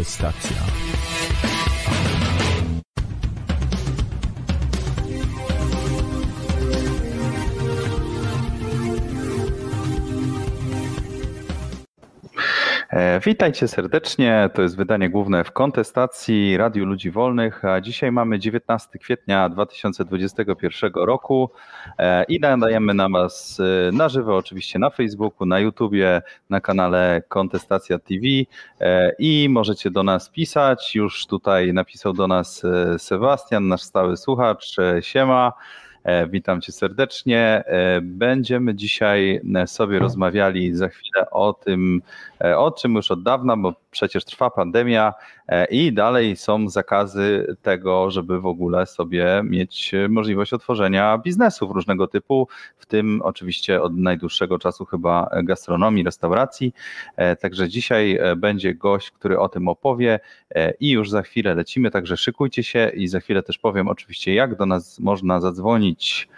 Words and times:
Kontestacja. 0.00 0.89
Witajcie 13.30 13.68
serdecznie. 13.68 14.50
To 14.54 14.62
jest 14.62 14.76
wydanie 14.76 15.10
główne 15.10 15.44
w 15.44 15.52
kontestacji 15.52 16.56
Radiu 16.56 16.86
Ludzi 16.86 17.10
Wolnych. 17.10 17.64
A 17.64 17.80
dzisiaj 17.80 18.12
mamy 18.12 18.38
19 18.38 18.98
kwietnia 18.98 19.48
2021 19.48 20.92
roku 20.94 21.50
e, 21.98 22.24
i 22.24 22.40
nadajemy 22.40 22.94
na 22.94 23.08
Was 23.08 23.60
e, 23.60 23.92
na 23.92 24.08
żywo, 24.08 24.36
oczywiście 24.36 24.78
na 24.78 24.90
Facebooku, 24.90 25.46
na 25.46 25.60
YouTubie, 25.60 26.22
na 26.50 26.60
kanale 26.60 27.22
Kontestacja 27.28 27.98
TV 27.98 28.20
i 29.18 29.48
możecie 29.50 29.90
do 29.90 30.02
nas 30.02 30.30
pisać. 30.30 30.94
Już 30.94 31.26
tutaj 31.26 31.72
napisał 31.72 32.12
do 32.12 32.28
nas 32.28 32.62
Sebastian, 32.98 33.68
nasz 33.68 33.82
stały 33.82 34.16
słuchacz. 34.16 34.76
Siema. 35.00 35.52
E, 36.04 36.26
witam 36.26 36.60
Cię 36.60 36.72
serdecznie. 36.72 37.64
E, 37.66 38.00
będziemy 38.00 38.74
dzisiaj 38.74 39.40
e, 39.54 39.66
sobie 39.66 39.98
rozmawiali 39.98 40.74
za 40.74 40.88
chwilę 40.88 41.30
o 41.30 41.52
tym, 41.52 42.02
o 42.56 42.70
czym 42.70 42.94
już 42.94 43.10
od 43.10 43.22
dawna, 43.22 43.56
bo 43.56 43.74
przecież 43.90 44.24
trwa 44.24 44.50
pandemia 44.50 45.12
i 45.70 45.92
dalej 45.92 46.36
są 46.36 46.68
zakazy 46.68 47.56
tego, 47.62 48.10
żeby 48.10 48.40
w 48.40 48.46
ogóle 48.46 48.86
sobie 48.86 49.42
mieć 49.44 49.92
możliwość 50.08 50.52
otworzenia 50.52 51.18
biznesów 51.18 51.70
różnego 51.70 52.06
typu, 52.06 52.48
w 52.78 52.86
tym 52.86 53.20
oczywiście 53.24 53.82
od 53.82 53.96
najdłuższego 53.96 54.58
czasu 54.58 54.84
chyba 54.84 55.30
gastronomii, 55.42 56.04
restauracji. 56.04 56.74
Także 57.40 57.68
dzisiaj 57.68 58.18
będzie 58.36 58.74
gość, 58.74 59.10
który 59.10 59.38
o 59.38 59.48
tym 59.48 59.68
opowie 59.68 60.20
i 60.80 60.90
już 60.90 61.10
za 61.10 61.22
chwilę 61.22 61.54
lecimy, 61.54 61.90
także 61.90 62.16
szykujcie 62.16 62.62
się 62.62 62.90
i 62.94 63.08
za 63.08 63.20
chwilę 63.20 63.42
też 63.42 63.58
powiem 63.58 63.88
oczywiście, 63.88 64.34
jak 64.34 64.56
do 64.56 64.66
nas 64.66 65.00
można 65.00 65.40
zadzwonić 65.40 66.28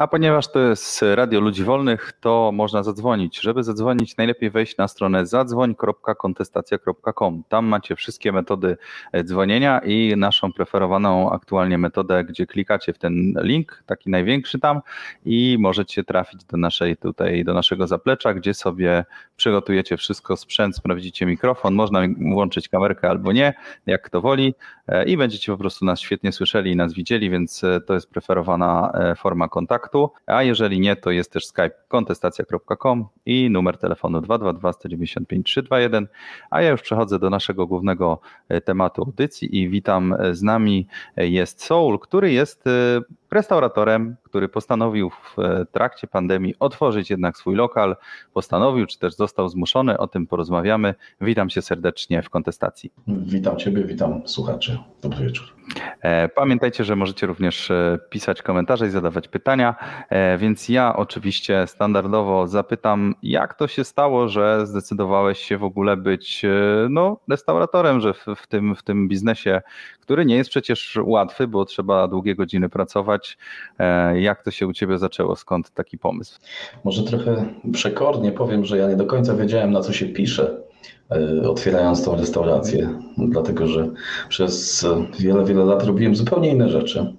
A 0.00 0.06
ponieważ 0.06 0.52
to 0.52 0.60
jest 0.60 1.04
Radio 1.14 1.40
Ludzi 1.40 1.64
Wolnych, 1.64 2.12
to 2.20 2.50
można 2.54 2.82
zadzwonić. 2.82 3.40
Żeby 3.40 3.64
zadzwonić, 3.64 4.16
najlepiej 4.16 4.50
wejść 4.50 4.76
na 4.76 4.88
stronę 4.88 5.26
zadzwoń.kontestacja.com. 5.26 7.42
Tam 7.48 7.66
macie 7.66 7.96
wszystkie 7.96 8.32
metody 8.32 8.76
e, 9.12 9.24
dzwonienia 9.24 9.78
i 9.78 10.14
naszą 10.16 10.52
preferowaną 10.52 11.32
aktualnie 11.32 11.78
metodę, 11.78 12.24
gdzie 12.24 12.46
klikacie 12.46 12.92
w 12.92 12.98
ten 12.98 13.34
link, 13.42 13.82
taki 13.86 14.10
największy 14.10 14.58
tam 14.58 14.80
i 15.24 15.56
możecie 15.60 16.04
trafić 16.04 16.44
do 16.44 16.56
naszej 16.56 16.96
tutaj, 16.96 17.44
do 17.44 17.54
naszego 17.54 17.86
zaplecza, 17.86 18.34
gdzie 18.34 18.54
sobie 18.54 19.04
przygotujecie 19.36 19.96
wszystko, 19.96 20.36
sprzęt, 20.36 20.76
sprawdzicie 20.76 21.26
mikrofon, 21.26 21.74
można 21.74 22.00
włączyć 22.32 22.68
kamerkę 22.68 23.10
albo 23.10 23.32
nie, 23.32 23.54
jak 23.86 24.02
kto 24.02 24.20
woli 24.20 24.54
i 25.06 25.16
będziecie 25.16 25.52
po 25.52 25.58
prostu 25.58 25.84
nas 25.84 26.00
świetnie 26.00 26.32
słyszeli 26.32 26.70
i 26.70 26.76
nas 26.76 26.94
widzieli, 26.94 27.30
więc 27.30 27.64
e, 27.64 27.80
to 27.80 27.94
jest 27.94 28.10
preferowana 28.10 28.92
forma 29.16 29.48
kontaktu. 29.48 30.10
A 30.26 30.42
jeżeli 30.42 30.80
nie, 30.80 30.96
to 30.96 31.10
jest 31.10 31.32
też 31.32 31.46
Skype 31.46 31.70
kontestacja.com 31.88 33.06
i 33.26 33.50
numer 33.50 33.78
telefonu 33.78 34.20
222 34.20 34.72
195 34.72 35.46
321, 35.46 36.08
a 36.50 36.62
ja 36.62 36.70
już 36.70 36.82
przechodzę 36.82 37.18
do 37.18 37.30
naszego 37.30 37.66
głównego 37.66 38.20
e, 38.48 38.60
tematu 38.60 39.02
audycji 39.02 39.58
i 39.58 39.68
witam 39.68 40.12
e, 40.12 40.34
z 40.34 40.42
nami 40.42 40.86
e, 41.16 41.28
jest 41.28 41.64
Soul, 41.64 41.98
który 41.98 42.32
jest 42.32 42.64
restauratorem, 43.30 44.16
który 44.22 44.48
postanowił 44.48 45.10
w 45.10 45.36
trakcie 45.72 46.06
pandemii 46.06 46.54
otworzyć 46.58 47.10
jednak 47.10 47.36
swój 47.36 47.54
lokal, 47.54 47.96
postanowił, 48.32 48.86
czy 48.86 48.98
też 48.98 49.14
został 49.14 49.48
zmuszony, 49.48 49.98
o 49.98 50.06
tym 50.06 50.26
porozmawiamy. 50.26 50.94
Witam 51.20 51.48
cię 51.48 51.62
serdecznie 51.62 52.22
w 52.22 52.30
kontestacji. 52.30 52.92
Witam 53.08 53.56
ciebie, 53.56 53.84
witam 53.84 54.28
słuchaczy. 54.28 54.78
Dobry 55.02 55.24
wieczór. 55.26 55.46
E, 56.02 56.28
pamiętajcie, 56.28 56.84
że 56.84 56.96
możecie 56.96 57.26
również 57.26 57.70
e, 57.70 57.98
pisać 58.10 58.42
komentarze 58.42 58.86
i 58.86 58.90
zadawać 58.90 59.28
pytania, 59.28 59.74
e, 60.08 60.38
więc 60.38 60.68
ja 60.68 60.96
oczywiście 60.96 61.66
standardowo 61.66 62.46
zapytam, 62.46 63.14
jak 63.22 63.54
to 63.54 63.68
się 63.68 63.84
stało, 63.84 64.28
że 64.28 64.66
zdecydowałeś 64.66 65.38
się 65.38 65.58
w 65.58 65.64
ogóle 65.64 65.96
być 65.96 66.42
no, 66.90 67.20
restauratorem, 67.28 68.00
że 68.00 68.14
w, 68.14 68.26
w, 68.36 68.46
tym, 68.46 68.74
w 68.74 68.82
tym 68.82 69.08
biznesie, 69.08 69.62
który 70.00 70.26
nie 70.26 70.36
jest 70.36 70.50
przecież 70.50 70.98
łatwy, 71.02 71.48
bo 71.48 71.64
trzeba 71.64 72.08
długie 72.08 72.34
godziny 72.34 72.68
pracować. 72.68 73.19
Jak 74.14 74.42
to 74.42 74.50
się 74.50 74.66
u 74.66 74.72
Ciebie 74.72 74.98
zaczęło? 74.98 75.36
Skąd 75.36 75.70
taki 75.70 75.98
pomysł? 75.98 76.40
Może 76.84 77.02
trochę 77.02 77.44
przekornie 77.72 78.32
powiem, 78.32 78.64
że 78.64 78.78
ja 78.78 78.88
nie 78.88 78.96
do 78.96 79.06
końca 79.06 79.34
wiedziałem, 79.34 79.72
na 79.72 79.80
co 79.80 79.92
się 79.92 80.06
pisze 80.06 80.56
E, 81.10 81.48
otwierając 81.48 82.04
tą 82.04 82.16
restaurację, 82.16 82.88
dlatego 83.18 83.66
że 83.66 83.88
przez 84.28 84.86
wiele, 85.18 85.44
wiele 85.44 85.64
lat 85.64 85.84
robiłem 85.84 86.16
zupełnie 86.16 86.50
inne 86.50 86.68
rzeczy 86.68 87.14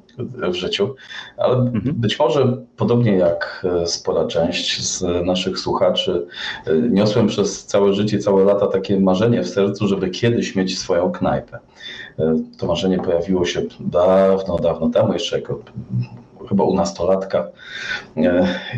w 0.51 0.53
życiu, 0.53 0.95
ale 1.37 1.55
mhm. 1.57 1.95
być 1.95 2.19
może 2.19 2.57
podobnie 2.77 3.17
jak 3.17 3.65
e, 3.81 3.87
spora 3.87 4.27
część 4.27 4.83
z 4.83 5.25
naszych 5.25 5.59
słuchaczy, 5.59 6.27
e, 6.67 6.75
niosłem 6.75 7.27
przez 7.27 7.65
całe 7.65 7.93
życie, 7.93 8.19
całe 8.19 8.43
lata 8.43 8.67
takie 8.67 8.99
marzenie 8.99 9.43
w 9.43 9.49
sercu, 9.49 9.87
żeby 9.87 10.09
kiedyś 10.09 10.55
mieć 10.55 10.79
swoją 10.79 11.11
knajpę. 11.11 11.59
To 12.57 12.67
marzenie 12.67 12.97
pojawiło 12.97 13.45
się 13.45 13.61
dawno, 13.79 14.57
dawno 14.57 14.89
temu, 14.89 15.13
jeszcze 15.13 15.39
jako 15.39 15.59
chyba 16.49 16.63
u 16.63 16.73
nastolatka. 16.73 17.47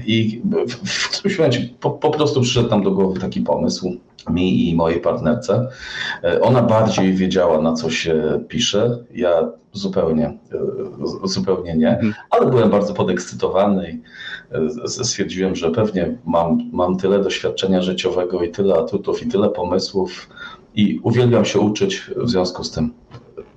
I 0.05 0.41
w 0.88 1.09
którymś 1.09 1.38
momencie 1.38 1.69
po, 1.79 1.91
po 1.91 2.09
prostu 2.09 2.41
przyszedł 2.41 2.69
nam 2.69 2.83
do 2.83 2.91
głowy 2.91 3.19
taki 3.19 3.41
pomysł, 3.41 3.97
mi 4.29 4.69
i 4.69 4.75
mojej 4.75 5.01
partnerce. 5.01 5.67
E, 6.23 6.41
ona 6.41 6.61
bardziej 6.61 7.13
wiedziała, 7.13 7.61
na 7.61 7.73
co 7.73 7.89
się 7.89 8.44
pisze. 8.47 8.97
Ja 9.13 9.51
zupełnie, 9.71 10.38
e, 11.23 11.27
zupełnie 11.27 11.75
nie, 11.75 11.89
mhm. 11.89 12.13
ale 12.29 12.50
byłem 12.50 12.69
bardzo 12.69 12.94
podekscytowany 12.94 13.91
i 13.91 14.01
e, 14.85 14.88
stwierdziłem, 14.88 15.55
że 15.55 15.71
pewnie 15.71 16.17
mam, 16.25 16.69
mam 16.73 16.97
tyle 16.97 17.23
doświadczenia 17.23 17.81
życiowego 17.81 18.44
i 18.44 18.51
tyle 18.51 18.75
atutów 18.75 19.24
i 19.24 19.27
tyle 19.27 19.50
pomysłów 19.50 20.29
i 20.75 21.00
uwielbiam 21.03 21.45
się 21.45 21.59
uczyć 21.59 22.12
w 22.18 22.29
związku 22.29 22.63
z 22.63 22.71
tym 22.71 22.94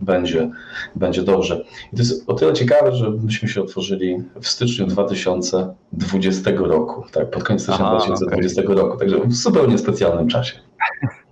będzie, 0.00 0.50
będzie 0.96 1.22
dobrze. 1.22 1.64
I 1.92 1.96
to 1.96 2.02
jest 2.02 2.30
o 2.30 2.34
tyle 2.34 2.52
ciekawe, 2.52 2.94
że 2.94 3.10
myśmy 3.10 3.48
się 3.48 3.62
otworzyli 3.62 4.16
w 4.40 4.48
styczniu 4.48 4.86
2020 4.86 6.50
roku, 6.56 7.04
tak, 7.12 7.30
pod 7.30 7.44
koniec 7.44 7.62
stycznia 7.62 7.86
Aha, 7.86 7.96
2020 7.96 8.62
okay. 8.62 8.74
roku, 8.74 8.98
także 8.98 9.20
w 9.20 9.34
zupełnie 9.34 9.78
specjalnym 9.78 10.28
czasie. 10.28 10.58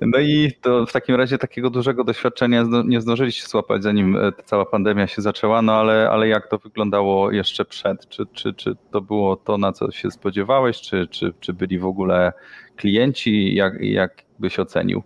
No 0.00 0.18
i 0.18 0.52
to 0.60 0.86
w 0.86 0.92
takim 0.92 1.14
razie 1.14 1.38
takiego 1.38 1.70
dużego 1.70 2.04
doświadczenia 2.04 2.64
nie 2.84 3.00
zdążyliście 3.00 3.48
złapać, 3.48 3.82
zanim 3.82 4.16
e, 4.16 4.32
cała 4.44 4.66
pandemia 4.66 5.06
się 5.06 5.22
zaczęła, 5.22 5.62
no 5.62 5.72
ale, 5.72 6.10
ale 6.10 6.28
jak 6.28 6.48
to 6.48 6.58
wyglądało 6.58 7.30
jeszcze 7.30 7.64
przed? 7.64 8.08
Czy, 8.08 8.26
czy, 8.32 8.54
czy 8.54 8.76
to 8.90 9.00
było 9.00 9.36
to, 9.36 9.58
na 9.58 9.72
co 9.72 9.90
się 9.90 10.10
spodziewałeś, 10.10 10.80
czy, 10.80 11.06
czy, 11.10 11.32
czy 11.40 11.52
byli 11.52 11.78
w 11.78 11.86
ogóle 11.86 12.32
klienci? 12.76 13.54
Jak, 13.54 13.80
jak 13.80 14.24
byś 14.44 14.58
ocenił? 14.58 15.02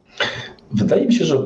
Wydaje 0.72 1.06
mi 1.06 1.14
się, 1.14 1.24
że 1.24 1.38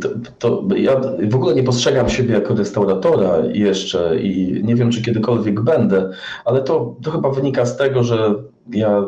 to, 0.00 0.08
to, 0.38 0.76
ja 0.76 1.00
w 1.28 1.34
ogóle 1.34 1.54
nie 1.54 1.62
postrzegam 1.62 2.08
siebie 2.08 2.34
jako 2.34 2.54
restauratora 2.54 3.36
jeszcze 3.52 4.20
i 4.20 4.60
nie 4.64 4.74
wiem, 4.74 4.90
czy 4.90 5.02
kiedykolwiek 5.02 5.60
będę, 5.60 6.10
ale 6.44 6.62
to, 6.62 6.94
to 7.02 7.10
chyba 7.10 7.30
wynika 7.30 7.66
z 7.66 7.76
tego, 7.76 8.04
że 8.04 8.34
ja 8.72 9.04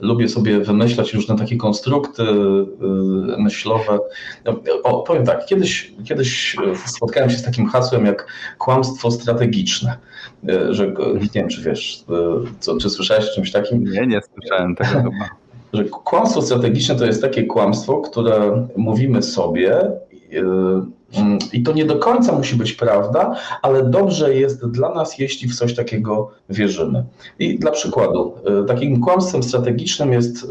lubię 0.00 0.28
sobie 0.28 0.60
wymyślać 0.60 1.14
różne 1.14 1.36
takie 1.36 1.56
konstrukty 1.56 2.22
y, 2.22 2.26
myślowe. 3.38 3.98
O, 4.84 5.02
powiem 5.02 5.26
tak, 5.26 5.46
kiedyś, 5.46 5.92
kiedyś 6.04 6.56
spotkałem 6.86 7.30
się 7.30 7.38
z 7.38 7.42
takim 7.42 7.66
hasłem 7.66 8.06
jak 8.06 8.26
kłamstwo 8.58 9.10
strategiczne, 9.10 9.96
że 10.70 10.86
nie 11.12 11.28
wiem, 11.34 11.48
czy 11.48 11.62
wiesz, 11.62 12.04
co, 12.60 12.76
czy 12.76 12.90
słyszałeś 12.90 13.30
o 13.30 13.34
czymś 13.34 13.52
takim? 13.52 13.84
Nie, 13.84 14.06
nie 14.06 14.20
słyszałem 14.22 14.76
tego 14.76 14.90
chyba 14.90 15.49
że 15.72 15.84
kłamstwo 15.84 16.42
strategiczne 16.42 16.94
to 16.94 17.06
jest 17.06 17.22
takie 17.22 17.44
kłamstwo, 17.46 18.00
które 18.00 18.66
mówimy 18.76 19.22
sobie, 19.22 19.90
Mm, 20.32 20.92
I 21.52 21.62
to 21.62 21.72
nie 21.72 21.84
do 21.84 21.98
końca 21.98 22.32
musi 22.32 22.56
być 22.56 22.72
prawda, 22.72 23.36
ale 23.62 23.84
dobrze 23.84 24.34
jest 24.34 24.66
dla 24.66 24.94
nas, 24.94 25.18
jeśli 25.18 25.48
w 25.48 25.56
coś 25.56 25.74
takiego 25.74 26.30
wierzymy. 26.50 27.04
I 27.38 27.58
dla 27.58 27.70
przykładu, 27.70 28.34
y, 28.62 28.66
takim 28.66 29.00
kłamstwem 29.00 29.42
strategicznym 29.42 30.12
jest 30.12 30.44
y, 30.44 30.46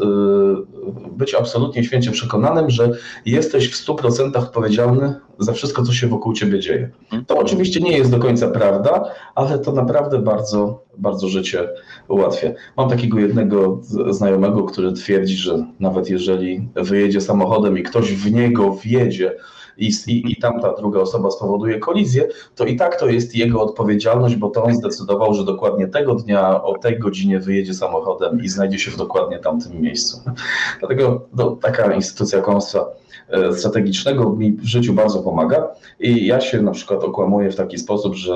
być 1.12 1.34
absolutnie 1.34 1.84
święcie 1.84 2.10
przekonanym, 2.10 2.70
że 2.70 2.90
jesteś 3.26 3.70
w 3.70 3.86
100% 3.86 4.36
odpowiedzialny 4.36 5.14
za 5.38 5.52
wszystko, 5.52 5.82
co 5.82 5.92
się 5.92 6.06
wokół 6.06 6.32
ciebie 6.32 6.60
dzieje. 6.60 6.90
To 7.26 7.38
oczywiście 7.38 7.80
nie 7.80 7.98
jest 7.98 8.10
do 8.10 8.18
końca 8.18 8.48
prawda, 8.48 9.04
ale 9.34 9.58
to 9.58 9.72
naprawdę 9.72 10.18
bardzo, 10.18 10.84
bardzo 10.98 11.28
życie 11.28 11.68
ułatwia. 12.08 12.50
Mam 12.76 12.90
takiego 12.90 13.18
jednego 13.18 13.80
znajomego, 14.10 14.62
który 14.64 14.92
twierdzi, 14.92 15.36
że 15.36 15.66
nawet 15.80 16.10
jeżeli 16.10 16.68
wyjedzie 16.74 17.20
samochodem 17.20 17.78
i 17.78 17.82
ktoś 17.82 18.12
w 18.12 18.32
niego 18.32 18.74
wjedzie, 18.74 19.36
i, 19.80 19.90
i, 20.06 20.32
i 20.32 20.36
tamta 20.36 20.72
druga 20.72 21.00
osoba 21.00 21.30
spowoduje 21.30 21.78
kolizję, 21.78 22.28
to 22.56 22.64
i 22.64 22.76
tak 22.76 23.00
to 23.00 23.08
jest 23.08 23.34
jego 23.34 23.62
odpowiedzialność, 23.62 24.36
bo 24.36 24.50
to 24.50 24.62
on 24.62 24.74
zdecydował, 24.74 25.34
że 25.34 25.44
dokładnie 25.44 25.88
tego 25.88 26.14
dnia 26.14 26.62
o 26.62 26.78
tej 26.78 26.98
godzinie 26.98 27.40
wyjedzie 27.40 27.74
samochodem 27.74 28.42
i 28.42 28.48
znajdzie 28.48 28.78
się 28.78 28.90
w 28.90 28.96
dokładnie 28.96 29.38
tamtym 29.38 29.80
miejscu. 29.80 30.20
Dlatego 30.80 31.26
no, 31.34 31.56
taka 31.56 31.94
instytucja 31.94 32.40
kłamstwa 32.40 32.86
E, 33.30 33.52
strategicznego 33.52 34.30
mi 34.30 34.52
w 34.52 34.64
życiu 34.64 34.94
bardzo 34.94 35.22
pomaga 35.22 35.68
i 36.00 36.26
ja 36.26 36.40
się 36.40 36.62
na 36.62 36.70
przykład 36.70 37.04
okłamuję 37.04 37.50
w 37.50 37.56
taki 37.56 37.78
sposób, 37.78 38.14
że 38.14 38.34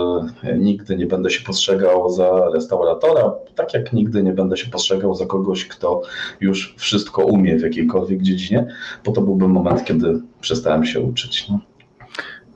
nigdy 0.58 0.96
nie 0.96 1.06
będę 1.06 1.30
się 1.30 1.44
postrzegał 1.44 2.10
za 2.10 2.50
restauratora, 2.54 3.34
tak 3.54 3.74
jak 3.74 3.92
nigdy 3.92 4.22
nie 4.22 4.32
będę 4.32 4.56
się 4.56 4.70
postrzegał 4.70 5.14
za 5.14 5.26
kogoś, 5.26 5.68
kto 5.68 6.02
już 6.40 6.74
wszystko 6.78 7.24
umie 7.24 7.58
w 7.58 7.62
jakiejkolwiek 7.62 8.22
dziedzinie, 8.22 8.66
bo 9.04 9.12
to 9.12 9.20
byłby 9.20 9.48
moment, 9.48 9.84
kiedy 9.84 10.20
przestałem 10.44 10.84
się 10.84 11.00
uczyć. 11.00 11.48
No. 11.48 11.60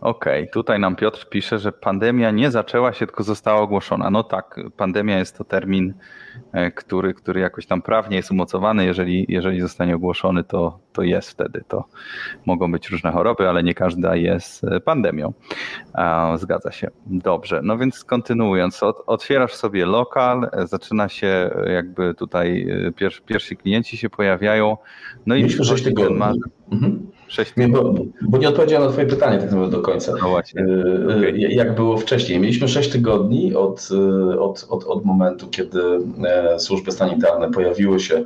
Okej, 0.01 0.43
okay. 0.43 0.53
tutaj 0.53 0.81
nam 0.81 0.97
Piotr 0.97 1.29
pisze, 1.29 1.59
że 1.59 1.73
pandemia 1.73 2.31
nie 2.31 2.51
zaczęła 2.51 2.93
się, 2.93 3.07
tylko 3.07 3.23
została 3.23 3.61
ogłoszona. 3.61 4.11
No 4.11 4.23
tak, 4.23 4.61
pandemia 4.77 5.19
jest 5.19 5.39
to 5.39 5.45
termin, 5.45 5.95
e, 6.53 6.71
który, 6.71 7.15
który 7.15 7.41
jakoś 7.41 7.67
tam 7.67 7.83
prawnie 7.83 8.17
jest 8.17 8.31
umocowany. 8.31 8.85
Jeżeli, 8.85 9.27
jeżeli 9.29 9.61
zostanie 9.61 9.97
ogłoszony, 9.97 10.45
to, 10.45 10.79
to 10.93 11.03
jest 11.03 11.31
wtedy. 11.31 11.65
To 11.69 11.85
mogą 12.47 12.73
być 12.73 12.91
różne 12.91 13.13
choroby, 13.13 13.49
ale 13.49 13.63
nie 13.63 13.75
każda 13.75 14.17
jest 14.17 14.65
e, 14.65 14.81
pandemią. 14.81 15.33
Zgadza 16.37 16.73
się. 16.73 16.91
Dobrze, 17.07 17.61
no 17.63 17.79
więc 17.79 18.05
kontynuując, 18.05 18.81
otwierasz 19.07 19.55
sobie 19.55 19.87
lokal, 19.87 20.51
e, 20.53 20.67
zaczyna 20.67 21.09
się 21.09 21.51
jakby 21.67 22.15
tutaj 22.15 22.67
pierwsi 23.27 23.57
klienci 23.57 23.97
się 23.97 24.11
pojawiają. 24.11 24.77
No 25.27 25.35
i 25.35 25.39
Mieliśmy 25.39 25.65
6 25.65 25.85
tygodni. 25.85 26.23
Mhm. 26.73 27.18
Nie, 27.57 27.69
bo, 27.69 27.95
bo, 28.23 28.39
nie 28.39 28.49
odpowiedziałem 28.49 28.87
na 28.87 28.93
Twoje 28.93 29.07
pytanie 29.07 29.39
tak 29.39 29.51
naprawdę 29.51 29.77
do 29.77 29.83
końca. 29.83 30.13
No 30.23 30.29
właśnie. 30.29 30.63
Y, 30.63 30.65
y, 30.65 31.17
okay. 31.19 31.39
Jak 31.39 31.75
było 31.75 31.97
wcześniej? 31.97 32.41
Mieliśmy 32.41 32.69
6 32.69 32.91
tygodni 32.91 33.55
od, 33.55 33.89
y, 34.33 34.41
od, 34.41 34.67
od, 34.69 34.85
od 34.85 35.05
momentu, 35.05 35.49
kiedy 35.49 35.81
e, 36.25 36.59
służby 36.61 36.93
sanitarne 36.93 37.51
pojawiły 37.51 38.01
się 38.01 38.25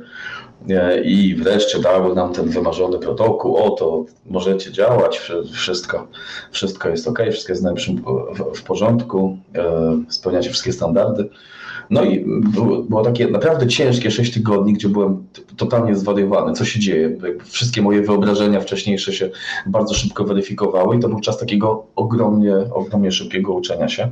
e, 0.69 1.01
i 1.01 1.35
wreszcie 1.35 1.79
dały 1.79 2.15
nam 2.15 2.33
ten 2.33 2.49
wymarzony 2.49 2.99
protokół. 2.99 3.57
O, 3.57 3.69
to 3.69 4.05
możecie 4.25 4.71
działać, 4.71 5.21
wszystko, 5.51 6.07
wszystko 6.51 6.89
jest 6.89 7.07
ok, 7.07 7.19
wszystko 7.31 7.53
jest 7.53 7.63
w, 7.63 8.59
w 8.59 8.63
porządku, 8.63 9.37
e, 9.55 10.03
spełniacie 10.09 10.49
wszystkie 10.49 10.73
standardy. 10.73 11.29
No 11.93 12.03
i 12.03 12.25
było, 12.89 13.03
takie 13.03 13.27
naprawdę 13.27 13.67
ciężkie 13.67 14.11
6 14.11 14.33
tygodni, 14.33 14.73
gdzie 14.73 14.89
byłem 14.89 15.23
totalnie 15.57 15.95
zwariowany, 15.95 16.53
co 16.53 16.65
się 16.65 16.79
dzieje. 16.79 17.17
Wszystkie 17.43 17.81
moje 17.81 18.01
wyobrażenia 18.01 18.59
wcześniejsze 18.59 19.13
się 19.13 19.29
bardzo 19.65 19.93
szybko 19.93 20.23
weryfikowały 20.23 20.95
i 20.95 20.99
to 20.99 21.09
był 21.09 21.19
czas 21.19 21.37
takiego 21.37 21.85
ogromnie, 21.95 22.55
ogromnie 22.73 23.11
szybkiego 23.11 23.53
uczenia 23.53 23.87
się. 23.87 24.11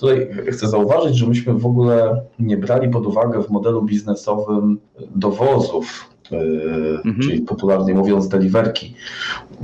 Tutaj 0.00 0.28
chcę 0.52 0.68
zauważyć, 0.68 1.16
że 1.16 1.26
myśmy 1.26 1.54
w 1.54 1.66
ogóle 1.66 2.22
nie 2.38 2.56
brali 2.56 2.88
pod 2.88 3.06
uwagę 3.06 3.42
w 3.42 3.50
modelu 3.50 3.82
biznesowym 3.82 4.78
dowozów 5.16 6.15
mhm. 6.32 7.20
czyli 7.22 7.40
popularnie 7.40 7.94
mówiąc 7.94 8.28
deliverki. 8.28 8.94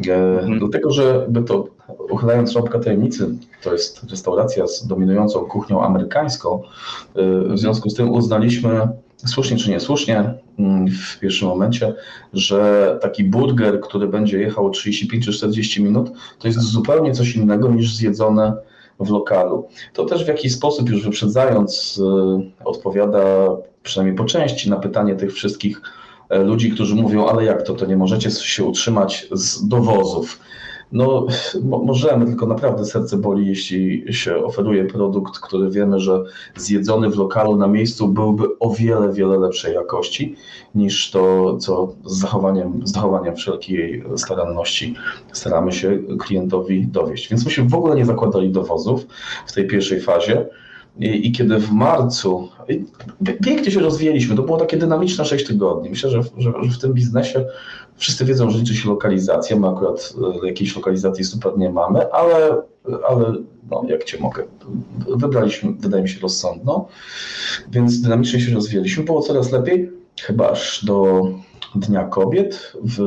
E, 0.09 0.15
mhm. 0.15 0.59
Dlatego, 0.59 0.91
że 0.91 1.27
by 1.29 1.43
to, 1.43 1.67
uchylając 2.11 2.53
rąbka 2.53 2.79
tajemnicy, 2.79 3.35
to 3.63 3.73
jest 3.73 4.11
restauracja 4.11 4.67
z 4.67 4.87
dominującą 4.87 5.41
kuchnią 5.41 5.83
amerykańską, 5.83 6.63
e, 7.15 7.55
w 7.55 7.59
związku 7.59 7.91
z 7.91 7.95
tym 7.95 8.11
uznaliśmy, 8.11 8.89
słusznie 9.27 9.57
czy 9.57 9.71
niesłusznie, 9.71 10.35
mm, 10.59 10.89
w 10.89 11.19
pierwszym 11.21 11.49
momencie, 11.49 11.95
że 12.33 12.99
taki 13.03 13.25
burger, 13.25 13.81
który 13.81 14.09
będzie 14.09 14.39
jechał 14.39 14.71
35 14.71 15.25
czy 15.25 15.33
40 15.33 15.83
minut, 15.83 16.11
to 16.39 16.49
jest 16.49 16.61
zupełnie 16.61 17.13
coś 17.13 17.37
innego 17.37 17.69
niż 17.69 17.95
zjedzone 17.95 18.57
w 19.01 19.11
lokalu. 19.11 19.69
To 19.93 20.05
też 20.05 20.25
w 20.25 20.29
jakiś 20.29 20.53
sposób, 20.53 20.91
już 20.91 21.05
wyprzedzając, 21.05 22.01
odpowiada 22.65 23.23
przynajmniej 23.83 24.17
po 24.17 24.25
części 24.25 24.71
na 24.71 24.77
pytanie 24.77 25.17
tych 25.17 25.33
wszystkich 25.33 25.83
E, 25.83 26.02
ludzi, 26.33 26.71
którzy 26.71 26.95
mówią, 26.95 27.27
ale 27.27 27.45
jak 27.45 27.63
to, 27.63 27.75
to 27.75 27.87
nie 27.87 27.97
możecie 27.97 28.31
się 28.31 28.65
utrzymać 28.65 29.29
z 29.33 29.69
dowozów. 29.69 30.39
No, 30.93 31.27
możemy, 31.63 32.27
tylko 32.27 32.47
naprawdę 32.47 32.85
serce 32.85 33.17
boli, 33.17 33.47
jeśli 33.47 34.05
się 34.15 34.37
oferuje 34.37 34.85
produkt, 34.85 35.39
który 35.39 35.71
wiemy, 35.71 36.01
że 36.01 36.25
zjedzony 36.57 37.11
w 37.11 37.17
lokalu 37.17 37.57
na 37.57 37.67
miejscu 37.67 38.09
byłby 38.09 38.59
o 38.59 38.71
wiele, 38.71 39.13
wiele 39.13 39.39
lepszej 39.39 39.75
jakości 39.75 40.37
niż 40.75 41.11
to, 41.11 41.57
co 41.57 41.93
z 42.05 42.21
zachowaniem, 42.21 42.87
z 42.87 42.93
zachowaniem 42.93 43.37
wszelkiej 43.37 44.05
staranności 44.17 44.95
staramy 45.33 45.73
się 45.73 45.99
klientowi 46.21 46.87
dowieść. 46.87 47.29
Więc 47.29 47.45
myśmy 47.45 47.65
w 47.65 47.75
ogóle 47.75 47.97
nie 47.97 48.05
zakładali 48.05 48.51
dowozów 48.51 49.07
w 49.47 49.53
tej 49.53 49.67
pierwszej 49.67 50.01
fazie. 50.01 50.47
I, 50.99 51.29
I, 51.29 51.33
kiedy 51.33 51.59
w 51.59 51.73
marcu, 51.73 52.49
pięknie 53.45 53.71
się 53.71 53.81
rozwijaliśmy, 53.81 54.37
to 54.37 54.43
było 54.43 54.59
takie 54.59 54.77
dynamiczne 54.77 55.25
6 55.25 55.47
tygodni. 55.47 55.91
Myślę, 55.91 56.11
że, 56.11 56.23
że, 56.23 56.53
że 56.63 56.71
w 56.71 56.79
tym 56.79 56.93
biznesie 56.93 57.45
wszyscy 57.97 58.25
wiedzą, 58.25 58.51
że 58.51 58.59
liczy 58.59 58.75
się 58.75 58.89
lokalizacja. 58.89 59.57
My 59.57 59.69
akurat 59.69 60.15
e, 60.43 60.47
jakiejś 60.47 60.77
lokalizacji 60.77 61.25
super 61.25 61.59
nie 61.59 61.71
mamy, 61.71 62.13
ale, 62.13 62.63
ale 63.09 63.35
no, 63.71 63.85
jak 63.89 64.05
cię 64.05 64.19
mogę, 64.21 64.45
wybraliśmy, 65.17 65.73
wydaje 65.73 66.03
mi 66.03 66.09
się, 66.09 66.21
rozsądną, 66.21 66.85
więc 67.71 68.01
dynamicznie 68.01 68.41
się 68.41 68.55
rozwijaliśmy. 68.55 69.05
Było 69.05 69.23
coraz 69.23 69.53
lepiej, 69.53 69.91
chyba 70.21 70.51
aż 70.51 70.85
do 70.85 71.29
Dnia 71.75 72.05
Kobiet 72.05 72.73
w, 72.85 73.01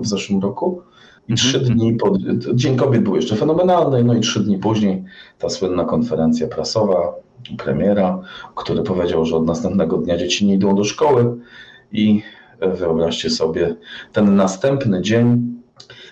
w 0.00 0.06
zeszłym 0.06 0.42
roku. 0.42 0.82
I 1.28 1.34
trzy 1.34 1.58
mhm. 1.58 1.78
dni 1.78 1.94
po, 1.94 2.12
Dzień 2.54 2.76
Kobiet 2.76 3.02
był 3.02 3.16
jeszcze 3.16 3.36
fenomenalny, 3.36 4.04
no 4.04 4.14
i 4.14 4.20
trzy 4.20 4.40
dni 4.40 4.58
później 4.58 5.04
ta 5.38 5.48
słynna 5.48 5.84
konferencja 5.84 6.48
prasowa, 6.48 7.14
premiera, 7.58 8.22
który 8.54 8.82
powiedział, 8.82 9.24
że 9.24 9.36
od 9.36 9.46
następnego 9.46 9.96
dnia 9.96 10.16
dzieci 10.16 10.46
nie 10.46 10.54
idą 10.54 10.74
do 10.74 10.84
szkoły 10.84 11.36
i 11.92 12.22
wyobraźcie 12.60 13.30
sobie, 13.30 13.76
ten 14.12 14.36
następny 14.36 15.02
dzień 15.02 15.50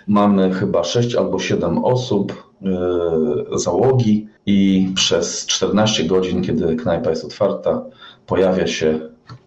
mamy 0.06 0.54
chyba 0.54 0.85
6 0.85 1.14
albo 1.14 1.38
7 1.38 1.85
osób, 1.85 2.52
yy, 2.62 3.58
załogi 3.58 4.28
i 4.47 4.90
przez 4.94 5.47
14 5.47 6.04
godzin, 6.04 6.42
kiedy 6.42 6.76
knajpa 6.76 7.11
jest 7.11 7.25
otwarta, 7.25 7.85
pojawia 8.26 8.66
się 8.66 9.00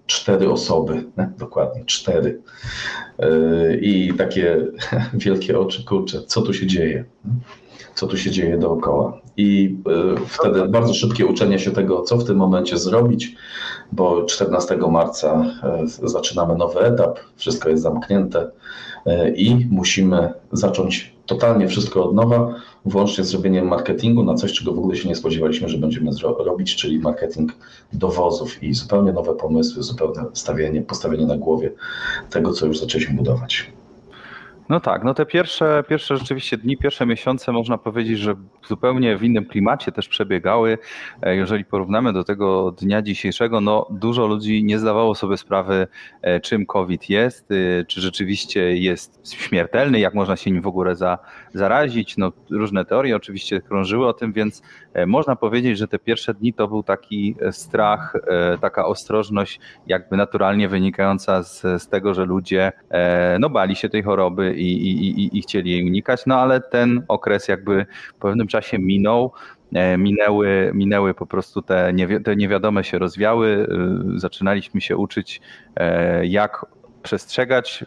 cztery 0.06 0.52
osoby, 0.52 1.04
dokładnie 1.38 1.86
cztery. 1.86 2.42
Yy, 3.20 3.80
I 3.82 4.14
takie 4.14 4.68
wielkie 5.14 5.60
oczy, 5.60 5.86
kurcze, 5.86 6.22
co 6.22 6.42
tu 6.42 6.54
się 6.54 6.68
dzieje? 6.68 7.06
Co 7.96 8.08
tu 8.08 8.18
się 8.18 8.32
dzieje 8.32 8.58
dookoła? 8.58 9.21
I 9.38 9.78
yy, 9.88 10.16
wtedy 10.28 10.68
bardzo 10.68 10.94
szybkie 10.94 11.26
uczenie 11.26 11.60
się 11.60 11.72
tego, 11.72 12.02
co 12.02 12.18
w 12.18 12.26
tym 12.26 12.38
momencie 12.38 12.78
zrobić, 12.78 13.36
bo 13.92 14.26
14 14.26 14.78
marca 14.78 15.46
yy, 16.02 16.10
zaczynamy 16.10 16.56
nowy 16.56 16.80
etap, 16.80 17.20
wszystko 17.36 17.70
jest 17.70 17.84
zamknięte 17.84 18.52
i 19.36 19.68
musimy 19.70 20.34
zacząć 20.52 21.16
totalnie 21.26 21.68
wszystko 21.68 22.06
od 22.06 22.16
nowa, 22.16 22.56
włącznie 22.86 23.24
z 23.24 23.28
zrobieniem 23.28 23.68
marketingu 23.68 24.24
na 24.24 24.36
coś, 24.36 24.54
czego 24.54 24.74
w 24.74 24.80
ogóle 24.80 24.96
się 24.96 25.10
nie 25.10 25.16
spodziewaliśmy, 25.16 25.70
że 25.70 25.78
będziemy 25.78 26.12
robić, 26.40 26.76
czyli 26.76 27.00
marketing 27.00 27.52
dowozów 27.94 28.64
i 28.64 28.74
zupełnie 28.74 29.14
nowe 29.14 29.36
pomysły, 29.36 29.84
zupełne 29.84 30.26
stawienie, 30.34 30.82
postawienie 30.82 31.26
na 31.26 31.38
głowie 31.38 31.72
tego, 32.30 32.54
co 32.54 32.66
już 32.66 32.80
zaczęliśmy 32.80 33.16
budować. 33.16 33.72
No 34.72 34.80
tak, 34.80 35.04
no 35.04 35.14
te 35.14 35.26
pierwsze, 35.26 35.84
pierwsze 35.88 36.18
rzeczywiście 36.18 36.58
dni, 36.58 36.78
pierwsze 36.78 37.06
miesiące 37.06 37.52
można 37.52 37.78
powiedzieć, 37.78 38.20
że 38.20 38.36
zupełnie 38.68 39.18
w 39.18 39.24
innym 39.24 39.46
klimacie 39.46 39.92
też 39.92 40.08
przebiegały. 40.08 40.78
E, 41.22 41.36
jeżeli 41.36 41.66
porównamy 41.66 42.14
do 42.14 42.24
tego 42.24 42.72
dnia 42.72 43.02
dzisiejszego, 43.02 43.62
no 43.62 43.88
dużo 43.90 44.28
ludzi 44.28 44.64
nie 44.64 44.80
zdawało 44.80 45.16
sobie 45.16 45.38
sprawy, 45.38 45.88
e, 46.22 46.40
czym 46.40 46.66
COVID 46.66 47.10
jest, 47.10 47.52
e, 47.52 47.86
czy 47.86 48.02
rzeczywiście 48.02 48.78
jest 48.78 49.34
śmiertelny, 49.34 50.00
jak 50.00 50.14
można 50.14 50.36
się 50.36 50.52
nim 50.52 50.62
w 50.62 50.68
ogóle 50.68 50.96
za, 50.96 51.18
zarazić. 51.54 52.18
No, 52.18 52.32
różne 52.52 52.86
teorie 52.86 53.16
oczywiście 53.16 53.62
krążyły 53.62 54.08
o 54.08 54.14
tym, 54.14 54.34
więc 54.34 54.62
można 55.08 55.36
powiedzieć, 55.36 55.78
że 55.78 55.88
te 55.88 56.00
pierwsze 56.00 56.34
dni 56.34 56.54
to 56.54 56.68
był 56.68 56.84
taki 56.84 57.36
strach, 57.52 58.14
taka 58.62 58.86
ostrożność 58.86 59.60
jakby 59.88 60.18
naturalnie 60.18 60.70
wynikająca 60.70 61.44
z, 61.44 61.62
z 61.62 61.88
tego, 61.88 62.14
że 62.14 62.26
ludzie 62.26 62.72
no, 63.40 63.50
bali 63.50 63.76
się 63.76 63.90
tej 63.90 64.04
choroby 64.04 64.61
i, 64.62 65.22
i, 65.22 65.38
i 65.38 65.42
chcieli 65.42 65.72
jej 65.72 65.86
unikać, 65.86 66.26
no 66.26 66.36
ale 66.36 66.62
ten 66.62 67.04
okres 67.08 67.48
jakby 67.48 67.86
po 68.20 68.28
pewnym 68.28 68.48
czasie 68.48 68.80
minął. 68.80 69.32
Minęły, 69.98 70.72
minęły 70.74 71.14
po 71.14 71.26
prostu 71.26 71.62
te, 71.62 71.94
niewi 71.94 72.24
te 72.24 72.36
niewiadome 72.36 72.84
się 72.84 73.00
rozwiały, 73.00 73.68
zaczynaliśmy 74.16 74.82
się 74.82 74.98
uczyć, 74.98 75.42
jak 76.24 76.66
przestrzegać 77.04 77.86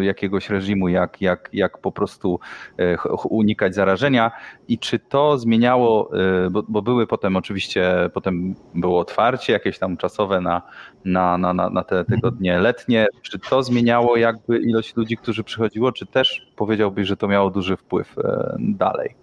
e, 0.00 0.04
jakiegoś 0.04 0.50
reżimu, 0.50 0.88
jak, 0.88 1.20
jak, 1.20 1.50
jak 1.52 1.78
po 1.78 1.92
prostu 1.92 2.40
e, 2.78 2.96
unikać 3.28 3.74
zarażenia 3.74 4.30
i 4.68 4.78
czy 4.78 4.98
to 4.98 5.38
zmieniało, 5.38 6.10
e, 6.46 6.50
bo, 6.50 6.62
bo 6.68 6.82
były 6.82 7.06
potem 7.06 7.36
oczywiście, 7.36 8.10
potem 8.14 8.54
było 8.74 9.00
otwarcie 9.00 9.52
jakieś 9.52 9.78
tam 9.78 9.96
czasowe 9.96 10.40
na, 10.40 10.62
na, 11.04 11.38
na, 11.38 11.54
na 11.54 11.84
te 11.84 12.04
tygodnie 12.04 12.58
letnie, 12.58 13.06
czy 13.22 13.38
to 13.38 13.62
zmieniało 13.62 14.16
jakby 14.16 14.58
ilość 14.58 14.96
ludzi, 14.96 15.16
którzy 15.16 15.44
przychodziło, 15.44 15.92
czy 15.92 16.06
też 16.06 16.52
powiedziałbyś, 16.56 17.08
że 17.08 17.16
to 17.16 17.28
miało 17.28 17.50
duży 17.50 17.76
wpływ 17.76 18.14
dalej? 18.58 19.14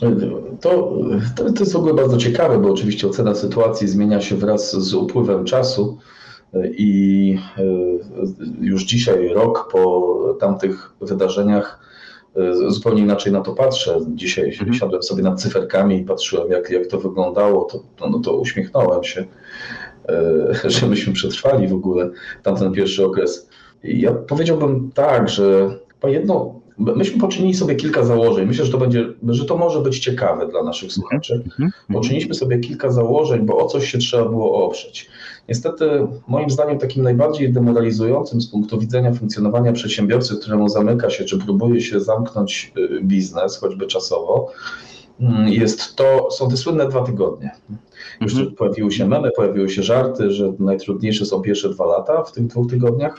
To, 0.00 0.10
to, 1.36 1.52
to 1.52 1.60
jest 1.60 1.72
w 1.72 1.76
ogóle 1.76 1.94
bardzo 1.94 2.16
ciekawe, 2.16 2.58
bo 2.58 2.72
oczywiście 2.72 3.06
ocena 3.06 3.34
sytuacji 3.34 3.88
zmienia 3.88 4.20
się 4.20 4.36
wraz 4.36 4.76
z 4.76 4.94
upływem 4.94 5.44
czasu. 5.44 5.98
I 6.54 7.38
e, 7.58 7.62
już 8.60 8.84
dzisiaj, 8.84 9.28
rok 9.28 9.68
po 9.72 10.36
tamtych 10.40 10.92
wydarzeniach, 11.00 11.78
e, 12.36 12.70
zupełnie 12.70 13.02
inaczej 13.02 13.32
na 13.32 13.40
to 13.40 13.52
patrzę. 13.52 13.98
Dzisiaj 14.14 14.48
mhm. 14.48 14.74
siadłem 14.74 15.02
sobie 15.02 15.22
nad 15.22 15.42
cyferkami 15.42 16.00
i 16.00 16.04
patrzyłem, 16.04 16.50
jak, 16.50 16.70
jak 16.70 16.86
to 16.86 17.00
wyglądało, 17.00 17.64
to, 17.64 18.08
no, 18.10 18.18
to 18.18 18.36
uśmiechnąłem 18.36 19.04
się, 19.04 19.24
e, 20.08 20.70
że 20.70 20.86
myśmy 20.86 21.12
przetrwali 21.12 21.68
w 21.68 21.74
ogóle 21.74 22.10
tamten 22.42 22.72
pierwszy 22.72 23.06
okres. 23.06 23.48
Ja 23.84 24.12
powiedziałbym 24.12 24.90
tak, 24.94 25.28
że 25.28 25.78
jedno, 26.04 26.61
myśmy 26.96 27.20
poczynili 27.20 27.54
sobie 27.54 27.74
kilka 27.74 28.04
założeń. 28.04 28.46
Myślę, 28.46 28.64
że 28.64 28.72
to 28.72 28.78
będzie, 28.78 29.06
że 29.28 29.44
to 29.44 29.56
może 29.56 29.80
być 29.80 29.98
ciekawe 29.98 30.48
dla 30.48 30.62
naszych 30.62 30.88
mhm. 30.88 31.00
słuchaczy. 31.00 31.42
Mhm. 31.44 31.70
Poczyniliśmy 31.92 32.34
sobie 32.34 32.58
kilka 32.58 32.90
założeń, 32.90 33.40
bo 33.46 33.56
o 33.56 33.66
coś 33.66 33.92
się 33.92 33.98
trzeba 33.98 34.24
było 34.24 34.66
oprzeć. 34.66 35.08
Niestety, 35.48 36.06
moim 36.28 36.50
zdaniem, 36.50 36.78
takim 36.78 37.02
najbardziej 37.02 37.52
demoralizującym 37.52 38.40
z 38.40 38.46
punktu 38.46 38.78
widzenia 38.78 39.12
funkcjonowania 39.12 39.72
przedsiębiorcy, 39.72 40.36
któremu 40.36 40.68
zamyka 40.68 41.10
się 41.10 41.24
czy 41.24 41.38
próbuje 41.38 41.80
się 41.80 42.00
zamknąć 42.00 42.72
y, 42.78 43.00
biznes, 43.02 43.56
choćby 43.56 43.86
czasowo, 43.86 44.52
jest 45.46 45.96
to, 45.96 46.30
są 46.30 46.48
te 46.48 46.56
słynne 46.56 46.88
dwa 46.88 47.02
tygodnie. 47.02 47.50
Już 48.20 48.32
mhm. 48.32 48.54
pojawiły 48.56 48.92
się 48.92 49.08
memy, 49.08 49.30
pojawiły 49.36 49.70
się 49.70 49.82
żarty, 49.82 50.30
że 50.30 50.52
najtrudniejsze 50.58 51.26
są 51.26 51.40
pierwsze 51.40 51.68
dwa 51.68 51.86
lata 51.86 52.22
w 52.22 52.32
tych 52.32 52.46
dwóch 52.46 52.70
tygodniach. 52.70 53.16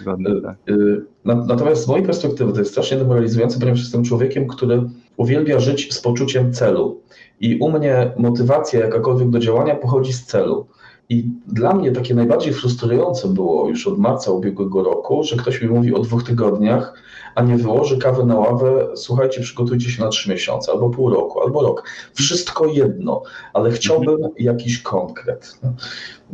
Y, 0.00 0.42
tak. 0.42 0.56
y, 0.68 1.02
natomiast 1.24 1.84
z 1.84 1.88
mojej 1.88 2.06
perspektywy 2.06 2.52
to 2.52 2.58
jest 2.58 2.70
strasznie 2.70 2.96
demoralizujące, 2.96 3.58
ponieważ 3.58 3.80
jestem 3.80 4.04
człowiekiem, 4.04 4.48
który 4.48 4.82
uwielbia 5.16 5.60
żyć 5.60 5.94
z 5.94 6.00
poczuciem 6.00 6.52
celu. 6.52 7.00
I 7.40 7.58
u 7.58 7.70
mnie 7.70 8.12
motywacja 8.16 8.80
jakakolwiek 8.80 9.30
do 9.30 9.38
działania 9.38 9.74
pochodzi 9.74 10.12
z 10.12 10.26
celu. 10.26 10.66
I 11.08 11.30
dla 11.46 11.74
mnie 11.74 11.92
takie 11.92 12.14
najbardziej 12.14 12.52
frustrujące 12.52 13.28
było 13.28 13.68
już 13.68 13.86
od 13.86 13.98
marca 13.98 14.30
ubiegłego 14.30 14.82
roku, 14.82 15.24
że 15.24 15.36
ktoś 15.36 15.62
mi 15.62 15.68
mówi 15.68 15.94
o 15.94 15.98
dwóch 15.98 16.24
tygodniach, 16.24 16.94
a 17.34 17.42
nie 17.42 17.56
wyłoży 17.56 17.98
kawy 17.98 18.26
na 18.26 18.38
ławę, 18.38 18.88
słuchajcie, 18.94 19.40
przygotujcie 19.40 19.90
się 19.90 20.02
na 20.02 20.08
trzy 20.08 20.30
miesiące, 20.30 20.72
albo 20.72 20.90
pół 20.90 21.10
roku, 21.10 21.40
albo 21.40 21.62
rok. 21.62 21.88
Wszystko 22.14 22.66
jedno, 22.66 23.22
ale 23.52 23.70
chciałbym 23.70 24.14
mhm. 24.14 24.32
jakiś 24.38 24.82
konkret. 24.82 25.58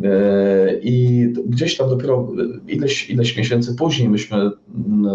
E, 0.05 0.79
I 0.83 1.27
gdzieś 1.47 1.77
tam 1.77 1.89
dopiero 1.89 2.29
ileś, 2.69 3.11
ileś 3.11 3.37
miesięcy 3.37 3.75
później 3.75 4.09
myśmy 4.09 4.51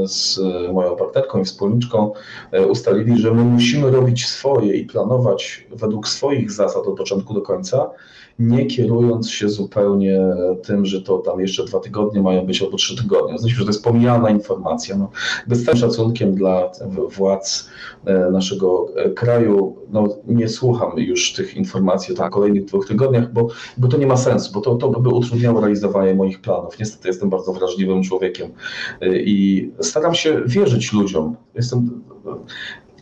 z 0.05 0.39
moją 0.73 0.95
partnerką 0.95 1.39
i 1.39 1.45
wspólniczką 1.45 2.11
e, 2.51 2.67
ustalili, 2.67 3.21
że 3.21 3.33
my 3.33 3.43
musimy 3.43 3.91
robić 3.91 4.27
swoje 4.27 4.73
i 4.73 4.85
planować 4.85 5.67
według 5.71 6.07
swoich 6.07 6.51
zasad 6.51 6.87
od 6.87 6.97
początku 6.97 7.33
do 7.33 7.41
końca, 7.41 7.89
nie 8.39 8.65
kierując 8.65 9.29
się 9.29 9.49
zupełnie 9.49 10.19
tym, 10.63 10.85
że 10.85 11.01
to 11.01 11.17
tam 11.17 11.39
jeszcze 11.39 11.65
dwa 11.65 11.79
tygodnie 11.79 12.21
mają 12.21 12.45
być 12.45 12.61
albo 12.61 12.77
trzy 12.77 12.97
tygodnie. 12.97 13.37
Znaczy, 13.37 13.55
że 13.55 13.63
to 13.63 13.69
jest 13.69 13.83
pomijana 13.83 14.29
informacja. 14.29 14.97
No, 14.97 15.09
bez 15.47 15.65
tym 15.65 15.77
szacunkiem 15.77 16.35
dla 16.35 16.71
władz 17.17 17.69
e, 18.05 18.31
naszego 18.31 18.87
e, 18.95 19.09
kraju, 19.09 19.75
no, 19.89 20.07
nie 20.27 20.49
słucham 20.49 20.91
już 20.97 21.33
tych 21.33 21.55
informacji 21.55 22.13
o 22.13 22.17
tak. 22.17 22.31
kolejnych 22.31 22.65
dwóch 22.65 22.87
tygodniach, 22.87 23.33
bo, 23.33 23.47
bo 23.77 23.87
to 23.87 23.97
nie 23.97 24.07
ma 24.07 24.17
sensu, 24.17 24.53
bo 24.53 24.61
to, 24.61 24.75
to 24.75 24.89
by 24.89 25.09
utrudniało 25.09 25.61
realizowanie 25.61 26.15
moich 26.15 26.41
planów. 26.41 26.79
Niestety 26.79 27.07
jestem 27.07 27.29
bardzo 27.29 27.53
wrażliwym 27.53 28.03
człowiekiem 28.03 28.51
e, 29.01 29.19
i 29.19 29.71
staram 29.81 30.15
się 30.15 30.41
wierzyć 30.45 30.93
ludziom. 30.93 31.35
Jestem 31.55 32.01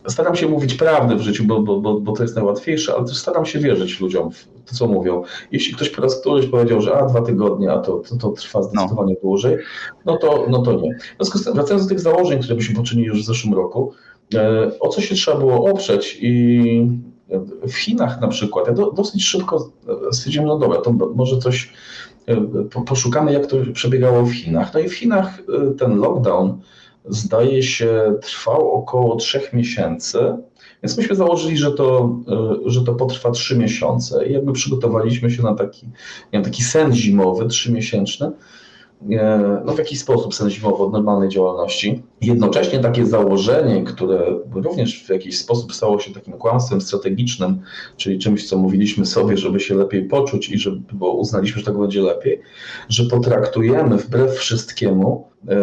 staram 0.07 0.35
się 0.35 0.47
mówić 0.47 0.73
prawdę 0.73 1.15
w 1.15 1.21
życiu, 1.21 1.43
bo, 1.43 1.59
bo, 1.59 1.79
bo, 1.79 1.99
bo 1.99 2.11
to 2.11 2.23
jest 2.23 2.35
najłatwiejsze, 2.35 2.95
ale 2.95 3.05
też 3.05 3.17
staram 3.17 3.45
się 3.45 3.59
wierzyć 3.59 3.99
ludziom 3.99 4.31
w 4.31 4.45
to, 4.65 4.75
co 4.75 4.87
mówią. 4.87 5.23
Jeśli 5.51 5.73
ktoś 5.73 5.89
po 5.89 6.01
raz 6.01 6.21
któryś 6.21 6.47
powiedział, 6.47 6.81
że 6.81 6.95
a, 6.97 7.05
dwa 7.05 7.21
tygodnie, 7.21 7.71
a 7.71 7.79
to, 7.79 8.01
to, 8.09 8.15
to 8.15 8.29
trwa 8.31 8.63
zdecydowanie 8.63 9.13
no. 9.13 9.19
dłużej, 9.21 9.57
no 10.05 10.17
to, 10.17 10.45
no 10.49 10.61
to 10.61 10.73
nie. 10.73 10.95
W 10.95 11.15
związku 11.15 11.37
z 11.37 11.43
tym, 11.43 11.53
wracając 11.53 11.83
do 11.83 11.89
tych 11.89 11.99
założeń, 11.99 12.39
które 12.39 12.55
byśmy 12.55 12.75
poczynili 12.75 13.07
już 13.07 13.21
w 13.23 13.25
zeszłym 13.25 13.53
roku, 13.53 13.93
e, 14.33 14.71
o 14.79 14.89
co 14.89 15.01
się 15.01 15.15
trzeba 15.15 15.37
było 15.37 15.71
oprzeć 15.71 16.17
i 16.21 16.87
w 17.67 17.73
Chinach 17.73 18.21
na 18.21 18.27
przykład, 18.27 18.67
ja 18.67 18.73
do, 18.73 18.91
dosyć 18.91 19.25
szybko 19.25 19.69
stwierdziłem, 20.11 20.47
no 20.47 20.57
dobra, 20.57 20.81
to 20.81 20.91
może 20.91 21.37
coś 21.37 21.73
e, 22.27 22.35
poszukamy, 22.85 23.33
jak 23.33 23.47
to 23.47 23.57
przebiegało 23.73 24.23
w 24.23 24.31
Chinach. 24.31 24.73
No 24.73 24.79
i 24.79 24.89
w 24.89 24.93
Chinach 24.93 25.39
e, 25.39 25.71
ten 25.71 25.97
lockdown 25.97 26.61
zdaje 27.07 27.63
się, 27.63 28.13
trwał 28.21 28.71
około 28.71 29.15
trzech 29.15 29.53
miesięcy, 29.53 30.19
więc 30.83 30.97
myśmy 30.97 31.15
założyli, 31.15 31.57
że 31.57 31.71
to, 31.71 32.17
e, 32.65 32.69
że 32.69 32.83
to 32.83 32.93
potrwa 32.93 33.31
trzy 33.31 33.57
miesiące 33.57 34.27
i 34.27 34.33
jakby 34.33 34.53
przygotowaliśmy 34.53 35.31
się 35.31 35.43
na 35.43 35.55
taki, 35.55 35.85
nie 35.85 35.91
wiem, 36.33 36.43
taki 36.43 36.63
sen 36.63 36.95
zimowy, 36.95 37.47
trzymiesięczny, 37.47 38.27
e, 38.27 38.31
no 39.65 39.73
w 39.73 39.77
jakiś 39.77 39.99
sposób 39.99 40.35
sen 40.35 40.49
zimowy 40.49 40.83
od 40.83 40.91
normalnej 40.91 41.29
działalności. 41.29 42.03
Jednocześnie 42.21 42.79
takie 42.79 43.05
założenie, 43.05 43.83
które 43.83 44.39
również 44.53 45.03
w 45.03 45.09
jakiś 45.09 45.39
sposób 45.39 45.73
stało 45.73 45.99
się 45.99 46.13
takim 46.13 46.33
kłamstwem 46.33 46.81
strategicznym, 46.81 47.61
czyli 47.97 48.19
czymś, 48.19 48.49
co 48.49 48.57
mówiliśmy 48.57 49.05
sobie, 49.05 49.37
żeby 49.37 49.59
się 49.59 49.75
lepiej 49.75 50.03
poczuć 50.03 50.49
i 50.49 50.57
żeby, 50.57 50.81
bo 50.93 51.11
uznaliśmy, 51.11 51.59
że 51.59 51.65
tak 51.65 51.77
będzie 51.77 52.01
lepiej, 52.01 52.41
że 52.89 53.03
potraktujemy 53.03 53.97
wbrew 53.97 54.31
wszystkiemu 54.31 55.35
E, 55.49 55.55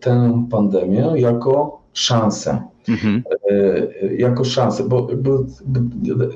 tę 0.00 0.46
pandemię 0.50 1.12
jako 1.16 1.80
szansę. 1.92 2.62
Mhm. 2.88 3.22
E, 3.50 4.14
jako 4.14 4.44
szansę, 4.44 4.84
bo, 4.88 5.08
bo, 5.16 5.44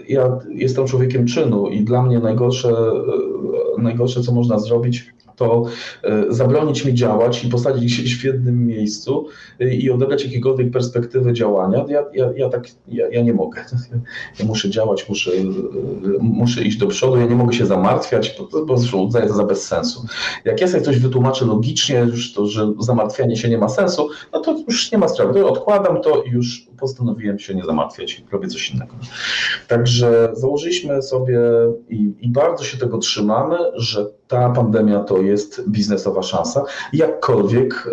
ja 0.08 0.38
jestem 0.48 0.86
człowiekiem 0.86 1.26
czynu 1.26 1.68
i 1.68 1.84
dla 1.84 2.02
mnie 2.02 2.18
najgorsze, 2.18 2.70
e, 3.78 3.82
najgorsze 3.82 4.20
co 4.20 4.32
można 4.32 4.58
zrobić, 4.58 5.14
to 5.36 5.64
e, 6.02 6.24
zabronić 6.28 6.84
mi 6.84 6.94
działać 6.94 7.44
i 7.44 7.48
posadzić 7.48 7.94
się 7.94 8.02
w 8.02 8.24
jednym 8.24 8.66
miejscu 8.66 9.26
e, 9.60 9.74
i 9.74 9.90
odebrać 9.90 10.24
jakiekolwiek 10.24 10.70
perspektywy 10.70 11.32
działania, 11.32 11.84
ja, 11.88 12.04
ja, 12.14 12.30
ja 12.36 12.48
tak, 12.48 12.68
ja, 12.88 13.08
ja, 13.08 13.22
nie 13.22 13.34
mogę. 13.34 13.64
Ja 14.38 14.44
muszę 14.44 14.70
działać, 14.70 15.08
muszę, 15.08 15.30
e, 15.30 15.34
muszę 16.20 16.62
iść 16.62 16.76
do 16.76 16.86
przodu, 16.86 17.16
ja 17.16 17.26
nie 17.26 17.34
mogę 17.34 17.52
się 17.52 17.66
zamartwiać, 17.66 18.36
bo, 18.52 18.66
bo 18.66 18.76
zresztą 18.76 19.02
uznaję 19.02 19.26
to 19.26 19.34
za 19.34 19.44
bez 19.44 19.66
sensu. 19.66 20.06
Jak 20.44 20.60
ja 20.60 20.68
sobie 20.68 20.82
coś 20.82 20.98
wytłumaczę 20.98 21.44
logicznie, 21.44 21.98
już 21.98 22.32
to, 22.32 22.46
że 22.46 22.72
zamartwianie 22.78 23.36
się 23.36 23.48
nie 23.48 23.58
ma 23.58 23.68
sensu, 23.68 24.08
no 24.32 24.40
to 24.40 24.58
już 24.68 24.92
nie 24.92 24.98
ma 24.98 25.08
sprawy. 25.08 25.46
Odkładam 25.46 26.02
to 26.02 26.22
i 26.22 26.30
już 26.30 26.66
postanowiłem 26.78 27.38
się 27.38 27.54
nie 27.54 27.64
zamartwiać 27.64 28.18
i 28.18 28.24
robię 28.32 28.48
coś 28.48 28.70
innego. 28.70 28.94
Także 29.68 30.30
założyliśmy 30.32 31.02
sobie 31.02 31.40
i, 31.88 32.12
i 32.20 32.28
bardzo 32.28 32.64
się 32.64 32.78
tego 32.78 32.98
trzymamy, 32.98 33.56
że 33.74 34.06
ta 34.34 34.50
pandemia 34.50 35.00
to 35.00 35.18
jest 35.18 35.68
biznesowa 35.68 36.22
szansa. 36.22 36.64
Jakkolwiek, 36.92 37.88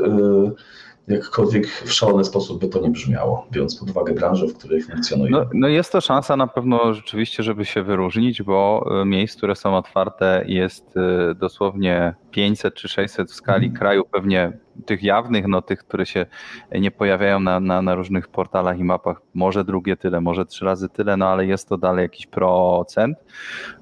e, 1.07 1.13
jakkolwiek 1.13 1.67
w 1.67 1.91
szalony 1.91 2.23
sposób 2.23 2.61
by 2.61 2.67
to 2.67 2.79
nie 2.79 2.89
brzmiało, 2.89 3.47
biorąc 3.51 3.79
pod 3.79 3.89
uwagę 3.89 4.13
branżę, 4.13 4.47
w 4.47 4.57
której 4.57 4.81
funkcjonuje. 4.81 5.31
No, 5.31 5.45
no 5.53 5.67
jest 5.67 5.91
to 5.91 6.01
szansa 6.01 6.37
na 6.37 6.47
pewno 6.47 6.93
rzeczywiście, 6.93 7.43
żeby 7.43 7.65
się 7.65 7.83
wyróżnić, 7.83 8.43
bo 8.43 8.89
e, 9.01 9.05
miejsc, 9.05 9.37
które 9.37 9.55
są 9.55 9.77
otwarte 9.77 10.43
jest 10.47 10.97
e, 10.97 11.35
dosłownie 11.35 12.15
500 12.31 12.73
czy 12.73 12.87
600 12.87 13.31
w 13.31 13.33
skali 13.33 13.65
mhm. 13.65 13.79
kraju, 13.79 14.03
pewnie 14.11 14.57
tych 14.85 15.03
jawnych, 15.03 15.47
no 15.47 15.61
tych, 15.61 15.79
które 15.79 16.05
się 16.05 16.25
nie 16.71 16.91
pojawiają 16.91 17.39
na, 17.39 17.59
na, 17.59 17.81
na, 17.81 17.95
różnych 17.95 18.27
portalach 18.27 18.79
i 18.79 18.83
mapach, 18.83 19.21
może 19.33 19.63
drugie 19.63 19.97
tyle, 19.97 20.21
może 20.21 20.45
trzy 20.45 20.65
razy 20.65 20.89
tyle, 20.89 21.17
no 21.17 21.27
ale 21.27 21.45
jest 21.45 21.69
to 21.69 21.77
dalej 21.77 22.03
jakiś 22.03 22.27
procent 22.27 23.17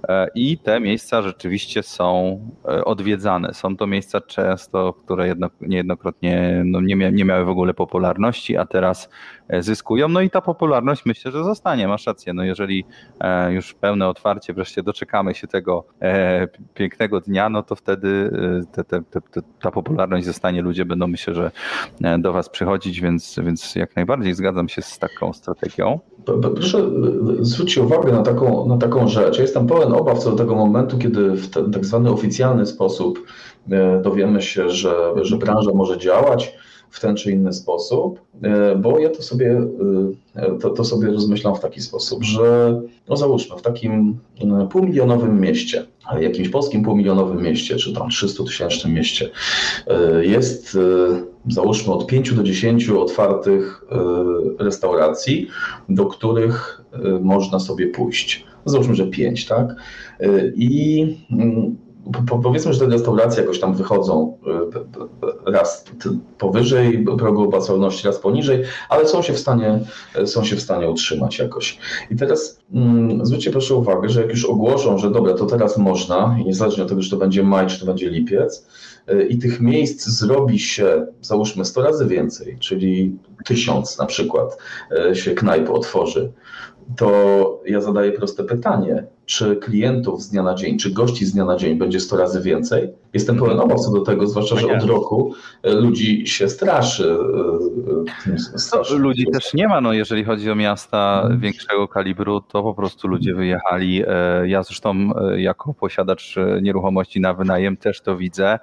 e, 0.10 0.28
i 0.36 0.58
te 0.58 0.80
miejsca 0.80 1.22
rzeczywiście 1.22 1.84
są 1.84 2.40
e, 2.66 2.86
odwiedzane. 2.86 3.54
Są 3.54 3.78
to 3.78 3.88
miejsca 3.88 4.22
często, 4.22 4.94
które 4.94 5.28
jedno, 5.28 5.50
niejednokrotnie 5.62 6.62
no 6.66 6.82
nie, 6.82 6.96
mia, 6.96 7.10
nie 7.10 7.26
miały 7.26 7.46
w 7.46 7.50
ogóle 7.50 7.74
popularności, 7.74 8.58
a 8.58 8.66
teraz 8.66 9.10
zyskują. 9.60 10.08
No 10.08 10.22
i 10.22 10.30
ta 10.30 10.42
popularność 10.42 11.06
myślę, 11.06 11.32
że 11.32 11.44
zostanie, 11.44 11.88
masz 11.88 12.08
rację. 12.08 12.34
No 12.34 12.44
jeżeli 12.44 12.86
już 13.50 13.74
pełne 13.74 14.08
otwarcie, 14.08 14.54
wreszcie 14.54 14.84
doczekamy 14.84 15.36
się 15.36 15.48
tego 15.48 15.86
pięknego 16.74 17.22
dnia, 17.22 17.50
no 17.50 17.64
to 17.64 17.76
wtedy 17.76 18.32
te, 18.72 18.84
te, 18.84 19.02
te, 19.04 19.42
ta 19.62 19.72
popularność 19.72 20.26
zostanie, 20.26 20.62
ludzie 20.62 20.86
będą 20.86 21.00
będą 21.00 21.08
myślę, 21.08 21.36
że 21.36 21.52
do 22.20 22.34
Was 22.34 22.50
przychodzić, 22.50 23.02
więc, 23.02 23.40
więc 23.44 23.76
jak 23.76 23.96
najbardziej 23.96 24.34
zgadzam 24.34 24.70
się 24.70 24.82
z 24.82 25.00
taką 25.00 25.34
strategią. 25.34 26.00
Proszę 26.56 26.78
zwrócić 27.40 27.78
uwagę 27.78 28.12
na 28.12 28.22
taką, 28.22 28.68
na 28.68 28.78
taką 28.78 29.08
rzecz. 29.08 29.36
Ja 29.36 29.42
jestem 29.42 29.68
pełen 29.68 29.94
obaw 29.94 30.20
co 30.20 30.32
do 30.32 30.36
tego 30.36 30.56
momentu, 30.56 30.98
kiedy 30.98 31.32
w 31.32 31.50
ten 31.50 31.72
tak 31.72 31.86
zwany 31.86 32.10
oficjalny 32.10 32.66
sposób 32.66 33.26
dowiemy 34.02 34.42
się, 34.42 34.70
że, 34.70 34.96
że 35.22 35.38
branża 35.38 35.72
może 35.74 35.98
działać 35.98 36.56
w 36.90 37.00
ten 37.00 37.16
czy 37.16 37.32
inny 37.32 37.54
sposób, 37.54 38.22
e, 38.44 38.76
bo 38.76 39.00
ja 39.00 39.10
to 39.10 39.24
sobie, 39.24 39.62
e, 40.36 40.58
to, 40.62 40.70
to 40.70 40.84
sobie 40.84 41.08
rozmyślam 41.08 41.56
w 41.56 41.60
taki 41.60 41.82
sposób, 41.82 42.24
że 42.24 42.82
no 43.10 43.18
załóżmy 43.18 43.58
w 43.58 43.62
takim 43.62 44.18
e, 44.42 44.68
półmilionowym 44.72 45.42
mieście, 45.42 45.86
jakimś 46.20 46.50
polskim 46.50 46.84
półmilionowym 46.84 47.44
mieście, 47.44 47.76
czy 47.76 47.94
tam 47.94 48.10
300 48.10 48.44
tysięcznym 48.44 48.94
mieście, 48.94 49.30
jest 50.22 50.78
załóżmy 51.50 51.94
od 51.94 52.08
5 52.08 52.34
do 52.34 52.44
10 52.44 52.90
otwartych 52.90 53.86
restauracji, 54.60 55.48
do 55.90 56.06
których 56.06 56.82
można 57.22 57.60
sobie 57.60 57.88
pójść. 57.88 58.46
Załóżmy, 58.66 58.96
że 58.96 59.08
5, 59.08 59.46
tak? 59.46 59.76
I 60.56 61.18
mm, 62.16 62.42
powiedzmy, 62.44 62.74
że 62.74 62.80
te 62.80 62.86
restauracje 62.86 63.42
jakoś 63.42 63.60
tam 63.60 63.74
wychodzą 63.74 64.38
e, 65.46 65.52
raz 65.52 65.86
powyżej 66.38 67.06
progu 67.18 67.44
opłacalności, 67.44 68.08
raz 68.08 68.20
poniżej, 68.20 68.64
ale 68.90 69.08
są 69.08 69.22
się 69.22 69.34
w 69.34 69.40
stanie, 69.40 69.80
są 70.26 70.44
się 70.44 70.56
w 70.56 70.62
stanie 70.62 70.90
utrzymać 70.90 71.40
jakoś. 71.40 71.78
I 72.12 72.16
teraz 72.16 72.60
mm, 72.74 73.26
zwróćcie 73.26 73.52
proszę 73.52 73.76
uwagę, 73.76 74.10
że 74.10 74.22
jak 74.22 74.30
już 74.30 74.46
ogłoszą, 74.46 74.98
że 74.98 75.12
dobra, 75.12 75.34
to 75.34 75.46
teraz 75.46 75.78
można, 75.78 76.38
niezależnie 76.46 76.84
od 76.84 76.90
tego, 76.90 77.02
czy 77.02 77.10
to 77.10 77.18
będzie 77.18 77.44
maj, 77.44 77.68
czy 77.68 77.80
to 77.80 77.86
będzie 77.86 78.10
lipiec, 78.10 78.68
e, 79.08 79.24
i 79.24 79.38
tych 79.38 79.62
miejsc 79.62 80.08
zrobi 80.08 80.60
się, 80.60 81.06
załóżmy, 81.22 81.66
100 81.66 81.82
razy 81.82 82.06
więcej, 82.06 82.58
czyli 82.60 83.18
tysiąc 83.46 83.98
na 83.98 84.06
przykład 84.06 84.58
e, 84.92 85.16
się 85.16 85.32
knajp 85.32 85.70
otworzy, 85.70 86.32
to 86.98 87.62
ja 87.66 87.82
zadaję 87.82 88.12
proste 88.12 88.44
pytanie, 88.44 89.04
czy 89.30 89.56
klientów 89.56 90.22
z 90.22 90.30
dnia 90.30 90.44
na 90.44 90.56
dzień, 90.56 90.78
czy 90.78 90.92
gości 90.92 91.26
z 91.26 91.34
dnia 91.34 91.46
na 91.46 91.56
dzień 91.56 91.78
będzie 91.78 92.00
100 92.00 92.18
razy 92.18 92.42
więcej? 92.42 92.90
Jestem 93.14 93.38
pełen 93.38 93.60
obaw 93.60 93.80
co 93.80 93.92
do 93.92 94.02
tego, 94.02 94.28
zwłaszcza, 94.28 94.56
że 94.56 94.68
od 94.68 94.84
roku 94.84 95.34
e, 95.64 95.74
ludzi 95.74 96.28
się 96.28 96.50
straszy. 96.50 97.18
E, 98.28 98.34
e, 98.34 98.60
straszy. 98.60 98.98
Ludzi 98.98 99.26
też 99.34 99.54
nie 99.54 99.68
ma, 99.68 99.82
no 99.82 99.94
jeżeli 99.94 100.24
chodzi 100.24 100.52
o 100.52 100.56
miasta 100.56 101.20
mhm. 101.22 101.40
większego 101.40 101.88
kalibru, 101.88 102.42
to 102.42 102.64
po 102.64 102.74
prostu 102.74 103.08
ludzie 103.08 103.34
wyjechali. 103.34 104.04
Ja 104.46 104.64
zresztą 104.64 105.10
jako 105.36 105.74
posiadacz 105.74 106.36
nieruchomości 106.62 107.20
na 107.20 107.34
wynajem 107.34 107.78
też 107.78 108.02
to 108.02 108.18
widzę, 108.18 108.60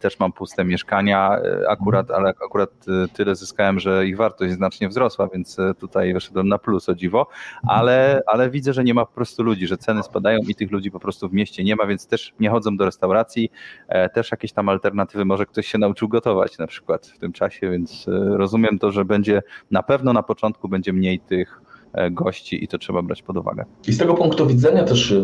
też 0.00 0.18
mam 0.18 0.32
puste 0.32 0.64
mieszkania 0.64 1.38
akurat, 1.68 2.10
ale 2.10 2.28
akurat 2.28 2.70
tyle 3.12 3.36
zyskałem, 3.36 3.80
że 3.80 4.06
ich 4.06 4.16
wartość 4.16 4.52
znacznie 4.52 4.88
wzrosła, 4.88 5.28
więc 5.34 5.56
tutaj 5.78 6.14
wyszedłem 6.14 6.48
na 6.48 6.58
plus 6.58 6.88
o 6.88 6.94
dziwo, 6.94 7.26
ale, 7.68 8.22
ale 8.26 8.50
widzę, 8.50 8.72
że 8.72 8.84
nie 8.84 8.94
ma 8.94 9.06
po 9.06 9.14
prostu 9.14 9.42
ludzi, 9.42 9.66
że 9.66 9.78
ceny 9.78 10.01
spadają 10.02 10.38
i 10.48 10.54
tych 10.54 10.72
ludzi 10.72 10.90
po 10.90 11.00
prostu 11.00 11.28
w 11.28 11.32
mieście 11.32 11.64
nie 11.64 11.76
ma, 11.76 11.86
więc 11.86 12.06
też 12.06 12.34
nie 12.40 12.50
chodzą 12.50 12.76
do 12.76 12.84
restauracji, 12.84 13.50
e, 13.88 14.08
też 14.08 14.30
jakieś 14.30 14.52
tam 14.52 14.68
alternatywy, 14.68 15.24
może 15.24 15.46
ktoś 15.46 15.66
się 15.66 15.78
nauczył 15.78 16.08
gotować 16.08 16.58
na 16.58 16.66
przykład 16.66 17.06
w 17.06 17.18
tym 17.18 17.32
czasie, 17.32 17.70
więc 17.70 18.08
e, 18.08 18.36
rozumiem 18.36 18.78
to, 18.78 18.92
że 18.92 19.04
będzie 19.04 19.42
na 19.70 19.82
pewno 19.82 20.12
na 20.12 20.22
początku 20.22 20.68
będzie 20.68 20.92
mniej 20.92 21.20
tych 21.20 21.62
gości 22.10 22.64
i 22.64 22.68
to 22.68 22.78
trzeba 22.78 23.02
brać 23.02 23.22
pod 23.22 23.36
uwagę. 23.36 23.64
I 23.88 23.92
z 23.92 23.98
tego 23.98 24.14
punktu 24.14 24.46
widzenia 24.46 24.84
też 24.84 25.12
e, 25.12 25.16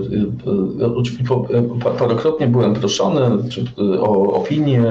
e, 1.54 1.92
parokrotnie 1.98 2.46
byłem 2.46 2.74
proszony 2.74 3.20
o 4.00 4.32
opinię. 4.32 4.82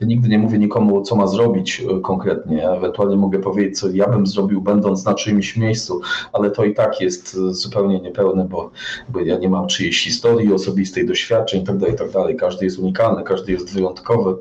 Nigdy 0.00 0.28
nie 0.28 0.38
mówię 0.38 0.58
nikomu, 0.58 1.02
co 1.02 1.16
ma 1.16 1.26
zrobić 1.26 1.82
konkretnie. 2.02 2.70
Ewentualnie 2.70 3.16
mogę 3.16 3.38
powiedzieć, 3.38 3.78
co 3.78 3.90
ja 3.90 4.08
bym 4.08 4.26
zrobił, 4.26 4.60
będąc 4.60 5.04
na 5.04 5.14
czyimś 5.14 5.56
miejscu, 5.56 6.00
ale 6.32 6.50
to 6.50 6.64
i 6.64 6.74
tak 6.74 7.00
jest 7.00 7.36
zupełnie 7.50 8.00
niepełne, 8.00 8.44
bo, 8.50 8.70
bo 9.08 9.20
ja 9.20 9.38
nie 9.38 9.48
mam 9.48 9.66
czyjejś 9.66 10.04
historii 10.04 10.52
osobistej, 10.52 11.06
doświadczeń 11.06 11.60
itd., 11.60 11.80
tak 11.80 11.90
itd. 11.90 12.12
Tak 12.12 12.36
każdy 12.36 12.64
jest 12.64 12.78
unikalny, 12.78 13.22
każdy 13.22 13.52
jest 13.52 13.74
wyjątkowy. 13.74 14.36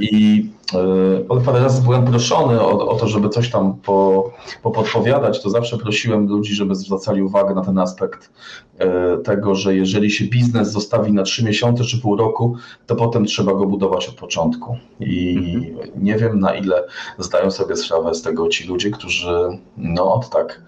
I 0.00 0.50
ale 1.28 1.40
parę 1.40 1.60
razy 1.60 1.82
byłem 1.82 2.04
proszony 2.04 2.60
o, 2.60 2.88
o 2.88 2.96
to, 2.96 3.08
żeby 3.08 3.28
coś 3.28 3.50
tam 3.50 3.74
po, 3.74 4.30
popodpowiadać, 4.62 5.42
to 5.42 5.50
zawsze 5.50 5.78
prosiłem 5.78 6.26
ludzi, 6.26 6.54
żeby 6.54 6.74
zwracali 6.74 7.22
uwagę 7.22 7.54
na 7.54 7.64
ten 7.64 7.78
aspekt 7.78 8.30
e, 8.78 9.18
tego, 9.18 9.54
że 9.54 9.76
jeżeli 9.76 10.10
się 10.10 10.24
biznes 10.24 10.70
zostawi 10.70 11.12
na 11.12 11.22
trzy 11.22 11.44
miesiące 11.44 11.84
czy 11.84 12.00
pół 12.00 12.16
roku, 12.16 12.56
to 12.86 12.96
potem 12.96 13.24
trzeba 13.24 13.54
go 13.54 13.66
budować 13.66 14.08
od 14.08 14.14
początku. 14.14 14.76
I 15.00 15.36
mhm. 15.54 16.04
nie 16.04 16.16
wiem, 16.16 16.40
na 16.40 16.54
ile 16.54 16.84
zdają 17.18 17.50
sobie 17.50 17.76
sprawę 17.76 18.14
z 18.14 18.22
tego 18.22 18.48
ci 18.48 18.68
ludzie, 18.68 18.90
którzy 18.90 19.58
no 19.76 20.20
tak 20.32 20.62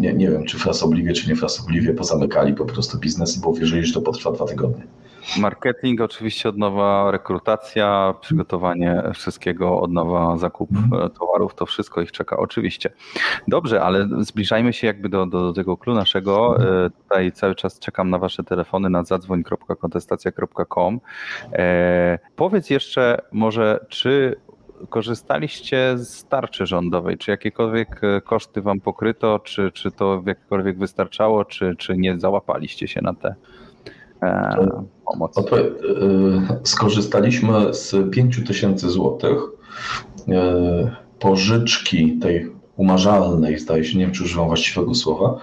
nie, 0.00 0.12
nie 0.12 0.30
wiem, 0.30 0.44
czy 0.44 0.58
frasobliwie, 0.58 1.12
czy 1.12 1.28
nie 1.28 1.36
frasobliwie 1.36 1.94
pozamykali 1.94 2.54
po 2.54 2.64
prostu 2.64 2.98
biznes, 2.98 3.36
bo 3.36 3.52
wierzyli, 3.52 3.86
że 3.86 3.94
to 3.94 4.00
potrwa 4.00 4.32
dwa 4.32 4.44
tygodnie. 4.44 4.86
Marketing, 5.40 6.00
oczywiście 6.00 6.48
od 6.48 6.58
nowa 6.58 7.10
rekrutacja, 7.10 8.14
przygotowanie 8.20 9.02
wszystkiego, 9.14 9.80
od 9.80 9.92
nowa 9.92 10.36
zakup 10.36 10.70
mhm. 10.70 11.02
e, 11.02 11.10
towarów, 11.10 11.54
to 11.54 11.66
wszystko 11.66 12.00
ich 12.00 12.12
czeka 12.12 12.36
oczywiście. 12.36 12.90
Dobrze, 13.48 13.82
ale 13.82 14.08
zbliżajmy 14.18 14.72
się 14.72 14.86
jakby 14.86 15.08
do, 15.08 15.26
do, 15.26 15.40
do 15.40 15.52
tego 15.52 15.76
klu 15.76 15.94
naszego. 15.94 16.56
E, 16.84 16.90
tutaj 16.90 17.32
cały 17.32 17.54
czas 17.54 17.78
czekam 17.78 18.10
na 18.10 18.18
wasze 18.18 18.44
telefony 18.44 18.90
na 18.90 19.04
zadzwoń.kontestacja.com. 19.04 21.00
E, 21.52 22.18
powiedz 22.36 22.70
jeszcze 22.70 23.22
może, 23.32 23.86
czy 23.88 24.40
korzystaliście 24.88 25.98
z 25.98 26.24
tarczy 26.24 26.66
rządowej? 26.66 27.18
Czy 27.18 27.30
jakiekolwiek 27.30 28.00
koszty 28.24 28.62
wam 28.62 28.80
pokryto, 28.80 29.38
czy, 29.38 29.72
czy 29.72 29.90
to 29.90 30.20
w 30.20 30.26
jakikolwiek 30.26 30.78
wystarczało, 30.78 31.44
czy, 31.44 31.76
czy 31.78 31.96
nie 31.96 32.20
załapaliście 32.20 32.88
się 32.88 33.00
na 33.02 33.14
te 33.14 33.34
pomoc? 35.04 35.38
E, 35.38 35.42
skorzystaliśmy 36.64 37.74
z 37.74 38.10
5 38.10 38.40
tysięcy 38.46 38.90
złotych 38.90 39.38
e, 40.28 40.96
pożyczki 41.18 42.18
tej 42.18 42.50
umarzalnej, 42.76 43.58
zdaje 43.58 43.84
się, 43.84 43.98
nie 43.98 44.04
wiem 44.04 44.14
czy 44.14 44.24
używam 44.24 44.46
właściwego 44.46 44.94
słowa, 44.94 45.38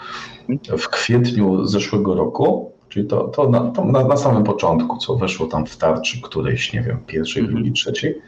w 0.77 0.89
kwietniu 0.89 1.65
zeszłego 1.65 2.15
roku, 2.15 2.71
czyli 2.89 3.07
to, 3.07 3.23
to, 3.27 3.49
na, 3.49 3.59
to 3.59 3.85
na, 3.85 4.07
na, 4.07 4.17
samym 4.17 4.43
początku, 4.43 4.97
co 4.97 5.15
weszło 5.15 5.47
tam 5.47 5.65
w 5.65 5.77
tarczy 5.77 6.21
którejś, 6.21 6.73
nie 6.73 6.81
wiem, 6.81 6.99
pierwszej, 7.07 7.39
mhm. 7.39 7.55
drugiej, 7.55 7.73
trzeciej, 7.73 8.21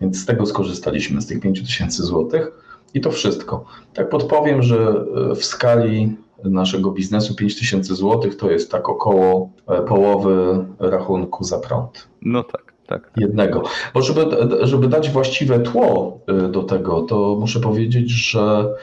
więc 0.00 0.22
z 0.22 0.26
tego 0.26 0.46
skorzystaliśmy, 0.46 1.20
z 1.20 1.26
tych 1.26 1.40
5 1.40 1.60
tysięcy 1.60 2.02
złotych 2.02 2.50
i 2.94 3.00
to 3.00 3.10
wszystko. 3.10 3.64
Tak 3.94 4.08
podpowiem, 4.08 4.62
że 4.62 5.04
w 5.36 5.44
skali 5.44 6.16
naszego 6.44 6.90
biznesu 6.90 7.34
5000 7.34 7.94
zł 7.94 8.30
to 8.38 8.50
jest 8.50 8.70
tak 8.70 8.88
około 8.88 9.50
e, 9.66 9.82
połowy 9.82 10.64
rachunku 10.78 11.44
za 11.44 11.58
prąd. 11.58 12.08
No 12.22 12.42
tak. 12.42 12.68
Tak. 12.86 13.10
Jednego. 13.16 13.62
Bo 13.94 14.02
żeby, 14.02 14.26
żeby 14.62 14.88
dać 14.88 15.10
właściwe 15.10 15.60
tło 15.60 16.18
e, 16.26 16.48
do 16.48 16.62
tego, 16.62 17.02
to 17.02 17.36
muszę 17.40 17.60
powiedzieć, 17.60 18.10
że 18.10 18.74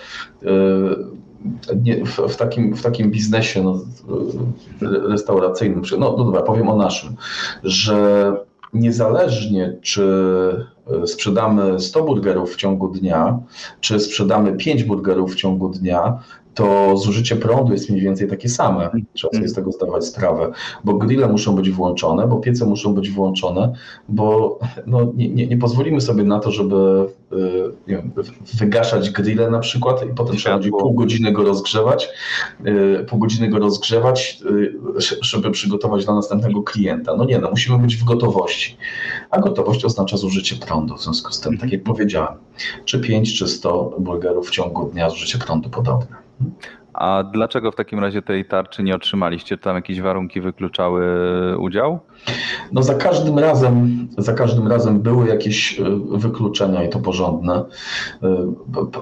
e, 0.44 1.76
nie, 1.76 2.06
w, 2.06 2.18
w, 2.18 2.36
takim, 2.36 2.76
w 2.76 2.82
takim 2.82 3.12
biznesie 3.12 3.64
no, 3.64 3.80
restauracyjnym, 5.10 5.82
no, 5.92 5.98
no 5.98 6.24
dobra, 6.24 6.42
powiem 6.42 6.70
o 6.70 6.76
naszym, 6.76 7.16
że 7.64 8.34
niezależnie 8.74 9.78
czy 9.82 10.06
sprzedamy 11.06 11.80
100 11.80 12.04
burgerów 12.04 12.54
w 12.54 12.56
ciągu 12.56 12.88
dnia, 12.88 13.40
czy 13.82 14.00
sprzedamy 14.00 14.58
5 14.58 14.84
burgerów 14.84 15.34
w 15.34 15.36
ciągu 15.36 15.70
dnia, 15.70 16.20
to 16.56 16.98
zużycie 16.98 17.36
prądu 17.36 17.74
jest 17.74 17.90
mniej 17.90 18.02
więcej 18.02 18.28
takie 18.28 18.50
same. 18.50 18.90
Trzeba 19.14 19.34
sobie 19.34 19.48
z 19.48 19.54
tego 19.54 19.72
zdawać 19.72 20.06
sprawę, 20.06 20.52
bo 20.84 20.94
grille 20.94 21.28
muszą 21.28 21.56
być 21.56 21.70
włączone, 21.70 22.28
bo 22.28 22.38
piece 22.38 22.66
muszą 22.66 22.94
być 22.94 23.12
włączone, 23.12 23.74
bo 24.10 24.60
no, 24.88 25.12
nie, 25.16 25.30
nie, 25.30 25.48
nie 25.48 25.58
pozwolimy 25.58 26.02
sobie 26.02 26.24
na 26.24 26.40
to, 26.40 26.52
żeby 26.52 26.76
y, 27.34 27.36
wiem, 27.88 28.12
wygaszać 28.54 29.10
grille 29.10 29.50
na 29.50 29.60
przykład 29.60 30.06
i 30.06 30.16
potem 30.16 30.36
trzeba 30.36 30.56
będzie 30.56 30.70
pół 30.70 30.94
godziny 30.94 31.32
go 31.32 31.44
rozgrzewać, 31.44 32.10
y, 32.68 33.06
pół 33.10 33.20
godziny 33.20 33.50
go 33.50 33.60
rozgrzewać, 33.60 34.40
y, 34.52 34.74
żeby 35.22 35.52
przygotować 35.52 36.06
dla 36.06 36.16
następnego 36.16 36.64
klienta. 36.64 37.16
No 37.16 37.26
nie, 37.26 37.40
no 37.40 37.50
musimy 37.50 37.78
być 37.78 37.96
w 37.96 38.04
gotowości, 38.04 38.78
a 39.32 39.40
gotowość 39.40 39.86
oznacza 39.86 40.18
zużycie 40.18 40.56
prądu, 40.56 40.96
w 40.96 41.04
związku 41.04 41.32
z 41.32 41.40
tym, 41.40 41.58
tak 41.58 41.72
jak 41.72 41.84
powiedziałem, 41.84 42.34
czy 42.86 43.00
5 43.00 43.40
czy 43.40 43.48
100 43.48 43.96
burgerów 44.00 44.48
w 44.48 44.52
ciągu 44.52 44.90
dnia 44.90 45.10
zużycie 45.10 45.38
prądu 45.38 45.70
podobne. 45.70 46.25
A 46.94 47.24
dlaczego 47.24 47.72
w 47.72 47.76
takim 47.76 48.00
razie 48.00 48.22
tej 48.22 48.46
tarczy 48.46 48.84
nie 48.84 48.96
otrzymaliście? 48.96 49.58
Tam 49.58 49.76
jakieś 49.76 50.02
warunki 50.02 50.42
wykluczały 50.42 51.04
udział? 51.58 52.00
No 52.72 52.84
za 52.84 52.96
każdym 52.96 53.40
razem, 53.40 54.08
za 54.18 54.34
każdym 54.34 54.68
razem 54.68 55.00
były 55.00 55.28
jakieś 55.28 55.80
e, 55.80 55.84
wykluczenia 56.12 56.84
i 56.84 56.90
to 56.90 57.00
porządne. 57.00 57.64
E, 58.24 58.54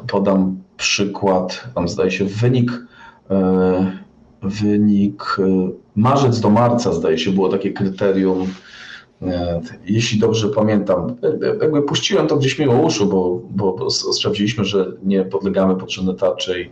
podam 0.07 0.57
przykład, 0.77 1.67
tam 1.75 1.87
zdaje 1.87 2.11
się 2.11 2.25
wynik, 2.25 2.71
e, 3.31 3.91
wynik 4.41 5.37
marzec 5.95 6.39
do 6.39 6.49
marca 6.49 6.93
zdaje 6.93 7.17
się 7.17 7.31
było 7.31 7.49
takie 7.49 7.71
kryterium 7.71 8.47
jeśli 9.86 10.19
dobrze 10.19 10.49
pamiętam, 10.49 11.15
jakby 11.62 11.81
puściłem 11.81 12.27
to 12.27 12.38
gdzieś 12.38 12.59
mimo 12.59 12.73
uszu, 12.73 13.05
bo, 13.05 13.41
bo, 13.49 13.73
bo 13.73 13.89
sprawdziliśmy, 13.89 14.65
że 14.65 14.91
nie 15.03 15.25
podlegamy 15.25 15.75
potrzebne 15.75 16.13
tarcze 16.13 16.62
i, 16.62 16.69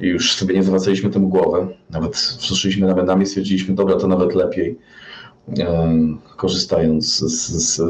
już 0.00 0.34
sobie 0.34 0.54
nie 0.54 0.62
zwracaliśmy 0.62 1.10
tym 1.10 1.28
głowy. 1.28 1.66
Nawet 1.90 2.16
wszyscyśmy 2.16 2.86
nawet 2.86 3.22
i 3.22 3.26
stwierdziliśmy, 3.26 3.74
dobra, 3.74 3.96
to 3.96 4.08
nawet 4.08 4.34
lepiej, 4.34 4.78
korzystając 6.36 7.18
z, 7.18 7.76
z, 7.76 7.82